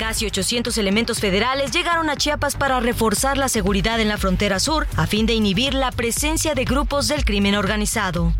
[0.00, 4.86] Casi 800 elementos federales llegaron a Chiapas para reforzar la seguridad en la frontera sur
[4.96, 8.32] a fin de inhibir la presencia de grupos del crimen organizado.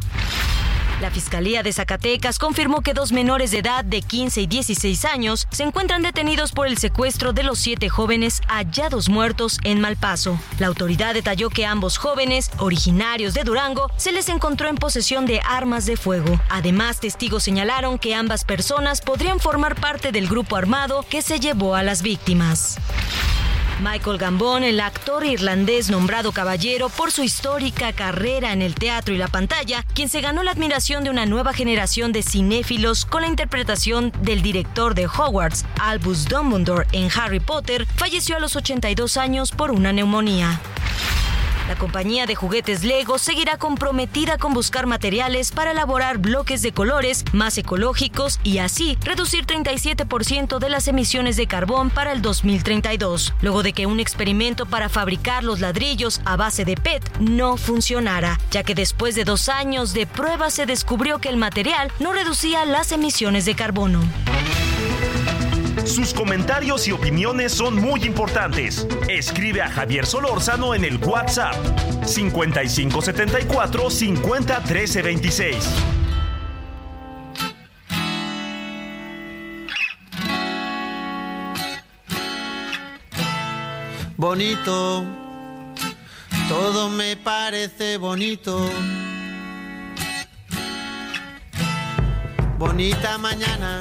[1.00, 5.48] La Fiscalía de Zacatecas confirmó que dos menores de edad de 15 y 16 años
[5.50, 10.38] se encuentran detenidos por el secuestro de los siete jóvenes hallados muertos en Malpaso.
[10.58, 15.40] La autoridad detalló que ambos jóvenes, originarios de Durango, se les encontró en posesión de
[15.48, 16.38] armas de fuego.
[16.50, 21.76] Además, testigos señalaron que ambas personas podrían formar parte del grupo armado que se llevó
[21.76, 22.76] a las víctimas.
[23.80, 29.18] Michael Gambon, el actor irlandés nombrado caballero por su histórica carrera en el teatro y
[29.18, 33.28] la pantalla, quien se ganó la admiración de una nueva generación de cinéfilos con la
[33.28, 39.52] interpretación del director de Hogwarts, Albus Dumbledore, en Harry Potter, falleció a los 82 años
[39.52, 40.60] por una neumonía.
[41.70, 47.24] La compañía de juguetes Lego seguirá comprometida con buscar materiales para elaborar bloques de colores
[47.32, 53.62] más ecológicos y así reducir 37% de las emisiones de carbón para el 2032, luego
[53.62, 58.64] de que un experimento para fabricar los ladrillos a base de PET no funcionara, ya
[58.64, 62.90] que después de dos años de pruebas se descubrió que el material no reducía las
[62.90, 64.00] emisiones de carbono.
[65.84, 68.86] Sus comentarios y opiniones son muy importantes.
[69.08, 71.54] Escribe a Javier Solórzano en el WhatsApp
[72.04, 75.56] 5574 50 13 26.
[84.16, 85.04] Bonito,
[86.48, 88.68] todo me parece bonito.
[92.58, 93.80] Bonita mañana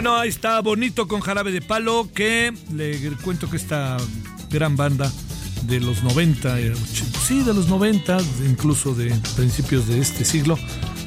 [0.00, 3.98] Bueno, ahí está bonito con jarabe de palo, que le cuento que esta
[4.48, 5.12] gran banda
[5.64, 6.72] de los 90, eh,
[7.22, 8.16] sí, de los 90,
[8.48, 10.58] incluso de principios de este siglo,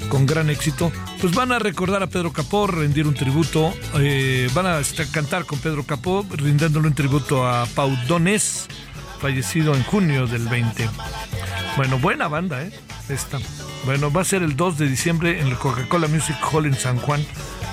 [0.10, 4.68] con gran éxito, pues van a recordar a Pedro Capó, rendir un tributo, eh, van
[4.68, 4.80] a
[5.12, 8.68] cantar con Pedro Capó, rindiéndole un tributo a Pau Donés,
[9.20, 10.88] fallecido en junio del 20.
[11.78, 12.72] Bueno, buena banda, ¿eh?
[13.10, 13.39] Esta.
[13.86, 16.98] Bueno, va a ser el 2 de diciembre en el Coca-Cola Music Hall en San
[17.00, 17.26] Juan.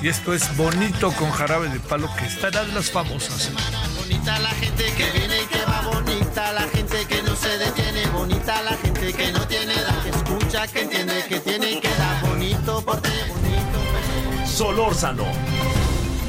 [0.03, 3.51] Y esto es bonito con jarabe de palo, que estará de las famosas.
[3.99, 8.07] Bonita la gente que viene y que va bonita, la gente que no se detiene,
[8.07, 11.89] bonita la gente que no tiene edad, que escucha, que entiende, que tiene y que
[11.89, 14.47] da bonito porque bonito.
[14.47, 15.27] Solórzano,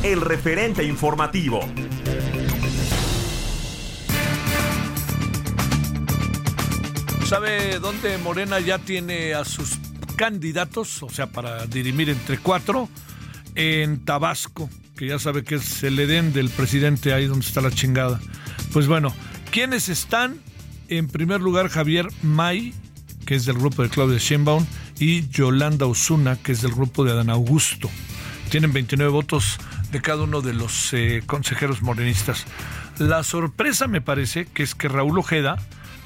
[0.04, 1.62] el referente informativo.
[7.26, 9.78] ¿Sabe dónde Morena ya tiene a sus
[10.18, 11.02] candidatos?
[11.04, 12.90] O sea, para dirimir entre cuatro.
[13.56, 17.72] En Tabasco, que ya sabe que es el Edén del presidente, ahí donde está la
[17.72, 18.20] chingada.
[18.72, 19.14] Pues bueno,
[19.52, 20.40] ¿quiénes están?
[20.88, 22.74] En primer lugar, Javier May,
[23.26, 24.66] que es del grupo de Claudia Sheinbaum,
[25.00, 27.90] y Yolanda Osuna, que es del grupo de Adán Augusto.
[28.50, 29.58] Tienen 29 votos
[29.92, 32.46] de cada uno de los eh, consejeros morenistas.
[33.00, 35.58] La sorpresa me parece que es que Raúl Ojeda,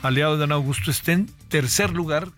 [0.02, 2.30] aliado de Dan Augusto, esté en tercer lugar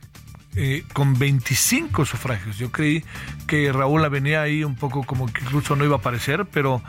[0.59, 2.57] eh, con 25 sufragios.
[2.57, 3.03] Yo creí
[3.45, 6.81] que Raúl venía ahí un poco como que incluso no iba a aparecer, pero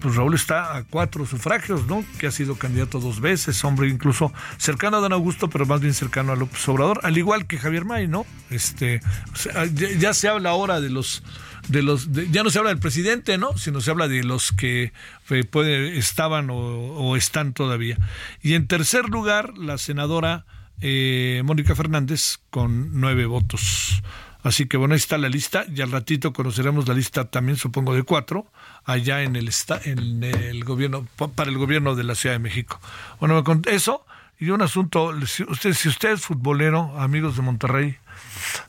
[0.00, 2.04] pues Raúl está a cuatro sufragios, ¿no?
[2.18, 5.94] Que ha sido candidato dos veces, hombre incluso cercano a Dan Augusto, pero más bien
[5.94, 8.26] cercano a López Obrador, al igual que Javier May, ¿no?
[8.50, 9.00] Este,
[9.34, 11.22] sea, ya, se habla ahora de los
[11.68, 13.56] de los ya no se habla del presidente, ¿no?
[13.56, 14.92] Sino se habla de los que
[15.30, 17.98] eh, puede, estaban o están todavía.
[18.42, 20.44] Y en tercer lugar, la senadora
[20.80, 24.02] eh, Mónica Fernández con nueve votos.
[24.42, 27.94] Así que bueno, ahí está la lista y al ratito conoceremos la lista también, supongo,
[27.94, 28.46] de cuatro,
[28.84, 29.50] allá en el,
[29.84, 32.80] en el gobierno, pa- para el gobierno de la Ciudad de México.
[33.18, 34.06] Bueno, con eso
[34.38, 37.96] y un asunto, si usted, si usted es futbolero, amigos de Monterrey,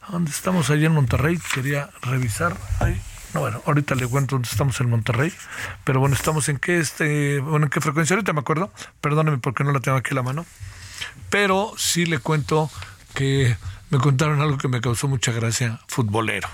[0.10, 1.38] ¿dónde estamos allá en Monterrey?
[1.54, 2.58] Quería revisar.
[2.80, 3.00] Ahí.
[3.34, 5.32] No, bueno, ahorita le cuento dónde estamos en Monterrey,
[5.84, 9.64] pero bueno, estamos en qué este, bueno, en qué frecuencia, ahorita me acuerdo, perdóneme porque
[9.66, 10.46] no la tengo aquí a la mano,
[11.30, 12.70] pero sí le cuento
[13.14, 13.58] que
[13.90, 16.50] me contaron algo que me causó mucha gracia, futbolero,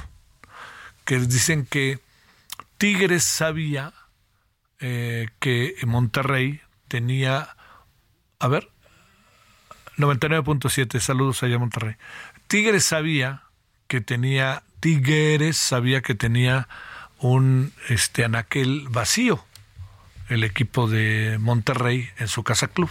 [1.06, 2.00] que dicen que
[2.78, 3.94] Tigres sabía
[4.80, 7.56] eh, que Monterrey tenía,
[8.40, 8.70] a ver,
[9.98, 11.96] 99.7, saludos allá Monterrey.
[12.48, 13.44] Tigres sabía
[13.88, 16.68] que tenía, Tigres sabía que tenía
[17.20, 19.46] un este anaquel vacío,
[20.30, 22.90] el equipo de Monterrey en su casa club.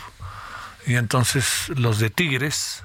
[0.87, 2.85] Y entonces los de Tigres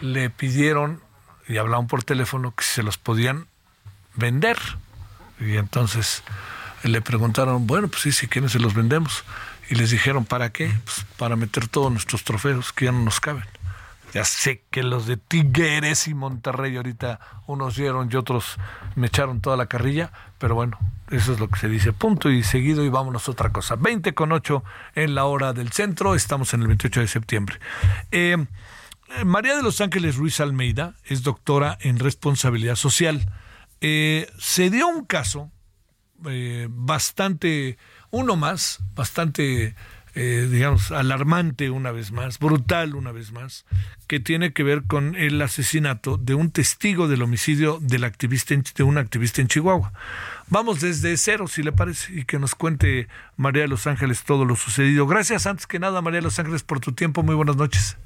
[0.00, 1.00] le pidieron
[1.48, 3.46] y hablaron por teléfono que se los podían
[4.14, 4.58] vender.
[5.40, 6.22] Y entonces
[6.82, 9.24] le preguntaron, bueno, pues sí, si quieren se los vendemos.
[9.70, 10.72] Y les dijeron, ¿para qué?
[10.84, 13.44] Pues para meter todos nuestros trofeos que ya no nos caben.
[14.12, 18.58] Ya sé que los de Tigres y Monterrey ahorita unos dieron y otros
[18.94, 20.78] me echaron toda la carrilla, pero bueno,
[21.10, 21.92] eso es lo que se dice.
[21.92, 23.76] Punto y seguido y vámonos a otra cosa.
[23.76, 24.62] 20 con 8
[24.96, 27.58] en la hora del centro, estamos en el 28 de septiembre.
[28.10, 28.36] Eh,
[29.24, 33.26] María de los Ángeles Ruiz Almeida es doctora en responsabilidad social.
[33.80, 35.50] Eh, se dio un caso
[36.26, 37.78] eh, bastante
[38.10, 39.74] uno más, bastante
[40.14, 43.64] eh, digamos, alarmante una vez más, brutal una vez más,
[44.06, 48.82] que tiene que ver con el asesinato de un testigo del homicidio del activista de
[48.82, 49.92] un activista en Chihuahua.
[50.48, 54.44] Vamos desde cero, si le parece, y que nos cuente María de Los Ángeles todo
[54.44, 55.06] lo sucedido.
[55.06, 57.22] Gracias antes que nada, María de Los Ángeles, por tu tiempo.
[57.22, 57.96] Muy buenas noches.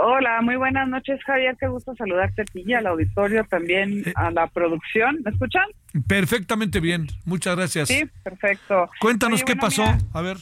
[0.00, 1.56] Hola, muy buenas noches, Javier.
[1.58, 4.12] Qué gusto saludarte a ti y al auditorio, también eh.
[4.14, 5.18] a la producción.
[5.24, 5.64] ¿Me escuchan?
[6.06, 7.08] Perfectamente bien.
[7.24, 7.88] Muchas gracias.
[7.88, 8.88] Sí, perfecto.
[9.00, 9.84] Cuéntanos qué pasó.
[10.12, 10.36] a ver.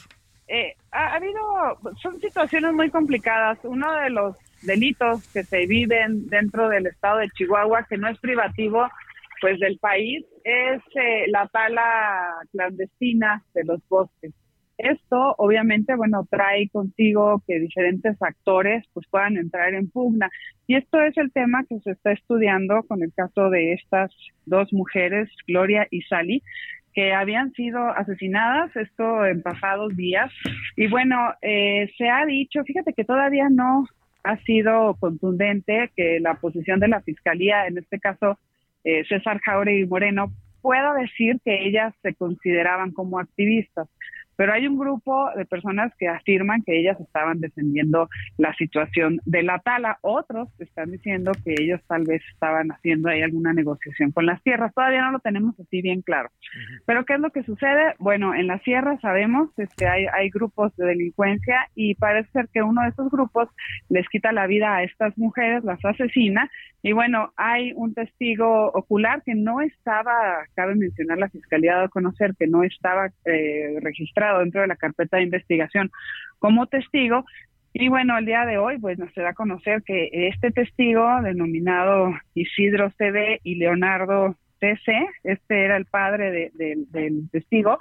[0.47, 1.41] Eh, ha, habido,
[2.01, 3.59] son situaciones muy complicadas.
[3.63, 8.17] Uno de los delitos que se viven dentro del estado de Chihuahua, que no es
[8.19, 8.87] privativo,
[9.39, 14.33] pues del país, es eh, la tala clandestina de los bosques.
[14.79, 20.29] Esto obviamente, bueno, trae consigo que diferentes actores pues puedan entrar en pugna.
[20.67, 24.11] Y esto es el tema que se está estudiando con el caso de estas
[24.45, 26.43] dos mujeres, Gloria y Sally,
[26.97, 30.33] que habían sido asesinadas, esto en pasados días.
[30.75, 33.85] Y bueno, eh, se ha dicho, fíjate que todavía no
[34.23, 38.39] ha sido contundente que la posición de la Fiscalía, en este caso
[38.83, 40.31] eh, César Jauregui Moreno,
[40.63, 43.87] pueda decir que ellas se consideraban como activistas
[44.37, 48.07] pero hay un grupo de personas que afirman que ellas estaban defendiendo
[48.37, 49.97] la situación de la tala.
[50.01, 54.73] Otros están diciendo que ellos tal vez estaban haciendo ahí alguna negociación con las tierras.
[54.73, 56.29] Todavía no lo tenemos así bien claro.
[56.85, 57.95] Pero ¿qué es lo que sucede?
[57.97, 62.47] Bueno, en la sierra sabemos que este, hay, hay grupos de delincuencia y parece ser
[62.53, 63.49] que uno de esos grupos
[63.89, 66.49] les quita la vida a estas mujeres, las asesina.
[66.83, 72.35] Y bueno, hay un testigo ocular que no estaba, cabe mencionar, la fiscalía de conocer
[72.37, 75.91] que no estaba eh, registrado dentro de la carpeta de investigación
[76.39, 77.25] como testigo.
[77.73, 82.13] Y bueno, el día de hoy, pues nos da a conocer que este testigo, denominado
[82.33, 87.77] Isidro CD y Leonardo TC, este era el padre del testigo,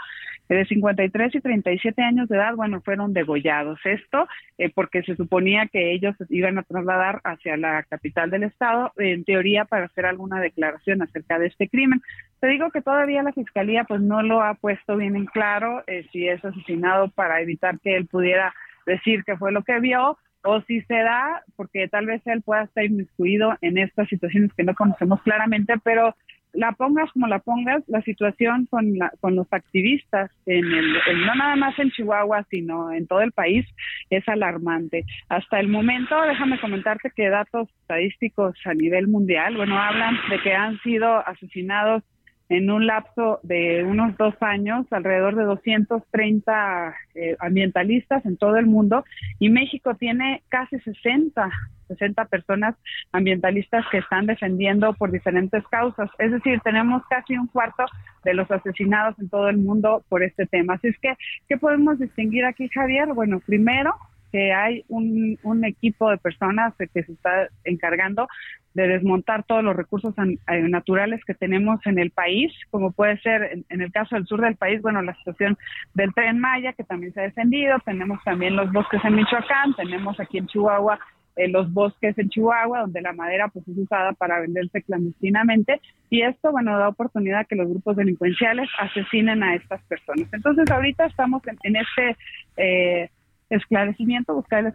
[0.48, 3.80] de 53 y 37 años de edad, bueno, fueron degollados.
[3.84, 8.92] Esto eh, porque se suponía que ellos iban a trasladar hacia la capital del estado,
[8.96, 12.00] en teoría para hacer alguna declaración acerca de este crimen.
[12.40, 16.06] Te digo que todavía la fiscalía pues no lo ha puesto bien en claro eh,
[16.12, 18.54] si es asesinado para evitar que él pudiera
[18.86, 22.62] decir que fue lo que vio o si se da porque tal vez él pueda
[22.62, 26.14] estar inmiscuido en estas situaciones que no conocemos claramente, pero
[26.56, 30.92] la pongas como la pongas, la situación con, con los activistas, en el,
[31.26, 33.66] no nada más en Chihuahua, sino en todo el país,
[34.10, 35.04] es alarmante.
[35.28, 40.54] Hasta el momento, déjame comentarte que datos estadísticos a nivel mundial, bueno, hablan de que
[40.54, 42.02] han sido asesinados
[42.48, 48.66] en un lapso de unos dos años, alrededor de 230 eh, ambientalistas en todo el
[48.66, 49.04] mundo,
[49.38, 51.50] y México tiene casi 60,
[51.88, 52.74] 60 personas
[53.12, 56.08] ambientalistas que están defendiendo por diferentes causas.
[56.18, 57.84] Es decir, tenemos casi un cuarto
[58.24, 60.74] de los asesinados en todo el mundo por este tema.
[60.74, 61.14] Así es que,
[61.48, 63.08] ¿qué podemos distinguir aquí, Javier?
[63.12, 63.94] Bueno, primero,
[64.36, 68.28] que hay un, un equipo de personas que se está encargando
[68.74, 73.64] de desmontar todos los recursos eh, naturales que tenemos en el país, como puede ser
[73.70, 75.56] en, el caso del sur del país, bueno, la situación
[75.94, 80.20] del tren Maya, que también se ha defendido, tenemos también los bosques en Michoacán, tenemos
[80.20, 80.98] aquí en Chihuahua
[81.36, 85.80] eh, los bosques en Chihuahua, donde la madera pues es usada para venderse clandestinamente,
[86.10, 90.28] y esto, bueno, da oportunidad a que los grupos delincuenciales asesinen a estas personas.
[90.30, 92.16] Entonces, ahorita estamos en, este...
[92.58, 93.08] Eh,
[93.50, 94.72] esclarecimiento, buscar el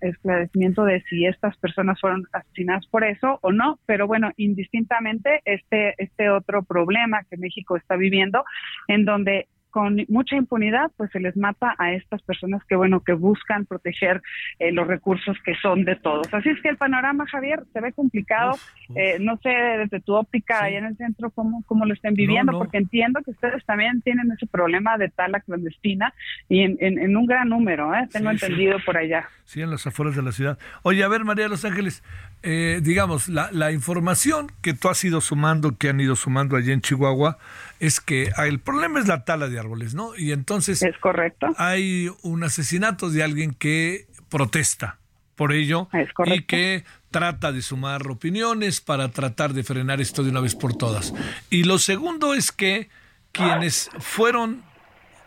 [0.00, 5.94] esclarecimiento de si estas personas fueron asesinadas por eso o no, pero bueno, indistintamente este
[5.98, 8.44] este otro problema que México está viviendo
[8.88, 13.12] en donde con mucha impunidad, pues se les mata a estas personas que, bueno, que
[13.12, 14.22] buscan proteger
[14.58, 16.32] eh, los recursos que son de todos.
[16.32, 18.58] Así es que el panorama, Javier, se ve complicado.
[18.94, 22.52] Eh, no sé desde tu óptica allá en el centro cómo, cómo lo estén viviendo,
[22.52, 26.12] porque entiendo que ustedes también tienen ese problema de tala clandestina
[26.48, 28.08] y en, en, un gran número, ¿eh?
[28.12, 29.28] tengo entendido por allá.
[29.44, 30.58] Sí, en las afueras de la ciudad.
[30.82, 32.02] Oye, a ver, María de los Ángeles,
[32.42, 36.72] eh, digamos, la, la información que tú has ido sumando, que han ido sumando allá
[36.72, 37.38] en Chihuahua,
[37.80, 40.14] es que el problema es la tala de árboles, ¿no?
[40.16, 41.48] Y entonces es correcto.
[41.56, 44.98] Hay un asesinato de alguien que protesta
[45.34, 45.88] por ello
[46.26, 50.76] y que trata de sumar opiniones para tratar de frenar esto de una vez por
[50.76, 51.14] todas.
[51.48, 52.90] Y lo segundo es que
[53.32, 54.62] quienes fueron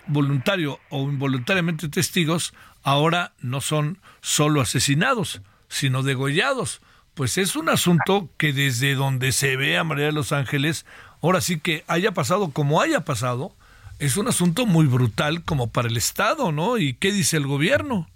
[0.06, 6.82] voluntario o involuntariamente testigos ahora no son solo asesinados, sino degollados.
[7.16, 10.86] Pues es un asunto que desde donde se ve a María de los Ángeles
[11.24, 13.54] ahora sí que haya pasado como haya pasado,
[14.00, 16.78] es un asunto muy brutal como para el Estado, ¿no?
[16.78, 18.08] ¿Y qué dice el gobierno?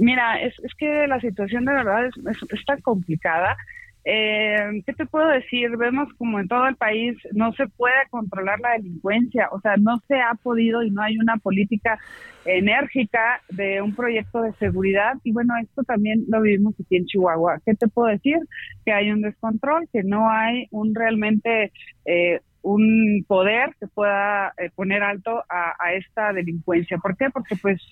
[0.00, 2.14] Mira, es, que la situación de verdad es,
[2.50, 3.56] es, tan complicada.
[4.08, 5.76] Eh, ¿qué te puedo decir?
[5.76, 9.98] Vemos como en todo el país no se puede controlar la delincuencia, o sea, no
[10.06, 11.98] se ha podido y no hay una política
[12.44, 17.60] enérgica de un proyecto de seguridad y bueno, esto también lo vivimos aquí en Chihuahua.
[17.66, 18.38] ¿Qué te puedo decir?
[18.84, 21.72] Que hay un descontrol, que no hay un realmente
[22.04, 26.98] eh, un poder que pueda eh, poner alto a, a esta delincuencia.
[26.98, 27.28] ¿Por qué?
[27.30, 27.82] Porque pues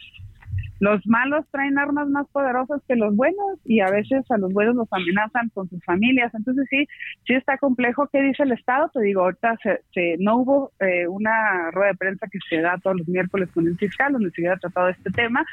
[0.80, 4.74] los malos traen armas más poderosas que los buenos y a veces a los buenos
[4.74, 6.34] los amenazan con sus familias.
[6.34, 6.86] Entonces sí,
[7.26, 8.08] sí está complejo.
[8.12, 8.90] ¿Qué dice el Estado?
[8.92, 12.98] Te digo, ahorita se, no hubo eh, una rueda de prensa que se da todos
[12.98, 15.44] los miércoles con el fiscal donde se hubiera tratado este tema.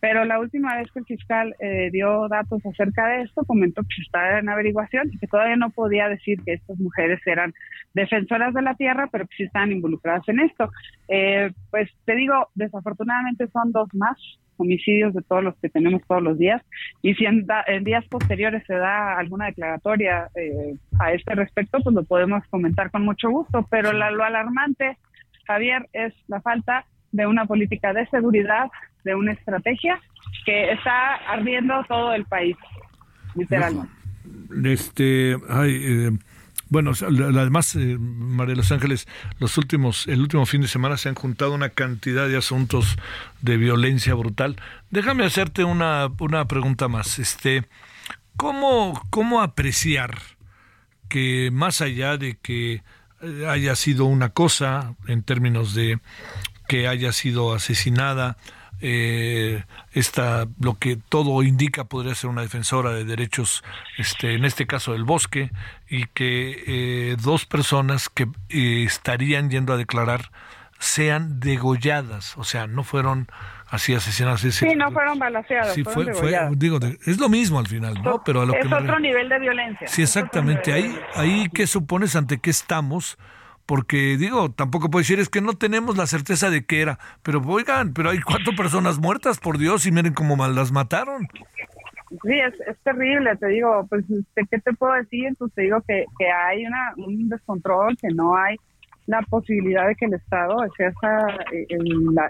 [0.00, 4.02] Pero la última vez que el fiscal eh, dio datos acerca de esto, comentó que
[4.02, 7.52] estaba en averiguación y que todavía no podía decir que estas mujeres eran
[7.94, 10.70] defensoras de la tierra, pero que sí estaban involucradas en esto.
[11.08, 14.16] Eh, pues te digo, desafortunadamente son dos más
[14.60, 16.62] homicidios de todos los que tenemos todos los días
[17.02, 17.46] y si en,
[17.82, 23.04] días posteriores se da alguna declaratoria eh, a este respecto, pues lo podemos comentar con
[23.04, 24.98] mucho gusto, pero lo alarmante,
[25.46, 28.68] Javier, es la falta de una política de seguridad,
[29.04, 30.00] de una estrategia
[30.44, 32.56] que está ardiendo todo el país,
[33.34, 33.92] literalmente.
[34.64, 36.10] Este, ay, eh,
[36.68, 39.08] bueno, además, eh, María de los Ángeles,
[39.40, 42.96] los últimos, el último fin de semana se han juntado una cantidad de asuntos
[43.42, 44.56] de violencia brutal.
[44.90, 47.18] Déjame hacerte una, una pregunta más.
[47.18, 47.64] Este,
[48.36, 50.16] ¿cómo, ¿Cómo apreciar
[51.08, 52.82] que más allá de que
[53.48, 55.98] haya sido una cosa en términos de
[56.68, 58.36] que haya sido asesinada,
[58.80, 63.62] eh, esta lo que todo indica podría ser una defensora de derechos
[63.98, 65.50] este en este caso del bosque
[65.88, 70.30] y que eh, dos personas que eh, estarían yendo a declarar
[70.78, 73.28] sean degolladas o sea no fueron
[73.68, 76.06] así asesinadas sí no fueron balaceadas sí fue,
[76.52, 79.86] digo es lo mismo al final no pero a lo es otro nivel de violencia
[79.88, 83.18] sí exactamente ahí ahí qué supones ante qué estamos
[83.70, 87.40] porque digo, tampoco puedo decir, es que no tenemos la certeza de qué era, pero
[87.46, 91.28] oigan, pero hay cuatro personas muertas, por Dios, y miren cómo mal las mataron.
[92.24, 95.36] Sí, es, es terrible, te digo, pues, este, ¿qué te puedo decir?
[95.38, 98.56] Pues te digo que, que hay una, un descontrol, que no hay
[99.06, 101.66] la posibilidad de que el Estado ejerza, eh,
[102.12, 102.28] la,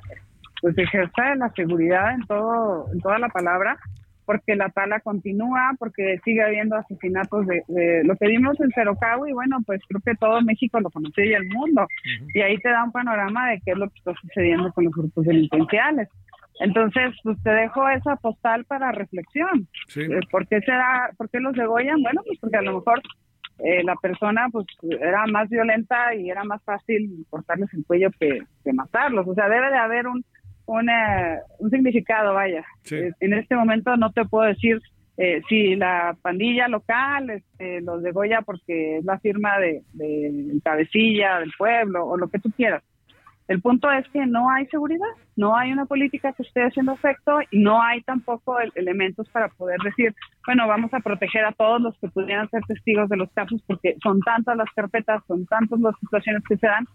[0.61, 3.78] pues ejerza la seguridad en todo, en toda la palabra,
[4.31, 9.33] porque la tala continúa, porque sigue habiendo asesinatos de, lo que vimos en Cerocagua y
[9.33, 11.89] bueno, pues creo que todo México lo conoce y el mundo.
[12.33, 14.95] Y ahí te da un panorama de qué es lo que está sucediendo con los
[14.95, 16.09] grupos delincuenciales.
[16.61, 19.66] Entonces, pues te dejo esa postal para reflexión.
[19.97, 22.01] Eh, ¿Por qué será, por qué los degollan?
[22.01, 23.03] Bueno, pues porque a lo mejor
[23.59, 24.64] eh, la persona pues
[25.01, 29.26] era más violenta y era más fácil cortarles el cuello que matarlos.
[29.26, 30.24] O sea, debe de haber un
[31.59, 32.64] un significado, vaya.
[32.91, 34.81] Eh, en este momento no te puedo decir
[35.16, 39.83] eh, si la pandilla local este, los degolla porque es la firma de,
[40.64, 42.83] cabecilla del pueblo o lo que tú quieras.
[43.49, 47.41] El punto es que no hay seguridad, no hay una política que esté haciendo efecto
[47.51, 50.14] y no hay tampoco elementos para poder decir,
[50.47, 53.97] bueno, vamos a proteger a todos los que pudieran ser testigos de los casos porque
[54.01, 56.87] son tantas las carpetas, son tantas las situaciones que se dan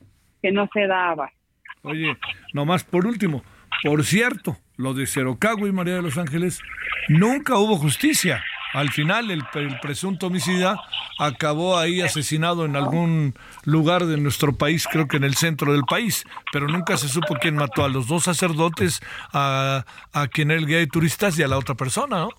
[0.42, 1.34] que no se da abajo.
[1.82, 2.18] Oye,
[2.54, 3.44] nomás por último,
[3.84, 6.62] por cierto, lo de Cerocagua y María de los Ángeles,
[7.08, 8.44] nunca hubo justicia.
[8.74, 9.44] Al final, el,
[9.82, 10.78] presunto homicida
[11.18, 15.84] acabó ahí asesinado en algún lugar de nuestro país, creo que en el centro del
[15.84, 19.02] país, pero nunca se supo quién mató a los dos sacerdotes,
[19.32, 22.30] a, a quien era el guía de turistas y a la otra persona, ¿no?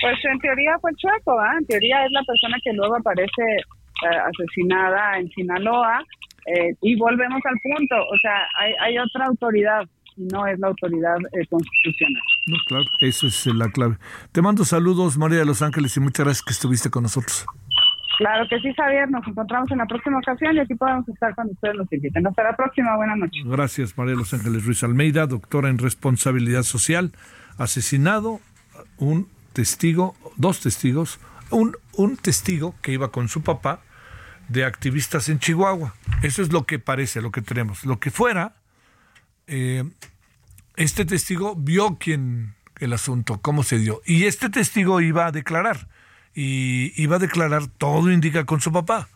[0.00, 1.54] Pues en teoría fue el chueco, ¿ah?
[1.58, 3.42] En teoría es la persona que luego aparece
[4.02, 6.04] eh, asesinada en Sinaloa.
[6.46, 9.82] Eh, y volvemos al punto, o sea, hay, hay otra autoridad
[10.16, 12.22] no es la autoridad eh, constitucional.
[12.46, 13.96] No, claro, eso es la clave.
[14.32, 17.46] Te mando saludos, María de los Ángeles, y muchas gracias que estuviste con nosotros.
[18.18, 19.10] Claro que sí, Javier.
[19.10, 22.26] Nos encontramos en la próxima ocasión y aquí podemos estar cuando ustedes nos inviten.
[22.26, 22.96] Hasta la próxima.
[22.96, 23.44] Buenas noches.
[23.44, 27.12] Gracias, María de los Ángeles Ruiz Almeida, doctora en responsabilidad social.
[27.58, 28.40] Asesinado
[28.96, 31.20] un testigo, dos testigos,
[31.50, 33.80] un, un testigo que iba con su papá
[34.48, 35.94] de activistas en Chihuahua.
[36.22, 37.84] Eso es lo que parece, lo que tenemos.
[37.84, 38.55] Lo que fuera,
[39.46, 39.84] eh,
[40.76, 44.02] este testigo vio quién el asunto, cómo se dio.
[44.04, 45.88] Y este testigo iba a declarar.
[46.34, 49.08] Y iba a declarar, todo indica, con su papá.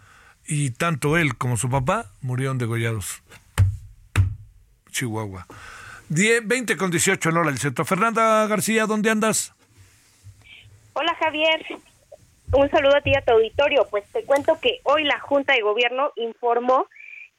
[0.47, 3.23] Y tanto él como su papá murieron degollados.
[4.91, 5.47] Chihuahua.
[6.09, 7.85] 10, 20 con 18 en hora del centro.
[7.85, 9.55] Fernanda García, ¿dónde andas?
[10.95, 11.65] Hola Javier,
[12.53, 13.87] un saludo a ti y a tu auditorio.
[13.91, 16.89] Pues te cuento que hoy la Junta de Gobierno informó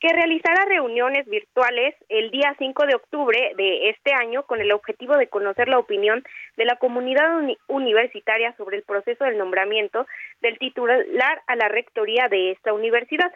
[0.01, 5.15] que realizará reuniones virtuales el día 5 de octubre de este año con el objetivo
[5.15, 6.23] de conocer la opinión
[6.57, 7.29] de la comunidad
[7.67, 10.07] universitaria sobre el proceso del nombramiento
[10.41, 11.05] del titular
[11.45, 13.31] a la rectoría de esta universidad.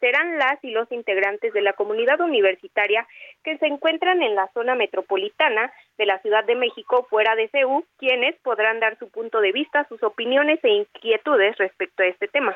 [0.00, 3.06] Serán las y los integrantes de la comunidad universitaria
[3.42, 7.86] que se encuentran en la zona metropolitana de la Ciudad de México fuera de CEU,
[7.96, 12.54] quienes podrán dar su punto de vista, sus opiniones e inquietudes respecto a este tema.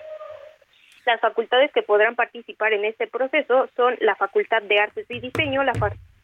[1.06, 5.62] Las facultades que podrán participar en este proceso son la Facultad de Artes y Diseño,
[5.62, 5.72] la,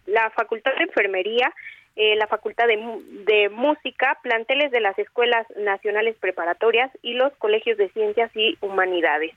[0.07, 1.55] la Facultad de Enfermería,
[1.95, 7.91] eh, la Facultad de, Música, planteles de las escuelas nacionales preparatorias y los colegios de
[7.91, 9.33] ciencias y humanidades.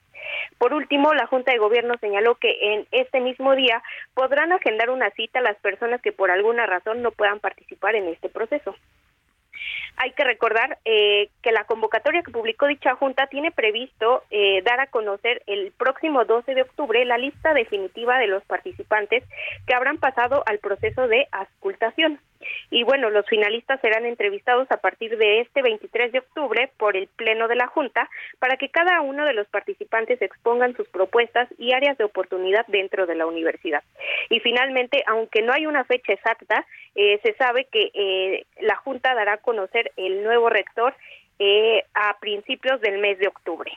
[0.58, 3.84] Por último, la Junta de Gobierno señaló que en este mismo día
[4.16, 8.08] podrán agendar una cita a las personas que por alguna razón no puedan participar en
[8.08, 8.76] este proceso.
[9.98, 14.80] Hay que recordar eh, que la convocatoria que publicó dicha junta tiene previsto eh, dar
[14.80, 19.24] a conocer el próximo 12 de octubre la lista definitiva de los participantes
[19.66, 22.20] que habrán pasado al proceso de ascultación.
[22.70, 27.07] Y bueno, los finalistas serán entrevistados a partir de este 23 de octubre por el
[27.07, 28.10] Pleno de la Junta
[28.40, 33.06] para que cada uno de los participantes expongan sus propuestas y áreas de oportunidad dentro
[33.06, 33.84] de la universidad.
[34.30, 39.14] Y finalmente, aunque no hay una fecha exacta, eh, se sabe que eh, la Junta
[39.14, 40.94] dará a conocer el nuevo rector
[41.40, 43.72] eh, a principios del mes de octubre.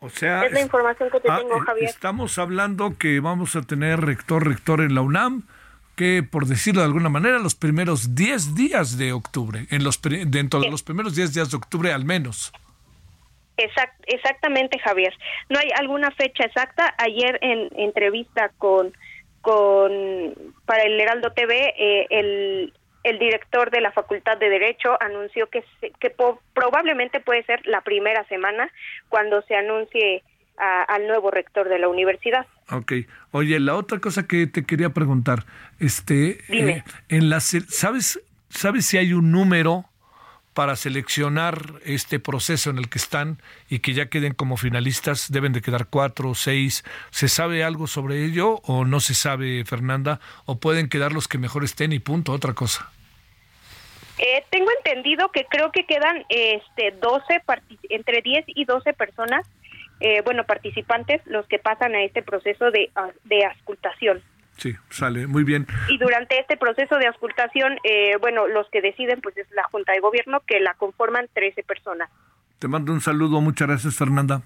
[0.00, 1.88] O sea, es la información que te ah, tengo, Javier.
[1.88, 5.44] Estamos hablando que vamos a tener rector, rector en la UNAM
[5.96, 10.60] que, por decirlo de alguna manera, los primeros 10 días de octubre, en los, dentro
[10.60, 12.52] de los primeros 10 días de octubre al menos.
[13.56, 15.14] exactamente, Javier.
[15.48, 16.94] No hay alguna fecha exacta.
[16.98, 18.92] Ayer en entrevista con,
[19.40, 20.34] con
[20.66, 25.64] para el Heraldo TV, eh, el, el director de la Facultad de Derecho anunció que,
[25.98, 26.14] que
[26.52, 28.70] probablemente puede ser la primera semana
[29.08, 30.22] cuando se anuncie
[30.58, 32.46] al nuevo rector de la universidad.
[32.70, 32.92] Ok.
[33.30, 35.44] Oye, la otra cosa que te quería preguntar,
[35.78, 39.84] este, eh, en la, ¿sabes, ¿sabes si hay un número
[40.54, 43.38] para seleccionar este proceso en el que están
[43.68, 45.30] y que ya queden como finalistas?
[45.30, 46.84] Deben de quedar cuatro o seis.
[47.10, 50.20] ¿Se sabe algo sobre ello o no se sabe, Fernanda?
[50.46, 52.90] ¿O pueden quedar los que mejor estén y punto, otra cosa?
[54.18, 57.42] Eh, tengo entendido que creo que quedan este 12
[57.90, 59.46] entre 10 y 12 personas
[60.00, 64.22] eh, bueno, participantes los que pasan a este proceso de, ah, de auscultación.
[64.56, 65.66] Sí, sale muy bien.
[65.88, 69.92] Y durante este proceso de auscultación, eh, bueno, los que deciden pues es la Junta
[69.92, 72.10] de Gobierno que la conforman 13 personas.
[72.58, 74.42] Te mando un saludo, muchas gracias Fernanda.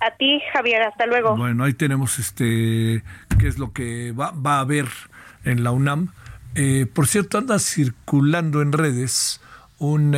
[0.00, 1.36] A ti, Javier, hasta luego.
[1.36, 3.02] Bueno, ahí tenemos este
[3.38, 4.86] qué es lo que va, va a haber
[5.44, 6.12] en la UNAM.
[6.54, 9.40] Eh, por cierto, anda circulando en redes
[9.78, 10.16] un,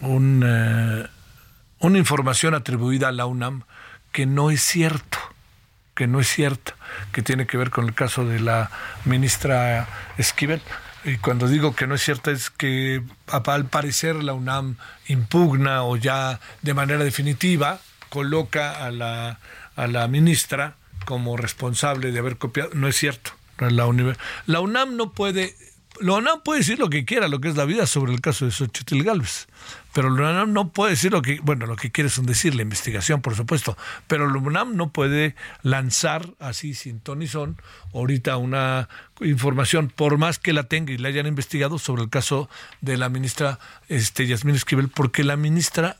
[0.00, 0.42] un
[1.84, 3.62] una información atribuida a la UNAM
[4.10, 5.18] que no es cierto,
[5.94, 6.72] que no es cierto,
[7.12, 8.70] que tiene que ver con el caso de la
[9.04, 9.86] ministra
[10.16, 10.62] Esquivel.
[11.04, 14.76] Y cuando digo que no es cierto es que al parecer la UNAM
[15.08, 19.38] impugna o ya de manera definitiva coloca a la,
[19.76, 22.70] a la ministra como responsable de haber copiado.
[22.72, 23.32] No es cierto.
[23.58, 23.86] La,
[24.46, 25.54] la UNAM no puede
[26.00, 28.44] la UNAM puede decir lo que quiera, lo que es la vida sobre el caso
[28.44, 29.46] de Xochitl Galvez,
[29.94, 32.62] pero la UNAM no puede decir lo que, bueno, lo que quiere es decir, la
[32.62, 37.56] investigación, por supuesto, pero la UNAM no puede lanzar así sin ton y son
[37.94, 38.88] ahorita una
[39.20, 42.50] información, por más que la tenga y la hayan investigado sobre el caso
[42.80, 45.96] de la ministra este, Yasmín Esquivel, porque la ministra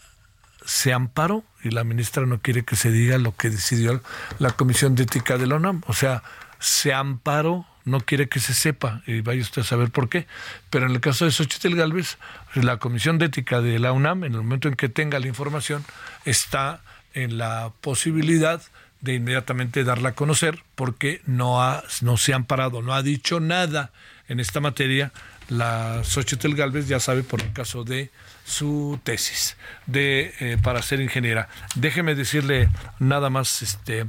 [0.66, 4.02] se amparó y la ministra no quiere que se diga lo que decidió
[4.40, 6.24] la Comisión de Ética de la UNAM, o sea,
[6.58, 10.26] se amparó no quiere que se sepa, y vaya usted a saber por qué.
[10.70, 12.18] Pero en el caso de Xochitl Galvez,
[12.54, 15.84] la Comisión de Ética de la UNAM, en el momento en que tenga la información,
[16.24, 16.80] está
[17.12, 18.62] en la posibilidad
[19.00, 23.38] de inmediatamente darla a conocer, porque no, ha, no se han parado, no ha dicho
[23.38, 23.92] nada
[24.28, 25.12] en esta materia.
[25.48, 28.10] La Xochitl Galvez ya sabe por el caso de
[28.46, 31.48] su tesis de eh, para ser ingeniera.
[31.74, 34.06] Déjeme decirle nada más este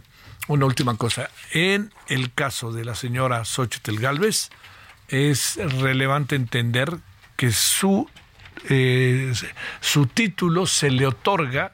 [0.47, 1.30] una última cosa.
[1.51, 4.49] En el caso de la señora Xochitl Galvez,
[5.07, 6.97] es relevante entender
[7.35, 8.09] que su,
[8.69, 9.34] eh,
[9.81, 11.73] su título se le otorga,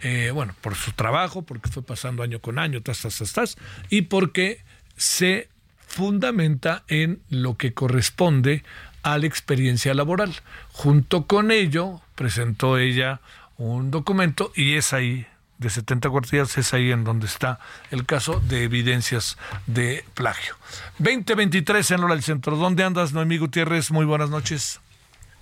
[0.00, 3.56] eh, bueno, por su trabajo, porque fue pasando año con año, tas, tas, tas, tas,
[3.88, 4.64] y porque
[4.96, 5.48] se
[5.86, 8.64] fundamenta en lo que corresponde
[9.02, 10.34] a la experiencia laboral.
[10.72, 13.20] Junto con ello, presentó ella
[13.56, 15.26] un documento y es ahí
[15.60, 17.60] de 70 cuartillas es ahí en donde está
[17.90, 20.56] el caso de evidencias de plagio.
[20.98, 22.56] 2023 en Lola del Centro.
[22.56, 23.90] ¿Dónde andas, Noemí Gutiérrez?
[23.90, 24.80] Muy buenas noches.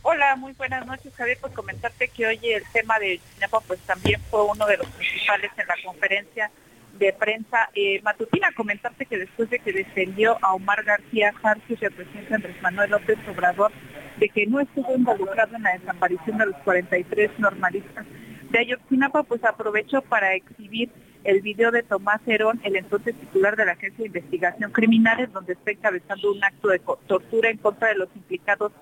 [0.03, 1.39] Hola, muy buenas noches, Javier.
[1.41, 5.53] Pues comentarte que hoy el tema de Chinepa pues también fue uno de los principales
[5.57, 6.51] en la conferencia
[6.99, 8.51] de prensa eh, matutina.
[8.57, 13.19] Comentarte que después de que defendió a Omar García Jarcus, el presidente Andrés Manuel López
[13.31, 13.71] Obrador,
[14.17, 18.05] de que no estuvo involucrado en la desaparición de los 43 normalistas
[18.51, 20.91] de Ayotzinapa, pues aprovechó para exhibir
[21.25, 25.55] el video de Tomás Herón, el entonces titular de la Agencia de Investigación Criminales, donde
[25.55, 28.73] está encabezando un acto de tortura en contra de los implicados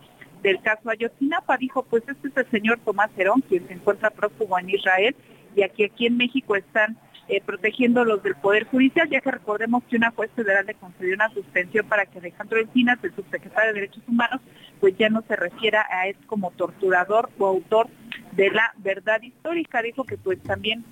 [0.42, 1.56] del caso Ayotzinapa.
[1.56, 5.16] Dijo, pues este es el señor Tomás Herón, quien se encuentra prófugo en Israel,
[5.54, 6.98] y aquí, aquí en México están
[7.28, 11.14] eh, protegiendo los del Poder Judicial, ya que recordemos que una juez federal le concedió
[11.14, 14.40] una suspensión para que Alejandro Encinas, el subsecretario de Derechos Humanos,
[14.78, 17.88] pues ya no se refiera a él como torturador o autor
[18.36, 19.82] de la verdad histórica.
[19.82, 20.84] Dijo que pues también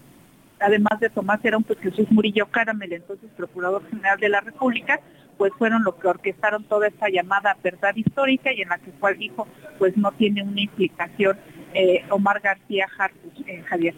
[0.60, 5.00] además de Tomás Herón, pues Jesús Murillo Caramel, entonces Procurador General de la República,
[5.36, 9.18] pues fueron los que orquestaron toda esta llamada verdad histórica y en la que cual
[9.18, 9.46] dijo,
[9.78, 11.36] pues no tiene una implicación
[11.74, 13.94] eh, Omar García Hartus, eh, Javier.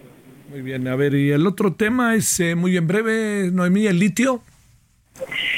[0.48, 3.98] Muy bien, a ver, y el otro tema es eh, muy en breve, Noemí, el
[3.98, 4.42] litio.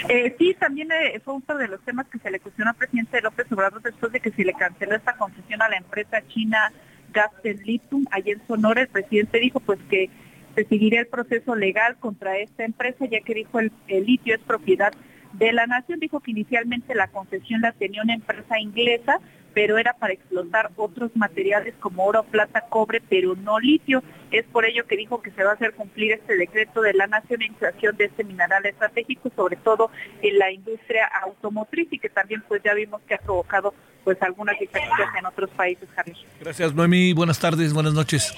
[0.09, 3.21] Eh, sí, también eh, fue uno de los temas que se le cuestionó al presidente
[3.21, 6.73] López Obrador después de que se le canceló esta concesión a la empresa china
[7.13, 8.05] Gastel Lithium.
[8.11, 10.11] Allí en Sonora el presidente dijo pues que
[10.55, 14.93] se seguiría el proceso legal contra esta empresa ya que dijo el litio es propiedad
[15.33, 16.01] de la nación.
[16.01, 19.21] Dijo que inicialmente la concesión la tenía una empresa inglesa,
[19.55, 24.03] pero era para explotar otros materiales como oro, plata, cobre, pero no litio.
[24.31, 27.07] Es por ello que dijo que se va a hacer cumplir este decreto de la
[27.07, 29.91] nacionalización de este mineral estratégico, sobre todo
[30.23, 34.59] en la industria automotriz y que también pues ya vimos que ha provocado pues algunas
[34.59, 36.17] diferencias en otros países, Javier.
[36.41, 37.13] Gracias, Noemi.
[37.13, 38.35] Buenas tardes, buenas noches.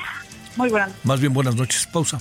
[0.56, 0.92] Muy buenas.
[1.04, 1.86] Más bien buenas noches.
[1.86, 2.20] Pausa.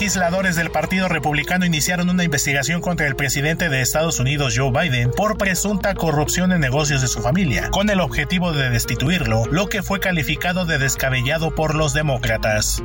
[0.00, 5.10] Legisladores del Partido Republicano iniciaron una investigación contra el presidente de Estados Unidos, Joe Biden,
[5.10, 9.82] por presunta corrupción en negocios de su familia, con el objetivo de destituirlo, lo que
[9.82, 12.82] fue calificado de descabellado por los demócratas.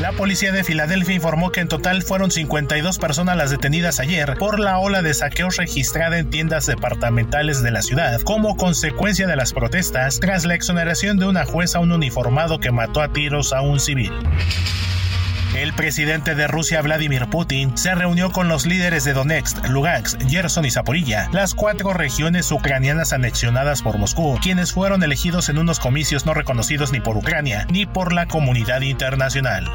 [0.00, 4.60] La policía de Filadelfia informó que en total fueron 52 personas las detenidas ayer por
[4.60, 9.52] la ola de saqueos registrada en tiendas departamentales de la ciudad como consecuencia de las
[9.52, 13.62] protestas tras la exoneración de una jueza a un uniformado que mató a tiros a
[13.62, 14.12] un civil.
[15.54, 20.64] El presidente de Rusia, Vladimir Putin, se reunió con los líderes de Donetsk, Lugansk, Gerson
[20.64, 26.24] y Zaporilla, las cuatro regiones ucranianas anexionadas por Moscú, quienes fueron elegidos en unos comicios
[26.24, 29.70] no reconocidos ni por Ucrania ni por la comunidad internacional.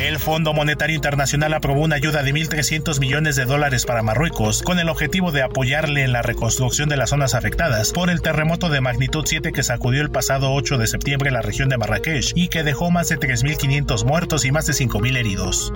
[0.00, 4.78] El Fondo Monetario Internacional aprobó una ayuda de 1.300 millones de dólares para Marruecos con
[4.78, 8.80] el objetivo de apoyarle en la reconstrucción de las zonas afectadas por el terremoto de
[8.80, 12.62] magnitud 7 que sacudió el pasado 8 de septiembre la región de Marrakech y que
[12.62, 15.70] dejó más de 3.500 muertos y más de 5.000 heridos.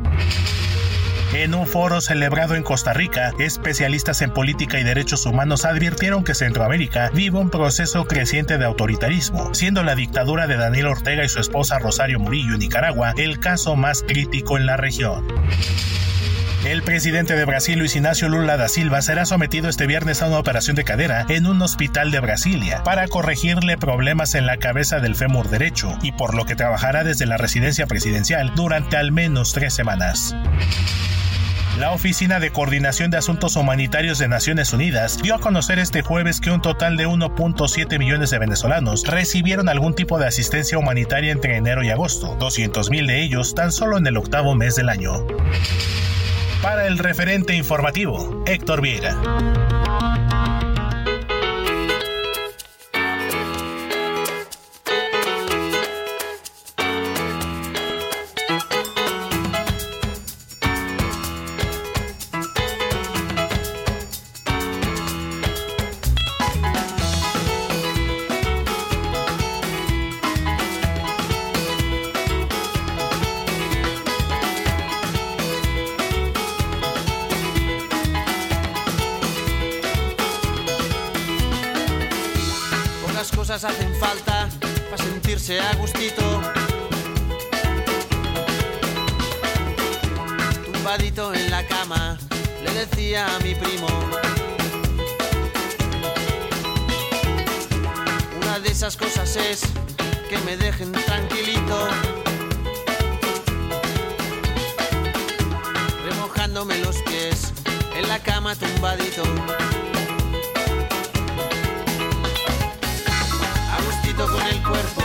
[1.35, 6.33] En un foro celebrado en Costa Rica, especialistas en política y derechos humanos advirtieron que
[6.33, 11.41] Centroamérica vive un proceso creciente de autoritarismo, siendo la dictadura de Daniel Ortega y su
[11.41, 15.27] esposa Rosario Murillo en Nicaragua el caso más crítico en la región.
[16.65, 20.39] El presidente de Brasil, Luis Ignacio Lula da Silva, será sometido este viernes a una
[20.39, 25.15] operación de cadera en un hospital de Brasilia para corregirle problemas en la cabeza del
[25.15, 29.75] fémur derecho y por lo que trabajará desde la residencia presidencial durante al menos tres
[29.75, 30.35] semanas.
[31.79, 36.41] La Oficina de Coordinación de Asuntos Humanitarios de Naciones Unidas dio a conocer este jueves
[36.41, 41.57] que un total de 1.7 millones de venezolanos recibieron algún tipo de asistencia humanitaria entre
[41.57, 45.27] enero y agosto, 200.000 de ellos tan solo en el octavo mes del año.
[46.65, 49.15] Para el referente informativo, Héctor Vieira.
[100.35, 101.89] Que me dejen tranquilito.
[106.05, 107.53] Remojándome los pies
[107.95, 109.23] en la cama tumbadito.
[113.75, 115.03] A gustito con el cuerpo,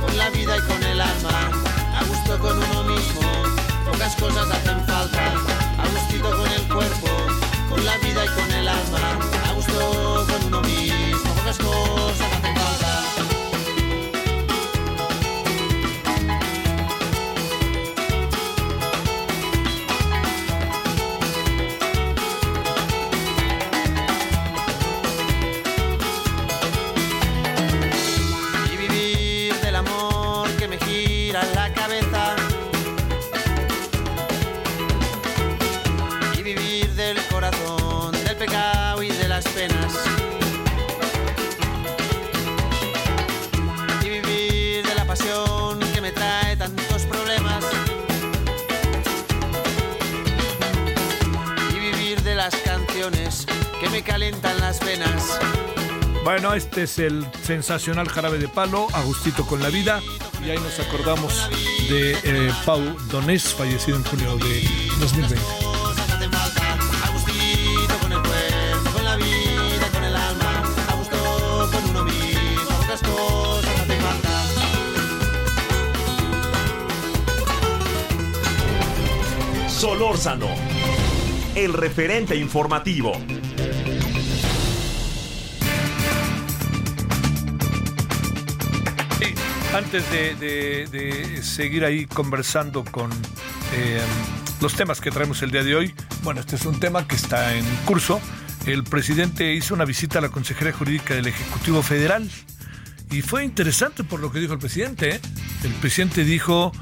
[0.00, 1.50] con la vida y con el alma.
[1.98, 3.22] A gusto con uno mismo,
[3.90, 5.24] pocas cosas hacen falta.
[5.82, 7.08] A gustito con el cuerpo,
[7.68, 9.18] con la vida y con el alma.
[9.48, 11.91] A gusto con uno mismo, pocas cosas
[54.84, 55.38] venas.
[56.24, 60.00] Bueno, este es el sensacional jarabe de palo, Agustito con la vida.
[60.44, 61.48] Y ahí nos acordamos
[61.88, 62.80] de eh, Pau
[63.10, 64.62] Donés, fallecido en julio de
[65.00, 65.36] 2020.
[67.04, 68.42] Agustito con el cuerpo,
[89.74, 93.10] antes de, seguir ahí conversando con
[93.74, 94.00] eh,
[94.60, 97.54] los temas que traemos el día de hoy, bueno, este es un tema que está
[97.54, 98.20] en curso.
[98.66, 102.30] El presidente hizo una visita a la Consejería Jurídica del Ejecutivo Federal
[103.10, 105.16] y fue interesante por lo que dijo el presidente.
[105.16, 105.20] ¿eh?
[105.64, 106.72] El presidente dijo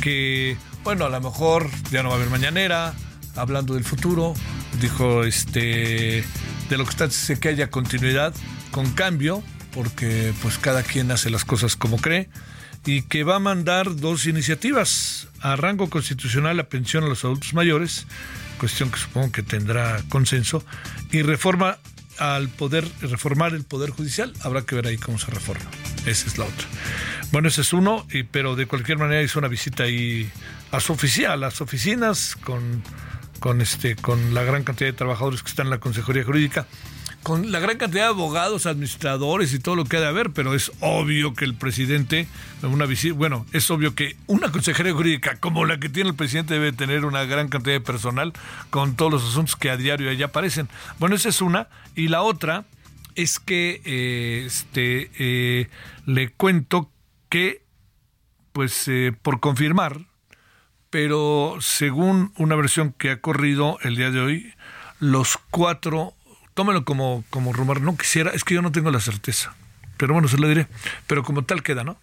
[0.00, 2.94] que, bueno, a lo mejor ya no va a haber mañanera,
[3.34, 4.34] hablando del futuro,
[4.80, 6.24] dijo este
[6.68, 8.34] de lo que está que haya continuidad
[8.70, 9.42] con cambio,
[9.76, 12.30] porque pues cada quien hace las cosas como cree,
[12.86, 17.52] y que va a mandar dos iniciativas a rango constitucional la pensión a los adultos
[17.52, 18.06] mayores,
[18.58, 20.64] cuestión que supongo que tendrá consenso,
[21.12, 21.76] y reforma
[22.16, 25.66] al poder, reformar el poder judicial, habrá que ver ahí cómo se reforma.
[26.06, 26.66] Esa es la otra.
[27.32, 30.30] Bueno, ese es uno, pero de cualquier manera hizo una visita ahí
[30.72, 32.82] a su oficina, a las oficinas con,
[33.40, 36.66] con este, con la gran cantidad de trabajadores que están en la Consejería Jurídica,
[37.26, 40.54] con la gran cantidad de abogados, administradores y todo lo que ha de haber, pero
[40.54, 42.28] es obvio que el presidente,
[42.62, 46.70] una bueno, es obvio que una consejería jurídica como la que tiene el presidente debe
[46.70, 48.32] tener una gran cantidad de personal
[48.70, 50.68] con todos los asuntos que a diario allá aparecen.
[51.00, 51.66] Bueno, esa es una.
[51.96, 52.64] Y la otra
[53.16, 55.68] es que eh, este, eh,
[56.04, 56.92] le cuento
[57.28, 57.64] que,
[58.52, 59.98] pues, eh, por confirmar,
[60.90, 64.54] pero según una versión que ha corrido el día de hoy,
[65.00, 66.14] los cuatro,
[66.56, 69.54] tómelo como, como rumor, no quisiera, es que yo no tengo la certeza,
[69.98, 70.66] pero bueno, se lo diré,
[71.06, 71.98] pero como tal queda, ¿no?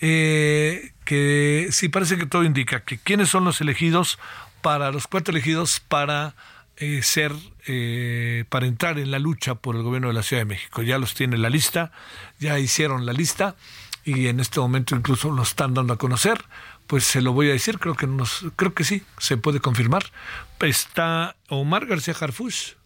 [0.00, 4.18] Eh, que sí parece que todo indica que quiénes son los elegidos
[4.62, 6.34] para los cuatro elegidos para
[6.78, 7.32] eh, ser
[7.66, 10.80] eh, para entrar en la lucha por el gobierno de la Ciudad de México.
[10.80, 11.92] Ya los tiene la lista,
[12.40, 13.56] ya hicieron la lista
[14.04, 16.46] y en este momento incluso lo están dando a conocer.
[16.86, 20.04] Pues se lo voy a decir, creo que nos, creo que sí, se puede confirmar.
[20.60, 22.77] Está Omar García Harfuch,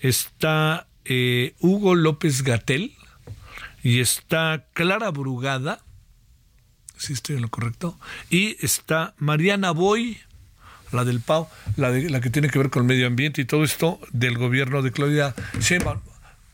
[0.00, 2.94] está eh, Hugo López Gatel
[3.82, 5.80] y está Clara Brugada,
[6.96, 7.98] si estoy en lo correcto,
[8.28, 10.18] y está Mariana Boy,
[10.92, 13.44] la del PAO, la, de, la que tiene que ver con el medio ambiente y
[13.44, 16.00] todo esto del gobierno de Claudia Sheinbaum.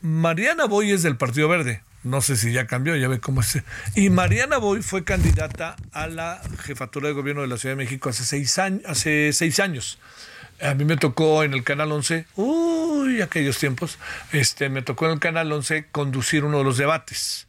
[0.01, 3.63] Mariana Boy es del Partido Verde, no sé si ya cambió, ya ve cómo es.
[3.95, 8.09] Y Mariana Boy fue candidata a la jefatura de gobierno de la Ciudad de México
[8.09, 8.83] hace seis años.
[8.85, 9.97] Hace seis años.
[10.61, 13.97] A mí me tocó en el Canal 11, uy, aquellos tiempos,
[14.31, 17.47] este, me tocó en el Canal 11 conducir uno de los debates.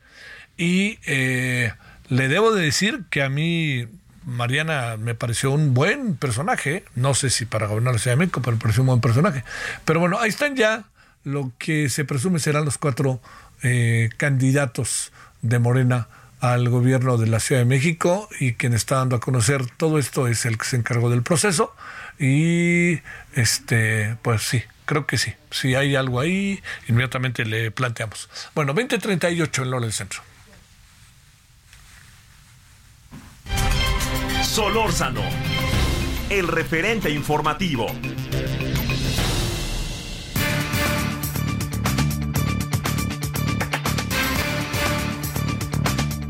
[0.57, 1.73] Y eh,
[2.09, 3.87] le debo de decir que a mí
[4.25, 8.43] Mariana me pareció un buen personaje, no sé si para gobernar la Ciudad de México,
[8.43, 9.45] pero me pareció un buen personaje.
[9.85, 10.85] Pero bueno, ahí están ya
[11.23, 13.21] lo que se presume serán los cuatro
[13.63, 15.13] eh, candidatos
[15.43, 16.09] de Morena
[16.41, 20.29] al gobierno de la Ciudad de México y quien está dando a conocer todo esto
[20.29, 21.75] es el que se encargó del proceso
[22.19, 23.01] y
[23.35, 25.35] este pues sí creo que sí.
[25.51, 28.31] Si hay algo ahí inmediatamente le planteamos.
[28.55, 30.23] Bueno 2038 en Lola del Centro.
[34.43, 35.23] Solórzano,
[36.31, 37.89] el referente informativo.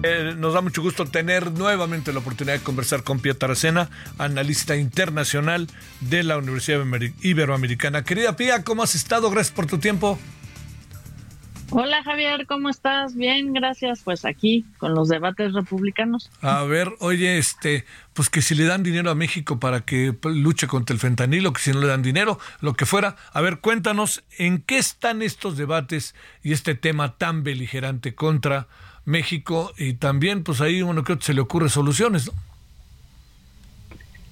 [0.09, 4.77] Eh, nos da mucho gusto tener nuevamente la oportunidad de conversar con Pia Taracena, analista
[4.77, 5.67] internacional
[6.01, 6.81] de la Universidad
[7.23, 8.05] Iberoamericana.
[8.05, 9.31] Querida Pia, ¿cómo has estado?
[9.31, 10.17] Gracias por tu tiempo.
[11.71, 13.17] Hola Javier, ¿cómo estás?
[13.17, 14.03] Bien, gracias.
[14.05, 16.31] Pues aquí con los debates republicanos.
[16.41, 20.69] A ver, oye, este, pues que si le dan dinero a México para que luche
[20.69, 23.17] contra el fentanilo, que si no le dan dinero, lo que fuera.
[23.33, 26.15] A ver, cuéntanos en qué están estos debates
[26.45, 28.69] y este tema tan beligerante contra
[29.07, 32.31] México y también, pues ahí uno creo que se le ocurre soluciones.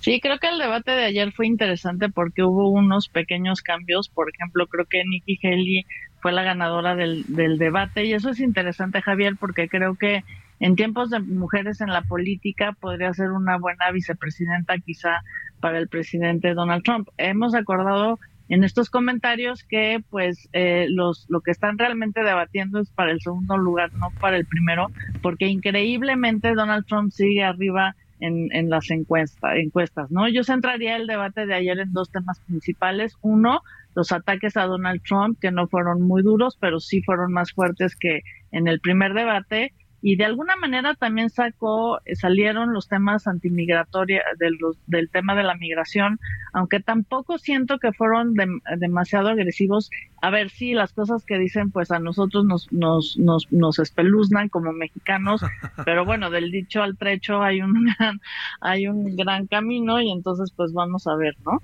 [0.01, 4.11] Sí, creo que el debate de ayer fue interesante porque hubo unos pequeños cambios.
[4.11, 5.87] Por ejemplo, creo que Nikki Haley
[6.21, 10.23] fue la ganadora del, del debate y eso es interesante, Javier, porque creo que
[10.61, 15.23] en tiempos de mujeres en la política podría ser una buena vicepresidenta quizá
[15.61, 17.09] para el presidente Donald Trump.
[17.17, 18.19] Hemos acordado
[18.49, 23.21] en estos comentarios que pues eh, los lo que están realmente debatiendo es para el
[23.21, 24.91] segundo lugar, no para el primero,
[25.23, 30.29] porque increíblemente Donald Trump sigue arriba en, las encuestas, encuestas, ¿no?
[30.29, 33.17] Yo centraría el debate de ayer en dos temas principales.
[33.21, 33.61] Uno,
[33.95, 37.97] los ataques a Donald Trump, que no fueron muy duros, pero sí fueron más fuertes
[37.97, 39.75] que en el primer debate
[40.07, 45.45] y de alguna manera también sacó, eh, salieron los temas antimigratorios del, del tema de
[45.45, 46.21] la migración,
[46.53, 48.35] aunque tampoco siento que fueron
[48.77, 49.89] demasiado agresivos.
[50.21, 54.51] A ver, sí, las cosas que dicen pues a nosotros nos, nos, nos, nos espeluznan
[54.51, 55.41] como mexicanos,
[55.87, 57.89] pero bueno, del dicho al trecho hay un
[58.61, 61.63] hay un gran camino y entonces pues vamos a ver, ¿no?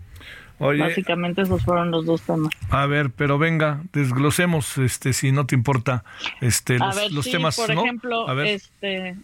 [0.61, 2.53] Básicamente esos fueron los dos temas.
[2.69, 6.05] A ver, pero venga, desglosemos, este, si no te importa,
[6.43, 6.79] este,
[7.11, 7.57] los, temas.
[7.57, 9.17] Por ejemplo, este,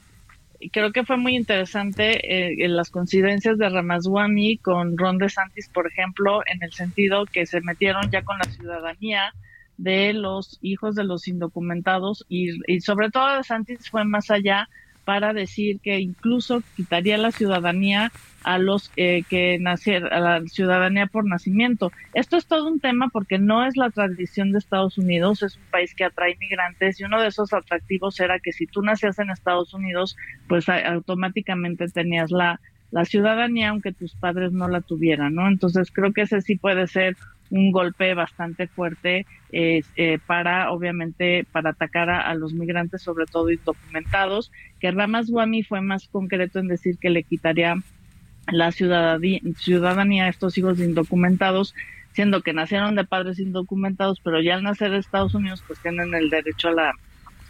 [0.73, 6.41] creo que fue muy interesante eh, las coincidencias de Ramaswamy con Ron DeSantis, por ejemplo,
[6.47, 9.35] en el sentido que se metieron ya con la ciudadanía
[9.77, 14.71] de los hijos de los indocumentados y, y sobre todo DeSantis fue más allá
[15.07, 18.11] para decir que incluso quitaría la ciudadanía
[18.43, 21.93] a los eh, que nacieron, a la ciudadanía por nacimiento.
[22.13, 25.63] Esto es todo un tema porque no es la tradición de Estados Unidos, es un
[25.71, 29.31] país que atrae migrantes y uno de esos atractivos era que si tú nacías en
[29.31, 30.17] Estados Unidos,
[30.49, 32.61] pues automáticamente tenías la,
[32.91, 35.47] la ciudadanía aunque tus padres no la tuvieran, ¿no?
[35.47, 37.17] Entonces creo que ese sí puede ser
[37.51, 39.83] un golpe bastante fuerte eh,
[40.27, 44.51] para, obviamente, para atacar a, los migrantes, sobre todo indocumentados,
[44.81, 47.77] que Ramas Guami fue más concreto en decir que le quitaría
[48.49, 51.75] la ciudadanía, a estos hijos indocumentados,
[52.13, 56.15] siendo que nacieron de padres indocumentados, pero ya al nacer en Estados Unidos, pues tienen
[56.15, 56.93] el derecho a la,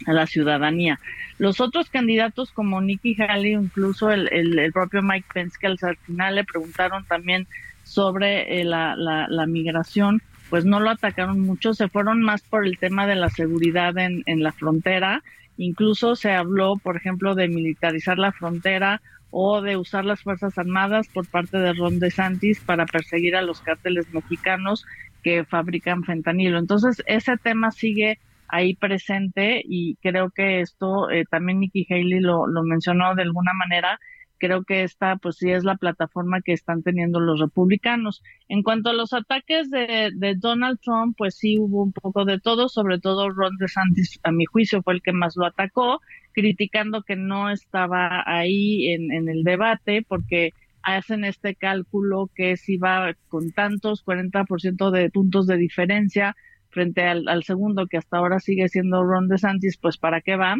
[0.05, 0.99] a la ciudadanía.
[1.39, 5.97] Los otros candidatos como Nikki Haley, incluso el, el, el propio Mike Pence, que al
[5.97, 7.47] final le preguntaron también
[7.87, 12.77] sobre eh, la, la, migración, pues no lo atacaron mucho, se fueron más por el
[12.77, 15.23] tema de la seguridad en, en la frontera.
[15.57, 19.01] Incluso se habló, por ejemplo, de militarizar la frontera
[19.31, 23.61] o de usar las Fuerzas Armadas por parte de Ron DeSantis para perseguir a los
[23.61, 24.85] cárteles mexicanos
[25.23, 26.59] que fabrican fentanilo.
[26.59, 28.19] Entonces, ese tema sigue
[28.49, 33.53] ahí presente y creo que esto eh, también Nikki Haley lo, lo mencionó de alguna
[33.53, 33.99] manera
[34.37, 38.23] creo que esta pues sí es la plataforma que están teniendo los republicanos.
[38.47, 42.69] En cuanto a los ataques de, Donald Trump, pues sí hubo un poco de todo,
[42.69, 46.01] sobre todo Ron DeSantis, a mi juicio, fue el que más lo atacó,
[46.33, 50.53] criticando que no estaba ahí en, en el debate porque
[50.83, 56.35] hacen este cálculo que si va con tantos 40% de puntos de diferencia
[56.69, 60.55] frente al, al segundo que hasta ahora sigue siendo Ron DeSantis, pues ¿para qué va?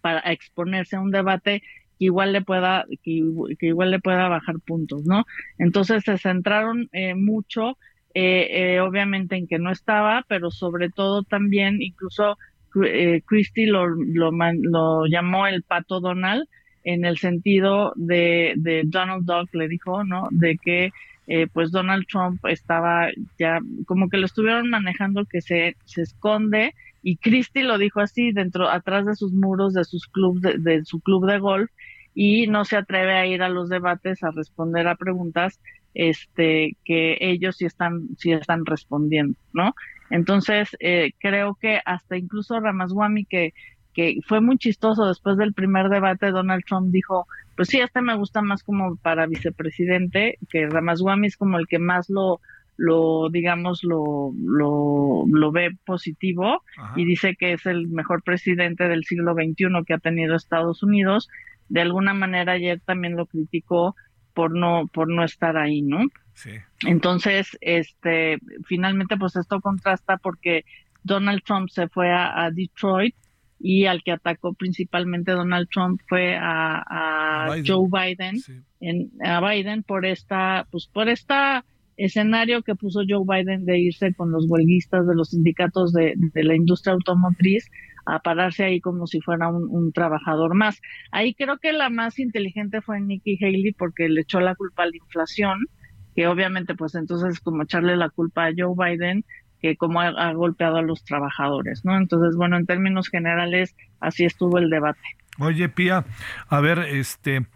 [0.00, 1.62] Para exponerse a un debate
[1.98, 3.22] que igual le pueda que,
[3.60, 5.24] igual le pueda bajar puntos, ¿no?
[5.58, 7.78] Entonces se centraron eh, mucho,
[8.14, 12.36] eh, eh, obviamente en que no estaba, pero sobre todo también incluso
[12.84, 16.46] eh, Christie lo, lo, lo llamó el pato Donald
[16.84, 20.28] en el sentido de, de Donald Duck le dijo, ¿no?
[20.30, 20.90] De que
[21.26, 23.08] eh, pues Donald Trump estaba
[23.38, 28.32] ya como que lo estuvieron manejando que se, se esconde y Christie lo dijo así
[28.32, 31.70] dentro atrás de sus muros de sus club de, su club de golf
[32.14, 35.60] y no se atreve a ir a los debates a responder a preguntas
[35.94, 39.74] este que ellos sí están sí están respondiendo no
[40.10, 43.54] entonces eh, creo que hasta incluso Ramaswamy que
[43.94, 47.26] que fue muy chistoso después del primer debate Donald Trump dijo
[47.56, 51.78] pues sí este me gusta más como para vicepresidente que Ramaswamy es como el que
[51.78, 52.40] más lo
[52.78, 56.62] lo digamos lo, lo, lo ve positivo
[56.94, 61.28] y dice que es el mejor presidente del siglo XXI que ha tenido Estados Unidos.
[61.68, 63.96] De alguna manera ayer también lo criticó
[64.32, 66.06] por no por no estar ahí, ¿no?
[66.34, 66.50] Sí.
[66.86, 70.64] Entonces, este, finalmente, pues esto contrasta porque
[71.02, 73.16] Donald Trump se fue a, Detroit
[73.58, 78.36] y al que atacó principalmente Donald Trump fue a, Joe Biden,
[78.78, 81.64] en, a Biden por esta, pues por esta
[81.98, 86.54] escenario que puso Joe Biden de irse con los huelguistas de los sindicatos de, la
[86.54, 87.70] industria automotriz
[88.06, 90.80] a pararse ahí como si fuera un, trabajador más.
[91.10, 94.86] Ahí creo que la más inteligente fue Nikki Haley porque le echó la culpa a
[94.86, 95.66] la inflación,
[96.14, 99.24] que obviamente pues entonces es como echarle la culpa a Joe Biden
[99.60, 101.96] que como ha, golpeado a los trabajadores, ¿no?
[101.96, 105.00] Entonces, bueno, en términos generales, así estuvo el debate.
[105.40, 106.04] Oye, Pía,
[106.48, 107.46] a ver, este,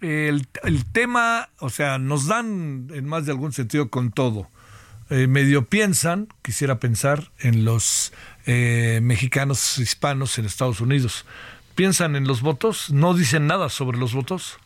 [0.00, 0.46] el,
[0.92, 4.48] tema, o sea, nos dan en más de algún sentido con todo.
[5.10, 8.12] Eh, medio piensan, quisiera pensar, en los
[8.46, 11.24] eh, mexicanos hispanos en Estados Unidos.
[11.74, 12.90] ¿Piensan en los votos?
[12.90, 14.58] ¿No dicen nada sobre los votos?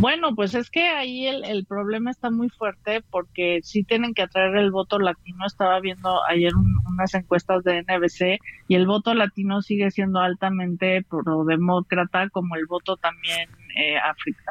[0.00, 4.22] Bueno, pues es que ahí el, el, problema está muy fuerte porque sí tienen que
[4.22, 5.46] atraer el voto latino.
[5.46, 6.52] Estaba viendo ayer
[6.88, 12.96] unas encuestas de NBC y el voto latino sigue siendo altamente pro-demócrata, como el voto
[12.96, 13.96] también eh,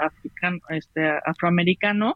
[0.02, 2.16] africano, este, afroamericano.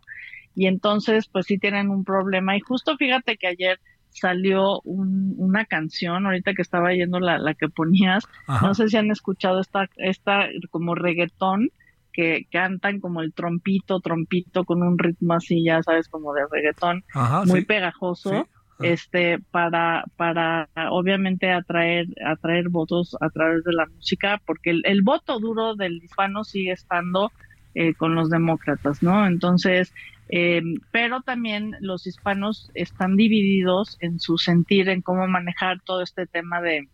[0.55, 2.55] Y entonces, pues sí tienen un problema.
[2.55, 3.79] Y justo fíjate que ayer
[4.09, 8.23] salió una canción, ahorita que estaba yendo la, la que ponías,
[8.61, 11.69] no sé si han escuchado esta, esta como reggaetón
[12.17, 17.03] que cantan como el trompito, trompito con un ritmo así, ya sabes, como de reggaetón,
[17.45, 18.47] muy pegajoso.
[18.79, 25.39] este para para obviamente atraer atraer votos a través de la música porque el, voto
[25.39, 27.31] duro del hispano sigue estando
[27.73, 29.95] eh, con los demócratas no entonces
[30.29, 30.61] eh,
[30.91, 36.61] pero también los hispanos están divididos en su sentir en cómo manejar todo este tema
[36.61, 36.87] de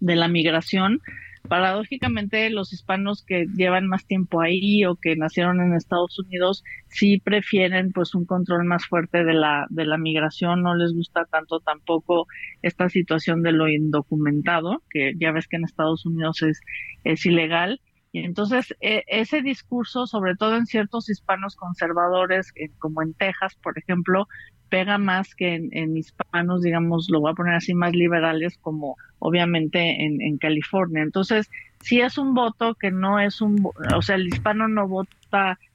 [0.00, 1.00] de la migración
[1.46, 7.18] paradójicamente los hispanos que llevan más tiempo ahí o que nacieron en Estados Unidos sí
[7.18, 10.62] prefieren pues un control más fuerte de la de la migración.
[10.62, 12.26] No les gusta tanto tampoco
[12.62, 16.60] esta situación de lo indocumentado que ya ves que en Estados Unidos es
[17.04, 17.80] es ilegal
[18.24, 23.78] entonces e, ese discurso sobre todo en ciertos hispanos conservadores eh, como en Texas por
[23.78, 24.28] ejemplo
[24.68, 30.04] pega más que en, hispanos, digamos, lo voy a poner así, más liberales, como obviamente
[30.04, 31.02] en, en California.
[31.02, 31.48] Entonces,
[31.80, 35.10] si es un voto que no es un, o sea, el hispano no vota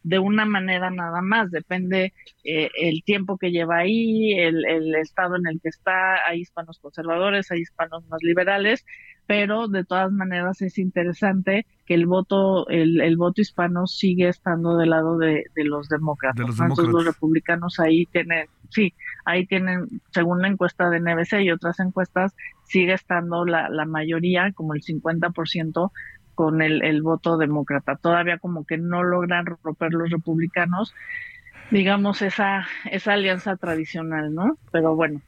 [0.04, 2.14] de una manera nada más, depende
[2.44, 6.80] eh, el tiempo que lleva ahí, el, el estado en el que está, hay hispanos
[6.80, 8.86] conservadores, hay hispanos más liberales,
[9.28, 14.78] pero de todas maneras es interesante que el voto el, el voto hispano sigue estando
[14.78, 16.38] del lado de, de los demócratas.
[16.38, 21.44] De los, Entonces los republicanos ahí tienen, sí, ahí tienen, según la encuesta de NBC
[21.44, 25.92] y otras encuestas, sigue estando la, la mayoría, como el 50%,
[26.42, 27.98] con el, el voto demócrata.
[27.98, 30.92] Todavía como que no logran romper los republicanos,
[31.70, 34.58] digamos, esa, esa alianza tradicional, ¿no?
[34.72, 35.22] Pero bueno,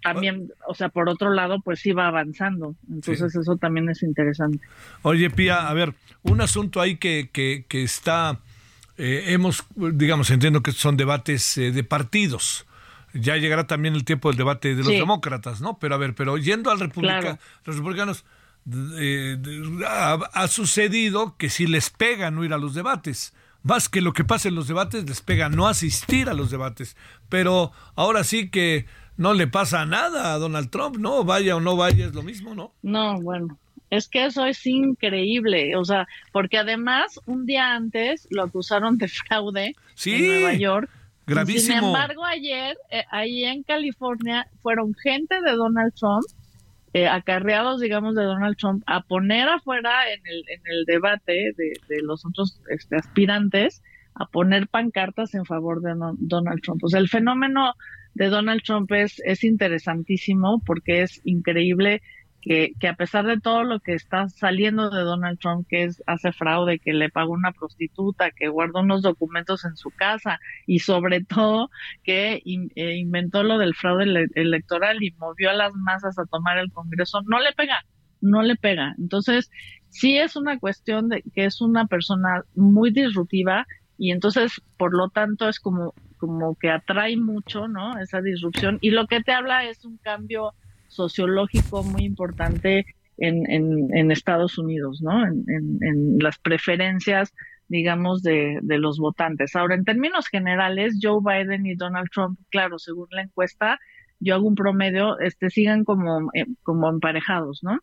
[0.00, 2.76] también, o sea, por otro lado, pues sí va avanzando.
[2.88, 4.64] Entonces eso también es interesante.
[5.02, 8.38] Oye, Pía, a ver, un asunto ahí que, que, que está,
[8.96, 12.64] eh, hemos, digamos, entiendo que son debates eh, de partidos.
[13.12, 15.80] Ya llegará también el tiempo del debate de los demócratas, ¿no?
[15.80, 18.24] Pero a ver, pero yendo al República, los republicanos,
[18.98, 19.38] eh,
[19.86, 23.34] ha, ha, sucedido que si les pega no ir a los debates.
[23.62, 26.96] Más que lo que pasa en los debates, les pega no asistir a los debates.
[27.28, 28.86] Pero ahora sí que
[29.20, 31.24] no le pasa nada a Donald Trump, ¿no?
[31.24, 32.72] Vaya o no vaya, es lo mismo, ¿no?
[32.82, 33.58] No, bueno,
[33.90, 39.08] es que eso es increíble, o sea, porque además un día antes lo acusaron de
[39.08, 39.74] fraude
[40.06, 40.88] en Nueva York.
[41.26, 41.76] Gravísimo.
[41.76, 46.24] Sin embargo, ayer, eh, ahí en California, fueron gente de Donald Trump,
[46.92, 51.72] eh, acarreados, digamos, de Donald Trump, a poner afuera en el, en el debate de,
[51.88, 53.82] de los otros este, aspirantes,
[54.14, 56.82] a poner pancartas en favor de Donald Trump.
[56.82, 57.74] O sea, el fenómeno
[58.14, 62.02] de Donald Trump es, es interesantísimo porque es increíble
[62.40, 66.32] que, a pesar de todo lo que está saliendo de Donald Trump, que es hace
[66.32, 71.22] fraude, que le pagó una prostituta, que guardó unos documentos en su casa y sobre
[71.24, 71.70] todo
[72.02, 76.72] que eh, inventó lo del fraude electoral y movió a las masas a tomar el
[76.72, 77.84] Congreso, no le pega,
[78.20, 78.94] no le pega.
[78.98, 79.50] Entonces,
[79.88, 83.66] sí es una cuestión de que es una persona muy disruptiva
[83.98, 87.98] y entonces, por lo tanto, es como como que atrae mucho, ¿no?
[87.98, 88.76] Esa disrupción.
[88.82, 90.52] Y lo que te habla es un cambio
[90.90, 92.84] sociológico muy importante
[93.16, 95.26] en, en, Estados Unidos, ¿no?
[95.26, 95.44] En,
[95.82, 97.34] en, las preferencias,
[97.68, 99.54] digamos, de, de, los votantes.
[99.56, 103.78] Ahora, en términos generales, Joe Biden y Donald Trump, claro, según la encuesta,
[104.20, 107.78] yo hago un promedio, este, sigan como, eh, como emparejados, ¿no?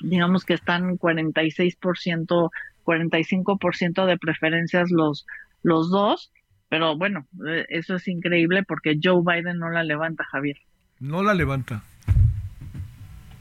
[0.00, 2.50] Digamos que están 46%,
[2.84, 5.26] 45% de preferencias los,
[5.62, 6.30] los dos
[6.68, 10.58] pero bueno, eh, eso es increíble porque Joe Biden no la levanta, Javier.
[11.00, 11.82] No la levanta.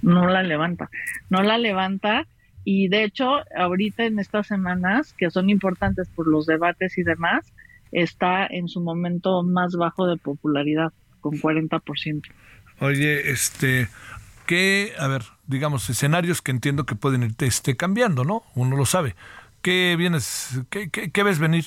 [0.01, 0.89] No la levanta,
[1.29, 2.27] no la levanta
[2.63, 7.53] y de hecho ahorita en estas semanas que son importantes por los debates y demás,
[7.91, 10.91] está en su momento más bajo de popularidad
[11.21, 12.23] con 40%.
[12.79, 13.87] Oye, este,
[14.45, 18.43] ¿qué, a ver, digamos, escenarios que entiendo que pueden ir este, cambiando, ¿no?
[18.53, 19.15] Uno lo sabe.
[19.61, 21.65] ¿Qué vienes, qué ves venir?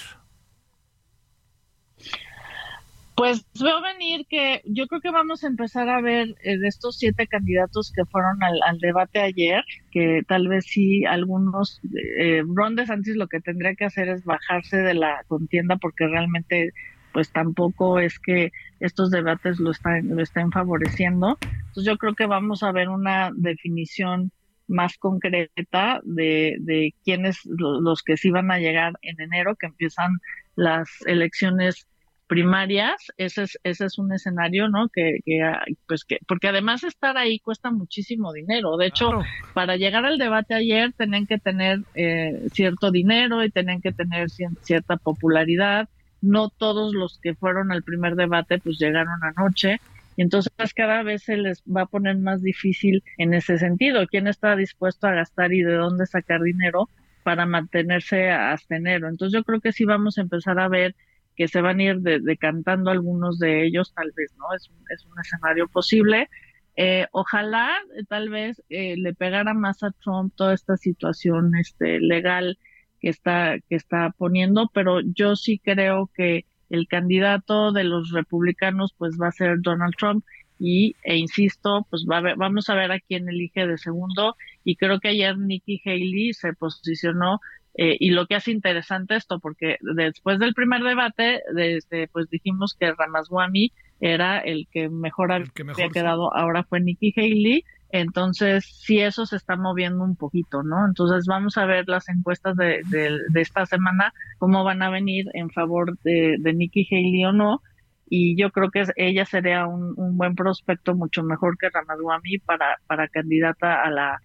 [3.20, 6.96] Pues veo venir que yo creo que vamos a empezar a ver eh, de estos
[6.96, 11.82] siete candidatos que fueron al, debate ayer, que tal vez sí algunos,
[12.18, 16.72] eh, Ron lo que tendría que hacer es bajarse de la contienda porque realmente
[17.12, 21.36] pues tampoco es que estos debates lo están, lo estén favoreciendo.
[21.42, 24.32] Entonces yo creo que vamos a ver una definición
[24.66, 30.12] más concreta de, de quiénes los que sí van a llegar en enero, que empiezan
[30.56, 31.86] las elecciones
[32.30, 34.88] primarias, ese es, ese es un escenario, ¿no?
[34.88, 35.42] Que, que,
[35.88, 38.76] pues que, porque además estar ahí cuesta muchísimo dinero.
[38.76, 39.10] De hecho,
[39.52, 44.28] para llegar al debate ayer tenían que tener eh, cierto dinero y tenían que tener
[44.30, 45.88] cierta popularidad.
[46.22, 49.80] No todos los que fueron al primer debate pues llegaron anoche.
[50.16, 54.06] Y entonces cada vez se les va a poner más difícil en ese sentido.
[54.06, 56.88] ¿Quién está dispuesto a gastar y de dónde sacar dinero
[57.24, 59.08] para mantenerse hasta enero?
[59.08, 60.94] Entonces yo creo que sí vamos a empezar a ver
[61.36, 64.54] que se van a ir decantando algunos de ellos, tal vez, ¿no?
[64.54, 66.28] Es un, es un escenario posible.
[66.76, 72.00] Eh, ojalá, eh, tal vez, eh, le pegara más a Trump toda esta situación este,
[72.00, 72.58] legal
[73.00, 78.94] que está, que está poniendo, pero yo sí creo que el candidato de los republicanos
[78.96, 80.24] pues va a ser Donald Trump
[80.58, 84.76] y e insisto pues va a vamos a ver a quién elige de segundo y
[84.76, 87.40] creo que ayer Nikki Haley se posicionó
[87.74, 92.76] eh, y lo que hace interesante esto, porque después del primer debate, desde, pues dijimos
[92.78, 99.26] que Ramaswamy era el que mejor había quedado, ahora fue Nikki Haley, entonces sí eso
[99.26, 100.86] se está moviendo un poquito, ¿no?
[100.86, 105.50] Entonces vamos a ver las encuestas de, de, esta semana, cómo van a venir en
[105.50, 107.62] favor de, de Nikki Haley o no,
[108.08, 112.78] y yo creo que ella sería un, un buen prospecto mucho mejor que Ramaswamy para,
[112.86, 114.20] para candidata a la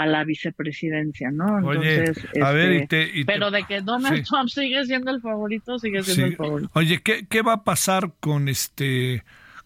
[0.00, 1.58] a la vicepresidencia, ¿no?
[1.58, 6.24] Entonces, a ver, este, pero de que Donald Trump sigue siendo el favorito, sigue siendo
[6.24, 6.70] el favorito.
[6.72, 9.24] Oye, ¿qué, ¿qué, va a pasar con este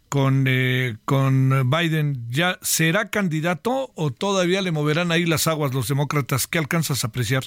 [0.09, 2.27] con eh, con Biden?
[2.31, 6.49] ¿Ya será candidato o todavía le moverán ahí las aguas los demócratas?
[6.49, 7.45] ¿Qué alcanzas a apreciar?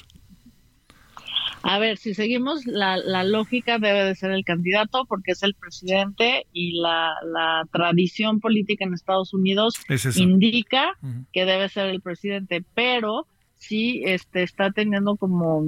[1.69, 5.53] A ver, si seguimos la, la, lógica debe de ser el candidato porque es el
[5.53, 9.75] presidente y la, la tradición política en Estados Unidos
[10.15, 10.93] indica
[11.33, 15.61] que debe ser el presidente, pero sí este está teniendo como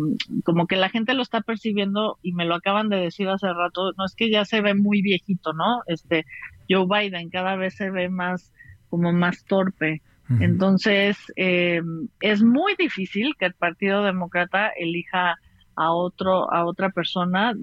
[0.45, 3.91] como que la gente lo está percibiendo y me lo acaban de decir hace rato,
[3.97, 5.81] no es que ya se ve muy viejito, ¿no?
[5.85, 6.26] Este
[6.69, 8.53] Joe Biden cada vez se ve más
[8.89, 10.01] como más torpe.
[10.39, 11.81] Entonces, eh,
[12.19, 15.39] es muy difícil que el Partido Demócrata elija
[15.80, 17.53] a otro a otra persona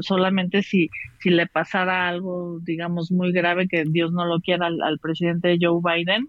[0.00, 0.90] solamente si
[1.20, 5.80] si le pasara algo digamos muy grave que Dios no lo quiera al, presidente Joe
[5.82, 6.28] Biden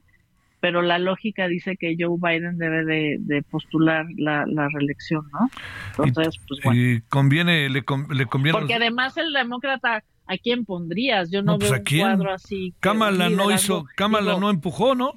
[0.59, 5.49] pero la lógica dice que Joe Biden debe de, postular la, reelección, ¿no?
[6.05, 6.79] Entonces, pues bueno.
[6.79, 8.51] Y conviene, le, conviene.
[8.51, 11.31] Porque además el demócrata, ¿a quién pondrías?
[11.31, 12.75] Yo no, pues, veo un cuadro así.
[12.79, 15.15] Kamala no hizo, no empujó, ¿no?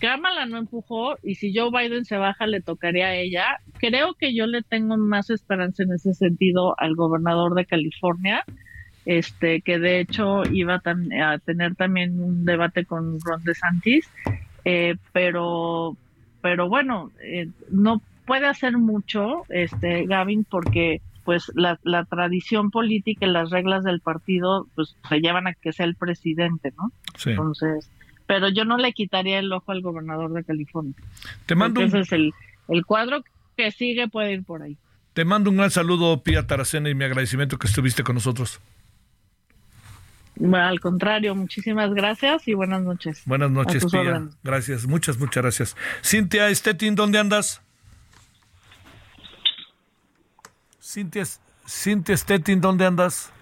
[0.00, 3.60] Kamala no empujó y si Joe Biden se baja le tocaría a ella.
[3.78, 8.44] Creo que yo le tengo más esperanza en ese sentido al gobernador de California,
[9.04, 14.08] este que de hecho iba a, tener también un debate con Ron DeSantis,
[14.64, 15.96] eh, pero
[16.40, 23.26] pero bueno, eh, no puede hacer mucho este Gavin porque pues la, la tradición política
[23.26, 26.90] y las reglas del partido pues se llevan a que sea el presidente, ¿no?
[27.26, 27.90] Entonces
[28.30, 30.94] pero yo no le quitaría el ojo al gobernador de California.
[31.46, 32.32] Te mando Entonces el,
[32.68, 33.24] el cuadro
[33.56, 34.78] que sigue puede ir por ahí.
[35.14, 38.60] Te mando un gran saludo, Pía Taracena, y mi agradecimiento que estuviste con nosotros.
[40.52, 43.20] Al contrario, muchísimas gracias y buenas noches.
[43.26, 44.28] Buenas noches, Pía.
[44.44, 45.76] Gracias, muchas, muchas gracias.
[46.04, 47.60] Cintia Estetin, ¿dónde andas?
[50.80, 51.24] Cintia,
[51.66, 53.32] Cintia Stettin, ¿dónde andas?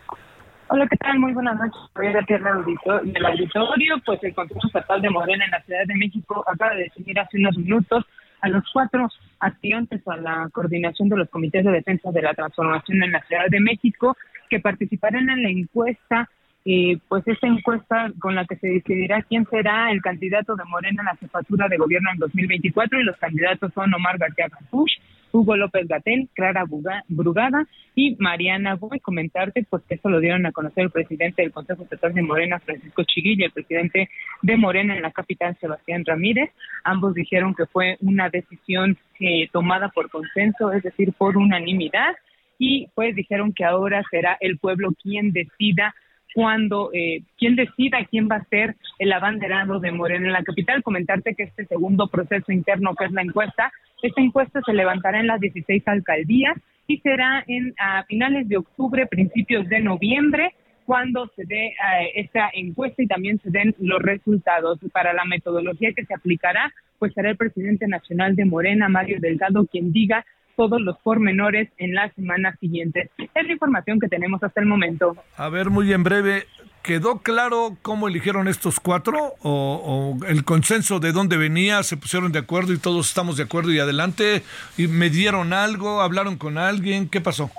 [0.71, 1.19] Hola, ¿qué tal?
[1.19, 1.81] Muy buenas noches.
[1.95, 3.97] Soy de Tierra del Auditorio.
[4.05, 7.39] Pues el Consejo Estatal de Morena en la Ciudad de México acaba de definir hace
[7.39, 8.05] unos minutos
[8.43, 9.09] a los cuatro
[9.41, 13.47] aspirantes a la coordinación de los comités de defensa de la transformación en la Ciudad
[13.49, 14.15] de México
[14.51, 16.29] que participarán en la encuesta.
[16.67, 21.01] Eh, pues esta encuesta con la que se decidirá quién será el candidato de Morena
[21.01, 24.91] a la jefatura de gobierno en 2024 y los candidatos son Omar García Capuch,
[25.33, 26.65] Hugo López Gatel, Clara
[27.09, 29.01] Brugada y Mariana Boy.
[29.01, 32.59] Comentarte, pues que eso lo dieron a conocer el presidente del Consejo Estatal de Morena,
[32.61, 34.09] Francisco Chiguilla, el presidente
[34.43, 36.51] de Morena en la capital, Sebastián Ramírez.
[36.85, 42.15] Ambos dijeron que fue una decisión eh, tomada por consenso, es decir, por unanimidad,
[42.59, 45.95] y pues dijeron que ahora será el pueblo quien decida
[46.35, 50.83] cuando eh, quién decida quién va a ser el abanderado de Morena en la capital.
[50.83, 53.73] Comentarte que este segundo proceso interno, que es la encuesta,
[54.03, 56.57] esta encuesta se levantará en las 16 alcaldías
[56.87, 60.55] y será en a finales de octubre, principios de noviembre,
[60.87, 61.75] cuando se dé eh,
[62.15, 64.79] esta encuesta y también se den los resultados.
[64.93, 69.67] Para la metodología que se aplicará, pues será el presidente nacional de Morena, Mario Delgado,
[69.67, 70.25] quien diga
[70.59, 73.11] todos los pormenores en la semana siguiente.
[73.17, 75.17] Es la información que tenemos hasta el momento.
[75.37, 76.47] A ver, muy en breve,
[76.83, 79.35] ¿quedó claro cómo eligieron estos cuatro?
[79.43, 81.85] ¿O, el consenso de dónde venía?
[81.85, 84.43] ¿Se pusieron de acuerdo y todos estamos de acuerdo y adelante?
[84.77, 86.01] ¿Y ¿Me dieron algo?
[86.01, 87.09] ¿Hablaron con alguien?
[87.09, 87.53] ¿Qué pasó?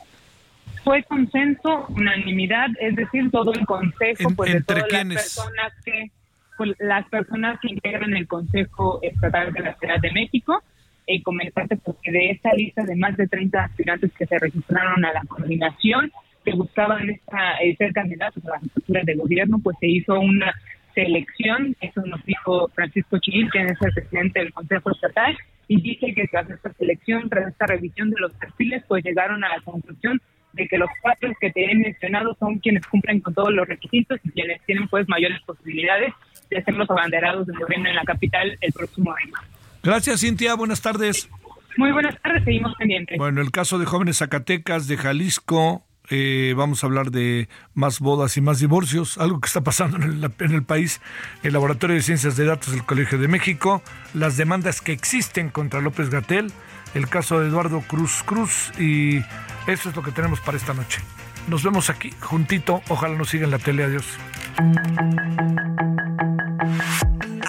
[0.83, 6.11] Fue consenso, unanimidad, es decir, todo el consejo, pues, ¿Entre de todas las personas que
[6.57, 10.61] pues, las personas que integran el Consejo Estatal de la Ciudad de México
[11.09, 15.11] eh, comentarte porque de esta lista de más de 30 aspirantes que se registraron a
[15.11, 16.11] la coordinación,
[16.45, 20.53] que buscaban esta, eh, ser candidatos a las estructuras de gobierno, pues se hizo una
[20.93, 25.35] selección, eso nos dijo Francisco Chil, quien es el presidente del Consejo Estatal,
[25.67, 29.49] y dice que tras esta selección, tras esta revisión de los perfiles, pues llegaron a
[29.49, 30.21] la conclusión
[30.53, 34.19] de que los cuatro que te he mencionado son quienes cumplen con todos los requisitos
[34.23, 36.13] y quienes tienen pues mayores posibilidades
[36.51, 39.58] de ser los abanderados del gobierno en la capital el próximo año.
[39.83, 40.55] Gracias, Cintia.
[40.55, 41.29] Buenas tardes.
[41.77, 43.17] Muy buenas tardes, seguimos pendientes.
[43.17, 48.35] Bueno, el caso de jóvenes Zacatecas, de Jalisco, eh, vamos a hablar de más bodas
[48.35, 50.99] y más divorcios, algo que está pasando en el, en el, país,
[51.43, 53.83] el Laboratorio de Ciencias de Datos del Colegio de México,
[54.13, 56.51] las demandas que existen contra López Gatel,
[56.95, 59.19] el caso de Eduardo Cruz Cruz y
[59.67, 60.99] eso es lo que tenemos para esta noche.
[61.47, 64.05] Nos vemos aquí juntito, ojalá nos siga en la tele, adiós.